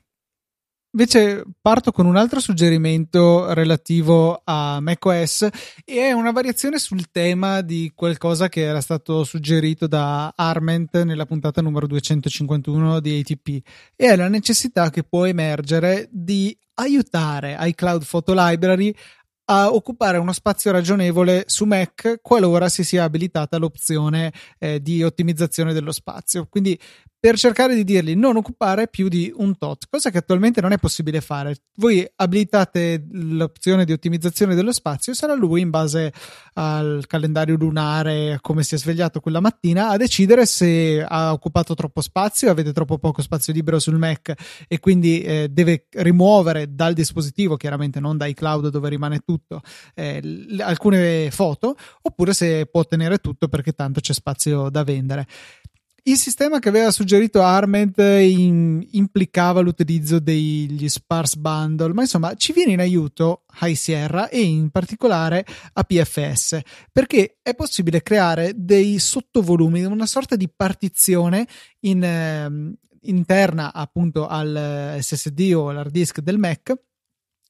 Invece 0.94 1.42
parto 1.60 1.90
con 1.90 2.06
un 2.06 2.14
altro 2.14 2.38
suggerimento 2.38 3.52
relativo 3.52 4.40
a 4.44 4.78
macOS 4.80 5.48
e 5.84 5.96
è 5.96 6.12
una 6.12 6.30
variazione 6.30 6.78
sul 6.78 7.10
tema 7.10 7.62
di 7.62 7.90
qualcosa 7.92 8.48
che 8.48 8.60
era 8.60 8.80
stato 8.80 9.24
suggerito 9.24 9.88
da 9.88 10.32
Arment 10.36 11.02
nella 11.02 11.26
puntata 11.26 11.60
numero 11.60 11.88
251 11.88 13.00
di 13.00 13.18
ATP 13.18 13.48
e 13.96 14.06
è 14.06 14.14
la 14.14 14.28
necessità 14.28 14.90
che 14.90 15.02
può 15.02 15.24
emergere 15.24 16.08
di 16.12 16.56
aiutare 16.74 17.56
iCloud 17.58 18.04
Photo 18.08 18.32
Library 18.32 18.94
a 19.46 19.72
occupare 19.72 20.18
uno 20.18 20.32
spazio 20.32 20.70
ragionevole 20.70 21.44
su 21.46 21.64
Mac 21.64 22.20
qualora 22.22 22.68
si 22.68 22.84
sia 22.84 23.04
abilitata 23.04 23.58
l'opzione 23.58 24.32
eh, 24.58 24.80
di 24.80 25.02
ottimizzazione 25.02 25.72
dello 25.72 25.92
spazio. 25.92 26.46
Quindi 26.48 26.78
per 27.24 27.38
cercare 27.38 27.74
di 27.74 27.84
dirgli 27.84 28.14
non 28.14 28.36
occupare 28.36 28.86
più 28.86 29.08
di 29.08 29.32
un 29.34 29.56
tot, 29.56 29.86
cosa 29.88 30.10
che 30.10 30.18
attualmente 30.18 30.60
non 30.60 30.72
è 30.72 30.76
possibile 30.76 31.22
fare. 31.22 31.56
Voi 31.76 32.06
abilitate 32.16 33.02
l'opzione 33.12 33.86
di 33.86 33.92
ottimizzazione 33.92 34.54
dello 34.54 34.74
spazio, 34.74 35.14
sarà 35.14 35.32
lui 35.32 35.62
in 35.62 35.70
base 35.70 36.12
al 36.52 37.04
calendario 37.06 37.56
lunare, 37.56 38.36
come 38.42 38.62
si 38.62 38.74
è 38.74 38.78
svegliato 38.78 39.20
quella 39.20 39.40
mattina, 39.40 39.88
a 39.88 39.96
decidere 39.96 40.44
se 40.44 41.02
ha 41.02 41.32
occupato 41.32 41.72
troppo 41.72 42.02
spazio, 42.02 42.50
avete 42.50 42.74
troppo 42.74 42.98
poco 42.98 43.22
spazio 43.22 43.54
libero 43.54 43.78
sul 43.78 43.96
Mac 43.96 44.34
e 44.68 44.78
quindi 44.78 45.22
eh, 45.22 45.48
deve 45.50 45.86
rimuovere 45.92 46.74
dal 46.74 46.92
dispositivo, 46.92 47.56
chiaramente 47.56 48.00
non 48.00 48.18
dai 48.18 48.34
cloud 48.34 48.68
dove 48.68 48.90
rimane 48.90 49.20
tutto, 49.20 49.62
eh, 49.94 50.20
alcune 50.58 51.30
foto, 51.30 51.74
oppure 52.02 52.34
se 52.34 52.66
può 52.66 52.84
tenere 52.84 53.16
tutto 53.16 53.48
perché 53.48 53.72
tanto 53.72 54.00
c'è 54.00 54.12
spazio 54.12 54.68
da 54.68 54.84
vendere. 54.84 55.26
Il 56.06 56.18
sistema 56.18 56.58
che 56.58 56.68
aveva 56.68 56.90
suggerito 56.90 57.40
Arment 57.40 57.98
in, 57.98 58.86
implicava 58.90 59.60
l'utilizzo 59.60 60.18
degli 60.18 60.86
sparse 60.86 61.38
bundle, 61.38 61.94
ma 61.94 62.02
insomma 62.02 62.34
ci 62.34 62.52
viene 62.52 62.72
in 62.72 62.80
aiuto 62.80 63.44
High 63.62 63.74
Sierra 63.74 64.28
e 64.28 64.42
in 64.42 64.68
particolare 64.68 65.46
APFS, 65.72 66.60
perché 66.92 67.38
è 67.40 67.54
possibile 67.54 68.02
creare 68.02 68.52
dei 68.54 68.98
sottovolumi, 68.98 69.82
una 69.84 70.04
sorta 70.04 70.36
di 70.36 70.50
partizione 70.54 71.48
in, 71.80 72.02
eh, 72.02 72.76
interna 73.08 73.72
appunto 73.72 74.26
al 74.26 74.98
SSD 75.00 75.52
o 75.54 75.70
all'hard 75.70 75.90
disk 75.90 76.20
del 76.20 76.36
Mac 76.36 76.74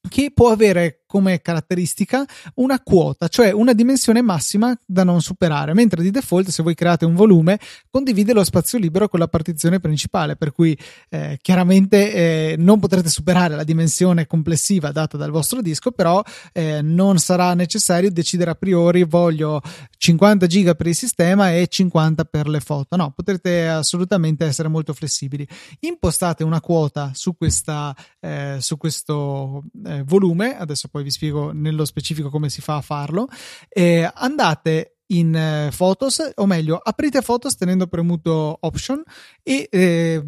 che 0.09 0.31
può 0.33 0.51
avere 0.51 1.03
come 1.15 1.41
caratteristica 1.41 2.27
una 2.55 2.81
quota, 2.81 3.29
cioè 3.29 3.53
una 3.53 3.73
dimensione 3.73 4.21
massima 4.21 4.77
da 4.85 5.05
non 5.05 5.21
superare, 5.21 5.73
mentre 5.73 6.03
di 6.03 6.11
default 6.11 6.49
se 6.49 6.65
voi 6.65 6.75
create 6.75 7.05
un 7.05 7.15
volume 7.15 7.61
condivide 7.89 8.33
lo 8.33 8.43
spazio 8.43 8.81
libero 8.81 9.09
con 9.09 9.21
la 9.21 9.29
partizione 9.29 9.79
principale, 9.79 10.35
per 10.35 10.51
cui 10.51 10.77
eh, 11.11 11.39
chiaramente 11.41 12.13
eh, 12.13 12.55
non 12.59 12.81
potrete 12.81 13.09
superare 13.09 13.55
la 13.55 13.63
dimensione 13.63 14.27
complessiva 14.27 14.91
data 14.91 15.17
dal 15.17 15.31
vostro 15.31 15.63
disco, 15.63 15.93
però 15.93 16.21
eh, 16.53 16.83
non 16.83 17.19
sarà 17.19 17.55
necessario 17.55 18.11
decidere 18.11 18.51
a 18.51 18.57
priori 18.57 19.05
voglio 19.05 19.63
50 19.97 20.47
giga 20.49 20.75
per 20.75 20.89
il 20.89 20.97
sistema 20.97 21.55
e 21.55 21.69
50 21.69 22.25
per 22.25 22.49
le 22.49 22.59
foto, 22.59 22.97
no, 22.97 23.13
potrete 23.15 23.69
assolutamente 23.69 24.47
essere 24.47 24.67
molto 24.67 24.93
flessibili. 24.93 25.47
Impostate 25.81 26.43
una 26.43 26.61
quota 26.61 27.13
su, 27.15 27.37
questa, 27.37 27.95
eh, 28.19 28.57
su 28.59 28.77
questo 28.77 29.63
eh, 29.87 30.03
volume, 30.03 30.59
adesso 30.59 30.89
poi 30.89 31.04
vi 31.05 31.11
spiego 31.13 31.53
nello 31.53 31.85
specifico 31.85 32.31
come 32.31 32.49
si 32.49 32.61
fa 32.61 32.77
a 32.77 32.81
farlo. 32.81 33.29
Eh, 33.69 34.11
andate 34.13 34.94
in 35.09 35.35
eh, 35.35 35.71
Photos, 35.77 36.33
o 36.35 36.47
meglio, 36.47 36.81
aprite 36.83 37.21
Photos 37.21 37.57
tenendo 37.57 37.87
premuto 37.87 38.57
Option 38.61 39.03
e 39.43 39.69
eh, 39.71 40.23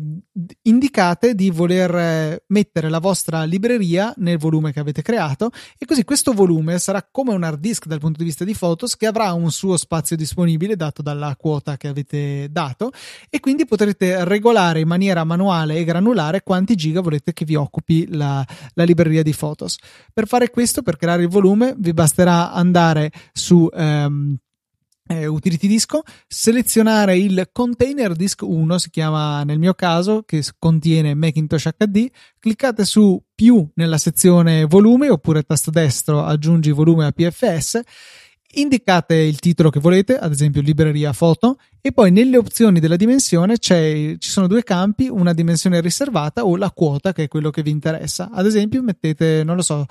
indicate 0.63 1.35
di 1.35 1.51
voler 1.51 1.95
eh, 1.95 2.45
mettere 2.49 2.89
la 2.89 2.99
vostra 2.99 3.45
libreria 3.45 4.13
nel 4.19 4.39
volume 4.39 4.73
che 4.73 4.81
avete 4.81 5.03
creato 5.03 5.51
e 5.79 5.87
così 5.87 6.05
questo 6.05 6.33
volume 6.33 6.79
sarà 6.79 7.07
come 7.11 7.33
un 7.33 7.43
hard 7.43 7.59
disk 7.59 7.87
dal 7.87 8.01
punto 8.01 8.19
di 8.19 8.25
vista 8.25 8.45
di 8.45 8.55
Photos 8.55 8.97
che 8.97 9.07
avrà 9.07 9.33
un 9.33 9.51
suo 9.51 9.77
spazio 9.77 10.17
disponibile 10.17 10.77
dato 10.77 11.01
dalla 11.01 11.35
quota 11.37 11.77
che 11.77 11.89
avete 11.89 12.49
dato 12.51 12.93
e 13.31 13.41
quindi 13.41 13.65
potrete 13.65 14.25
regolare 14.25 14.81
in 14.81 14.89
maniera 14.89 15.25
manuale 15.25 15.77
e 15.77 15.85
granulare 15.85 16.43
quanti 16.43 16.75
giga 16.75 17.01
volete 17.01 17.33
che 17.33 17.45
vi 17.45 17.55
occupi 17.55 18.07
la, 18.15 18.45
la 18.75 18.85
libreria 18.85 19.23
di 19.23 19.35
Photos. 19.35 19.77
Per 20.13 20.27
fare 20.27 20.51
questo, 20.51 20.83
per 20.83 20.97
creare 20.97 21.23
il 21.23 21.29
volume, 21.29 21.75
vi 21.79 21.93
basterà 21.93 22.53
andare 22.53 23.11
su 23.33 23.69
ehm, 23.73 24.37
eh, 25.07 25.27
utility 25.27 25.67
disco, 25.69 26.03
selezionare 26.27 27.17
il 27.17 27.49
container 27.53 28.15
disk 28.15 28.43
1, 28.43 28.79
si 28.79 28.91
chiama 28.91 29.45
nel 29.45 29.59
mio 29.59 29.75
caso, 29.75 30.23
che 30.23 30.43
contiene 30.59 31.15
Macintosh 31.15 31.69
HD, 31.77 32.09
cliccate 32.39 32.85
su 32.85 33.23
più 33.35 33.69
nella 33.75 33.99
sezione 33.99 34.65
volume 34.65 35.09
oppure 35.09 35.43
tasto 35.43 35.71
destro 35.71 36.25
aggiungi 36.25 36.71
volume 36.71 37.07
a 37.07 37.13
PFS, 37.13 37.81
indicate 38.55 39.15
il 39.15 39.39
titolo 39.39 39.71
che 39.71 39.81
volete, 39.81 40.19
ad 40.19 40.33
esempio 40.33 40.61
libreria 40.61 41.13
foto, 41.13 41.59
e 41.81 41.93
poi 41.93 42.11
nelle 42.11 42.37
opzioni 42.37 42.81
della 42.81 42.97
dimensione 42.97 43.59
ci 43.59 44.19
sono 44.19 44.47
due 44.47 44.63
campi, 44.63 45.09
una 45.09 45.33
dimensione 45.33 45.81
riservata 45.81 46.45
o 46.45 46.57
la 46.57 46.71
quota 46.71 47.13
che 47.13 47.25
è 47.25 47.29
quello 47.29 47.51
che 47.51 47.63
vi 47.63 47.71
interessa. 47.71 48.31
Ad 48.33 48.47
esempio 48.47 48.83
mettete, 48.83 49.45
non 49.45 49.57
lo 49.57 49.63
so, 49.63 49.85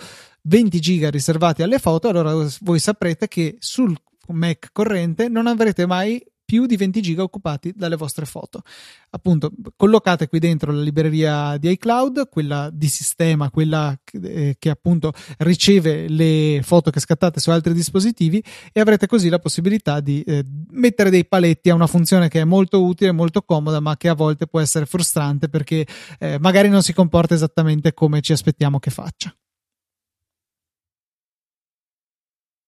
20 0.43 0.79
giga 0.79 1.09
riservati 1.09 1.63
alle 1.63 1.79
foto, 1.79 2.09
allora 2.09 2.33
voi 2.61 2.79
saprete 2.79 3.27
che 3.27 3.55
sul 3.59 3.95
Mac 4.33 4.69
corrente 4.71 5.29
non 5.29 5.47
avrete 5.47 5.85
mai 5.85 6.23
più 6.45 6.67
di 6.67 6.77
20 6.77 7.01
giga 7.01 7.23
occupati 7.23 7.73
dalle 7.75 7.95
vostre 7.95 8.25
foto. 8.25 8.61
Appunto, 9.09 9.51
collocate 9.75 10.27
qui 10.27 10.39
dentro 10.39 10.71
la 10.71 10.81
libreria 10.81 11.57
di 11.57 11.71
iCloud, 11.71 12.29
quella 12.29 12.69
di 12.71 12.87
sistema, 12.87 13.49
quella 13.49 13.97
che, 14.03 14.19
eh, 14.21 14.55
che, 14.59 14.69
appunto 14.69 15.11
riceve 15.39 16.07
le 16.07 16.59
foto 16.61 16.91
che 16.91 16.99
scattate 16.99 17.39
su 17.39 17.49
altri 17.49 17.73
dispositivi 17.73 18.41
e 18.71 18.79
avrete 18.79 19.07
così 19.07 19.29
la 19.29 19.39
possibilità 19.39 19.99
di 19.99 20.21
eh, 20.21 20.45
mettere 20.69 21.09
dei 21.09 21.25
paletti 21.25 21.71
a 21.71 21.73
una 21.73 21.87
funzione 21.87 22.29
che 22.29 22.41
è 22.41 22.45
molto 22.45 22.83
utile, 22.83 23.11
molto 23.11 23.41
comoda, 23.41 23.79
ma 23.79 23.97
che 23.97 24.07
a 24.07 24.13
volte 24.13 24.45
può 24.45 24.59
essere 24.59 24.85
frustrante 24.85 25.49
perché 25.49 25.85
eh, 26.19 26.37
magari 26.39 26.69
non 26.69 26.83
si 26.83 26.93
comporta 26.93 27.33
esattamente 27.33 27.93
come 27.93 28.21
ci 28.21 28.33
aspettiamo 28.33 28.77
che 28.77 28.91
faccia. 28.91 29.35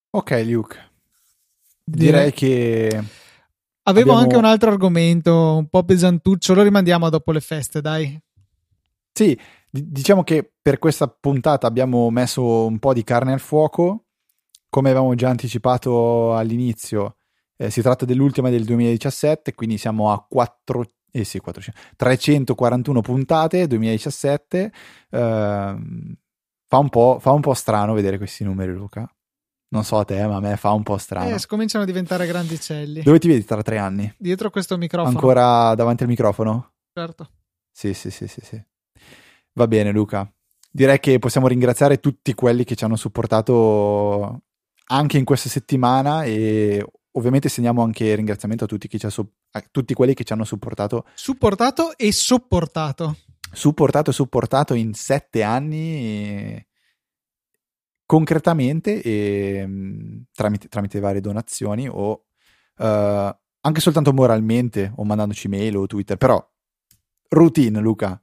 Ok, 0.10 0.43
Luke. 0.45 0.97
Direi 1.90 2.34
che. 2.34 2.88
Avevo 3.84 4.12
abbiamo... 4.12 4.18
anche 4.18 4.36
un 4.36 4.44
altro 4.44 4.70
argomento 4.70 5.56
un 5.56 5.68
po' 5.70 5.84
pesantuccio, 5.84 6.54
lo 6.54 6.62
rimandiamo 6.62 7.10
dopo 7.10 7.32
le 7.32 7.40
feste, 7.40 7.80
dai. 7.80 8.20
Sì, 9.14 9.40
diciamo 9.70 10.24
che 10.24 10.52
per 10.62 10.80
questa 10.80 11.08
puntata 11.08 11.66
abbiamo 11.66 12.10
messo 12.10 12.66
un 12.66 12.78
po' 12.78 12.92
di 12.92 13.06
carne 13.06 13.32
al 13.32 13.40
fuoco. 13.40 14.08
Come 14.70 14.90
avevamo 14.90 15.16
già 15.16 15.30
anticipato 15.30 16.36
all'inizio, 16.36 17.16
eh, 17.56 17.70
si 17.70 17.82
tratta 17.82 18.04
dell'ultima 18.04 18.50
del 18.50 18.66
2017, 18.66 19.56
quindi 19.56 19.78
siamo 19.78 20.12
a 20.12 20.22
4, 20.22 20.86
eh 21.10 21.24
sì, 21.24 21.40
400, 21.40 21.80
341 21.96 23.00
puntate 23.00 23.66
2017. 23.66 24.72
Eh, 25.10 25.78
fa, 26.68 26.78
un 26.78 26.90
fa 26.90 27.32
un 27.32 27.42
po' 27.42 27.54
strano 27.54 27.94
vedere 27.94 28.18
questi 28.18 28.44
numeri, 28.44 28.74
Luca. 28.74 29.10
Non 29.70 29.84
so 29.84 29.97
a 29.97 30.05
te, 30.05 30.26
ma 30.26 30.38
a 30.38 30.39
me 30.39 30.55
fa 30.55 30.72
un 30.72 30.84
po' 30.84 30.97
strano. 30.97 31.36
Eh, 31.36 31.45
cominciano 31.45 31.84
a 31.84 31.88
diventare 31.88 32.26
grandicelli. 32.26 33.01
Dove 33.01 33.20
ti 33.20 33.28
vedi 33.28 33.43
tra 33.43 33.61
tre 33.61 33.78
anni? 33.78 34.13
Dietro 34.18 34.49
questo 34.49 34.78
microfono. 34.78 35.13
Ancora 35.15 35.76
davanti 35.76 36.03
al 36.03 36.09
microfono? 36.09 36.72
Certo. 36.93 37.30
Sì, 37.72 37.93
sì, 37.93 38.09
sì, 38.09 38.28
sì, 38.28 38.41
sì. 38.43 38.63
Va 39.53 39.68
bene, 39.68 39.91
Luca. 39.91 40.32
Direi 40.72 40.99
che 40.99 41.20
possiamo 41.20 41.47
ringraziare 41.47 41.99
tutti 41.99 42.34
quelli 42.34 42.63
che 42.63 42.76
ci 42.76 42.84
hanno 42.86 42.95
supportato 42.95 44.43
anche 44.89 45.18
in 45.18 45.26
questa 45.26 45.49
settimana 45.49 46.24
e 46.24 46.86
ovviamente 47.11 47.49
segniamo 47.49 47.84
anche 47.84 48.15
ringraziamento 48.15 48.63
a 48.63 48.68
tutti, 48.68 48.89
su- 49.09 49.30
a 49.51 49.63
tutti 49.70 49.93
quelli 49.93 50.13
che 50.13 50.24
ci 50.24 50.34
hanno 50.34 50.45
supportato. 50.45 51.05
Supportato 51.13 51.97
e 51.97 52.11
sopportato. 52.13 53.18
Supportato 53.51 54.11
e 54.11 54.13
supportato 54.13 54.74
in 54.76 54.93
sette 54.93 55.43
anni. 55.43 55.95
E 55.97 56.66
concretamente 58.08 59.01
e, 59.01 59.64
mm, 59.68 60.22
tramite, 60.32 60.68
tramite, 60.70 60.99
varie 60.99 61.22
donazioni 61.22 61.88
o 61.88 62.12
uh, 62.78 62.84
anche 63.62 63.82
soltanto 63.82 64.14
moralmente 64.14 64.93
o 64.95 65.03
mandandoci 65.03 65.47
mail 65.47 65.76
o 65.76 65.86
Twitter, 65.86 66.18
però 66.18 66.43
routine 67.30 67.80
Luca, 67.80 68.20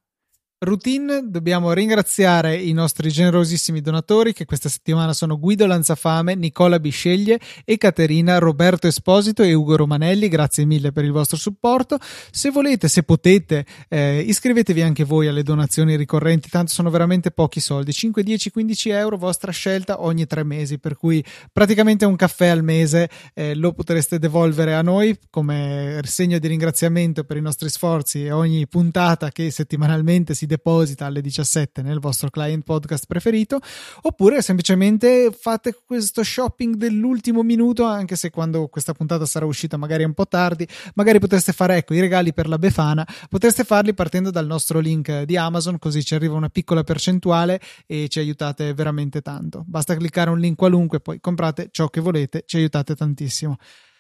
routine 0.65 1.23
dobbiamo 1.25 1.73
ringraziare 1.73 2.57
i 2.57 2.73
nostri 2.73 3.11
generosissimi 3.11 3.81
donatori 3.81 4.33
che 4.33 4.45
questa 4.45 4.69
settimana 4.69 5.12
sono 5.12 5.39
Guido 5.39 5.67
Lanzafame, 5.67 6.35
Nicola 6.35 6.81
Bisceglie, 6.81 7.39
Caterina, 7.79 8.39
Roberto 8.39 8.87
Esposito 8.87 9.43
e 9.43 9.53
Ugo 9.53 9.77
Romanelli. 9.77 10.29
Grazie 10.29 10.65
mille 10.65 10.91
per 10.91 11.05
il 11.05 11.12
vostro 11.12 11.37
supporto. 11.37 11.99
Se 12.31 12.51
volete, 12.51 12.89
se 12.89 13.03
potete, 13.03 13.67
eh, 13.89 14.21
iscrivetevi 14.27 14.81
anche 14.81 15.05
voi 15.05 15.29
alle 15.29 15.43
donazioni 15.43 15.97
ricorrenti, 15.97 16.49
tanto 16.49 16.73
sono 16.73 16.89
veramente 16.89 17.31
pochi 17.31 17.61
soldi, 17.61 17.93
5, 17.93 18.23
10, 18.23 18.51
15 18.51 18.89
euro, 18.89 19.19
vostra 19.19 19.53
scelta 19.53 20.03
ogni 20.03 20.27
tre 20.27 20.45
mesi, 20.45 20.79
per 20.79 20.97
cui 20.97 21.23
praticamente 21.53 22.07
un 22.07 22.17
caffè 22.17 22.47
al 22.47 22.62
mese 22.62 23.11
eh, 23.35 23.55
lo 23.55 23.73
potreste 23.73 24.19
devolvere 24.19 24.75
a 24.75 24.83
noi 24.83 25.17
come 25.29 26.01
segno 26.05 26.39
di 26.39 26.49
ringraziamento 26.49 27.25
per 27.25 27.37
i 27.37 27.43
nostri 27.43 27.69
sforzi 27.69 28.25
e 28.25 28.33
ogni 28.33 28.67
puntata 28.67 29.31
che 29.31 29.51
settimanalmente 29.51 30.35
si 30.35 30.47
deposita 30.55 31.07
alle 31.07 31.21
17 31.21 31.83
nel 31.83 31.99
vostro 31.99 32.31
client 32.31 32.63
podcast 32.63 33.07
preferito, 33.07 33.59
oppure 34.03 34.41
semplicemente 34.41 35.35
fate 35.37 35.77
questo 35.85 36.23
shopping 36.23 36.77
dell'ultimo 36.77 37.43
minuto, 37.43 37.85
anche 37.85 38.17
se 38.17 38.31
quando 38.31 38.69
questa 38.69 38.93
puntata 38.93 39.27
sarà 39.27 39.47
uscita 39.47 39.77
magari 39.77 40.05
è 40.05 40.07
un 40.07 40.15
po' 40.15 40.27
tardi, 40.27 40.67
magari 40.95 41.19
potreste 41.19 41.53
fare 41.53 41.77
ecco 41.77 41.95
i 41.95 42.01
regali 42.01 42.33
per 42.33 42.49
la 42.49 42.59
Befana, 42.59 43.07
potreste 43.29 43.65
farli 43.65 43.95
partendo 43.95 44.31
dal 44.31 44.47
nostro 44.47 44.79
link 44.79 45.23
di 45.23 45.37
Amazon, 45.37 45.79
così 45.79 46.05
ci 46.05 46.15
arriva 46.15 46.35
una 46.35 46.49
piccola 46.49 46.85
percentuale 46.85 47.61
e 47.87 48.09
ci 48.09 48.21
aiutate 48.21 48.73
veramente 48.75 49.21
tanto. 49.21 49.65
Basta 49.67 49.97
cliccare 49.97 50.31
un 50.31 50.39
link 50.39 50.57
qualunque, 50.57 51.01
poi 51.01 51.21
comprate 51.21 51.69
ciò 51.71 51.89
che 51.89 52.01
volete, 52.01 52.45
ci 52.47 52.57
aiutate 52.57 52.95
tantissimo. 52.95 53.57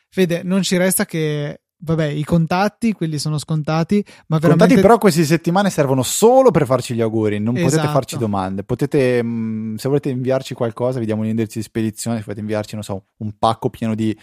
Fede, 0.08 0.42
non 0.44 0.62
ci 0.62 0.76
resta 0.76 1.04
che 1.04 1.63
vabbè, 1.84 2.06
i 2.06 2.24
contatti, 2.24 2.92
quelli 2.92 3.18
sono 3.18 3.38
scontati, 3.38 4.02
ma 4.28 4.38
veramente... 4.38 4.64
Contatti 4.64 4.80
però 4.80 4.98
queste 4.98 5.24
settimane 5.24 5.70
servono 5.70 6.02
solo 6.02 6.50
per 6.50 6.64
farci 6.66 6.94
gli 6.94 7.00
auguri, 7.00 7.38
non 7.38 7.56
esatto. 7.56 7.76
potete 7.76 7.92
farci 7.92 8.16
domande. 8.16 8.64
Potete, 8.64 9.22
mh, 9.22 9.28
mm, 9.28 9.74
se 9.76 9.88
volete 9.88 10.08
inviarci 10.08 10.54
qualcosa, 10.54 10.98
vi 10.98 11.04
diamo 11.04 11.20
un 11.22 11.28
indirizzo 11.28 11.58
di 11.58 11.64
spedizione, 11.64 12.18
se 12.18 12.22
volete 12.24 12.40
inviarci, 12.40 12.74
non 12.74 12.82
so, 12.82 13.08
un 13.18 13.36
pacco 13.38 13.68
pieno 13.70 13.94
di 13.94 14.18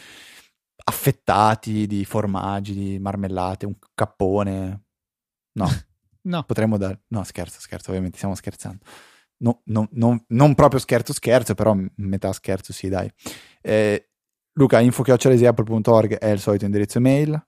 affettati, 0.84 1.86
di 1.86 2.04
formaggi, 2.04 2.74
di 2.74 3.00
marmellate, 3.00 3.68
un 3.68 3.76
cappone. 3.94 4.84
No. 5.54 5.68
no. 6.24 6.44
Potremmo 6.44 6.78
dare... 6.78 7.04
No, 7.10 7.24
scherzo, 7.24 7.60
scherzo, 7.60 7.90
ovviamente 7.90 8.18
stiamo 8.18 8.36
scherzando. 8.36 8.84
No, 9.38 9.62
no, 9.66 9.88
no, 9.94 10.24
non 10.28 10.54
proprio 10.56 10.80
scherzo, 10.80 11.14
scherzo, 11.14 11.56
però 11.56 11.76
metà 11.96 12.32
scherzo 12.32 12.74
sì, 12.74 12.90
dai. 12.90 13.12
Eh, 13.62 14.12
Luca, 14.54 14.80
info.apple.org 14.80 16.18
è 16.18 16.30
il 16.30 16.40
solito 16.40 16.66
indirizzo 16.66 16.98
email. 16.98 17.42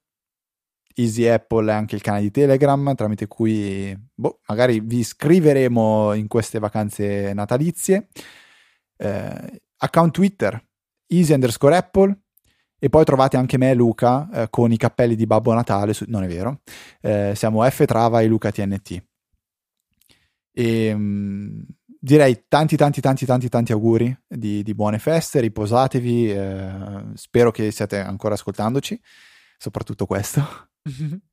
Easy 0.95 1.27
Apple 1.27 1.71
è 1.71 1.75
anche 1.75 1.95
il 1.95 2.01
canale 2.01 2.23
di 2.23 2.31
Telegram 2.31 2.93
tramite 2.95 3.27
cui 3.27 3.97
boh, 4.13 4.41
magari 4.47 4.79
vi 4.79 5.03
scriveremo 5.03 6.13
in 6.13 6.27
queste 6.27 6.59
vacanze 6.59 7.33
natalizie. 7.33 8.07
Eh, 8.97 9.61
account 9.77 10.13
Twitter, 10.13 10.63
easy 11.07 11.33
underscore 11.33 11.75
Apple. 11.75 12.17
E 12.79 12.89
poi 12.89 13.05
trovate 13.05 13.37
anche 13.37 13.57
me 13.57 13.71
e 13.71 13.75
Luca 13.75 14.29
eh, 14.33 14.49
con 14.49 14.73
i 14.73 14.77
cappelli 14.77 15.15
di 15.15 15.25
Babbo 15.25 15.53
Natale, 15.53 15.93
su, 15.93 16.03
non 16.09 16.23
è 16.23 16.27
vero, 16.27 16.63
eh, 16.99 17.31
siamo 17.33 17.63
F 17.63 17.85
Trava 17.85 18.19
e 18.19 18.27
Luca 18.27 18.51
TNT. 18.51 19.01
E, 20.51 20.93
mh, 20.93 21.65
direi 21.97 22.43
tanti 22.49 22.75
tanti 22.75 22.99
tanti 22.99 23.25
tanti 23.25 23.47
tanti 23.47 23.71
auguri 23.71 24.13
di, 24.27 24.63
di 24.63 24.75
buone 24.75 24.99
feste, 24.99 25.39
riposatevi, 25.39 26.31
eh, 26.33 26.71
spero 27.13 27.51
che 27.51 27.71
siate 27.71 27.99
ancora 27.99 28.33
ascoltandoci, 28.33 28.99
soprattutto 29.57 30.05
questo. 30.05 30.72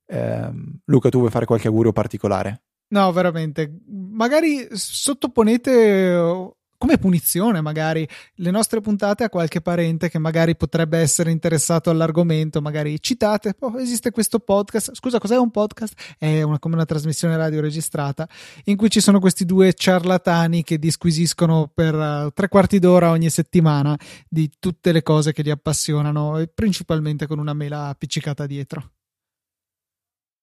Eh, 0.07 0.51
Luca, 0.85 1.09
tu 1.09 1.19
vuoi 1.19 1.31
fare 1.31 1.47
qualche 1.47 1.69
augurio 1.69 1.93
particolare? 1.93 2.63
No, 2.89 3.13
veramente. 3.13 3.81
Magari 3.87 4.69
sottoponete 4.73 6.57
come 6.81 6.97
punizione 6.97 7.61
magari 7.61 8.09
le 8.37 8.51
nostre 8.51 8.81
puntate 8.81 9.23
a 9.23 9.29
qualche 9.29 9.61
parente 9.61 10.09
che 10.09 10.19
magari 10.19 10.57
potrebbe 10.57 10.97
essere 10.97 11.31
interessato 11.31 11.91
all'argomento, 11.91 12.63
magari 12.63 12.99
citate, 13.03 13.55
oh, 13.59 13.79
esiste 13.79 14.11
questo 14.11 14.39
podcast, 14.39 14.95
scusa 14.95 15.19
cos'è 15.19 15.37
un 15.37 15.51
podcast? 15.51 15.93
È 16.17 16.41
una, 16.41 16.59
come 16.59 16.77
una 16.77 16.87
trasmissione 16.87 17.37
radio 17.37 17.61
registrata 17.61 18.27
in 18.65 18.77
cui 18.77 18.89
ci 18.89 19.01
sono 19.01 19.21
questi 19.21 19.45
due 19.45 19.75
ciarlatani 19.75 20.63
che 20.63 20.79
disquisiscono 20.79 21.71
per 21.73 21.95
uh, 21.95 22.31
tre 22.33 22.49
quarti 22.49 22.79
d'ora 22.79 23.11
ogni 23.11 23.29
settimana 23.29 23.95
di 24.27 24.51
tutte 24.59 24.91
le 24.93 25.03
cose 25.03 25.35
che 25.35 25.43
li 25.43 25.51
appassionano 25.51 26.39
e 26.39 26.49
principalmente 26.49 27.27
con 27.27 27.39
una 27.39 27.53
mela 27.53 27.89
appiccicata 27.89 28.47
dietro. 28.47 28.93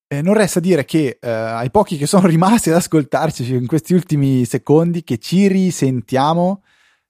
Eh, 0.09 0.21
non 0.21 0.35
resta 0.35 0.61
dire 0.61 0.85
che 0.85 1.17
eh, 1.19 1.29
ai 1.29 1.69
pochi 1.69 1.97
che 1.97 2.05
sono 2.05 2.27
rimasti 2.27 2.69
ad 2.69 2.77
ascoltarci 2.77 3.53
in 3.53 3.67
questi 3.67 3.93
ultimi 3.93 4.45
secondi 4.45 5.03
che 5.03 5.17
ci 5.17 5.47
risentiamo 5.47 6.63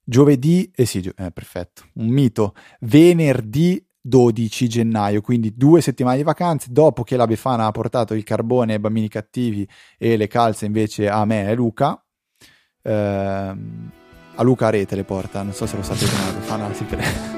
giovedì, 0.03 0.71
eh 0.73 0.85
sì, 0.85 1.01
gio- 1.01 1.13
eh, 1.15 1.31
perfetto, 1.31 1.83
un 1.95 2.07
mito, 2.07 2.55
venerdì 2.81 3.85
12 4.01 4.67
gennaio, 4.67 5.21
quindi 5.21 5.53
due 5.55 5.81
settimane 5.81 6.17
di 6.17 6.23
vacanze 6.23 6.69
dopo 6.71 7.03
che 7.03 7.17
la 7.17 7.27
Befana 7.27 7.65
ha 7.65 7.71
portato 7.71 8.15
il 8.15 8.23
carbone 8.23 8.73
ai 8.73 8.79
bambini 8.79 9.09
cattivi 9.09 9.67
e 9.97 10.17
le 10.17 10.27
calze 10.27 10.65
invece 10.65 11.07
a 11.07 11.23
me 11.25 11.49
e 11.49 11.53
Luca. 11.53 12.01
Ehm, 12.81 13.91
a 14.35 14.43
Luca 14.43 14.67
a 14.67 14.69
rete 14.69 14.95
le 14.95 15.03
porta, 15.03 15.43
non 15.43 15.53
so 15.53 15.65
se 15.67 15.75
lo 15.75 15.83
sapete, 15.83 16.11
ma 16.15 16.25
la 16.25 16.39
Befana 16.39 16.73
si 16.73 16.83
prende. 16.85 17.35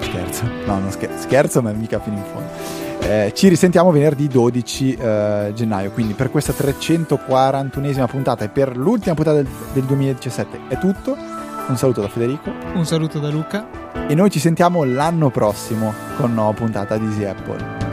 scherzo, 0.06 0.44
no, 0.66 0.78
non 0.78 0.90
scherzo, 0.90 1.22
scherzo, 1.22 1.62
ma 1.62 1.72
mica 1.72 2.00
fino 2.00 2.16
in 2.16 2.24
fondo. 2.24 2.79
Eh, 3.02 3.32
ci 3.34 3.48
risentiamo 3.48 3.90
venerdì 3.90 4.28
12 4.28 4.94
eh, 4.94 5.52
gennaio, 5.54 5.90
quindi 5.90 6.14
per 6.14 6.30
questa 6.30 6.52
341esima 6.52 8.06
puntata 8.06 8.44
e 8.44 8.48
per 8.48 8.76
l'ultima 8.76 9.14
puntata 9.14 9.36
del, 9.36 9.48
del 9.72 9.84
2017 9.84 10.60
è 10.68 10.78
tutto. 10.78 11.16
Un 11.68 11.76
saluto 11.76 12.00
da 12.00 12.08
Federico. 12.08 12.50
Un 12.74 12.84
saluto 12.84 13.18
da 13.18 13.28
Luca. 13.28 13.66
E 14.08 14.14
noi 14.14 14.30
ci 14.30 14.40
sentiamo 14.40 14.84
l'anno 14.84 15.30
prossimo 15.30 15.92
con 16.16 16.30
una 16.30 16.42
nuova 16.42 16.52
puntata 16.52 16.96
di 16.96 17.06
Easy 17.06 17.24
Apple. 17.24 17.89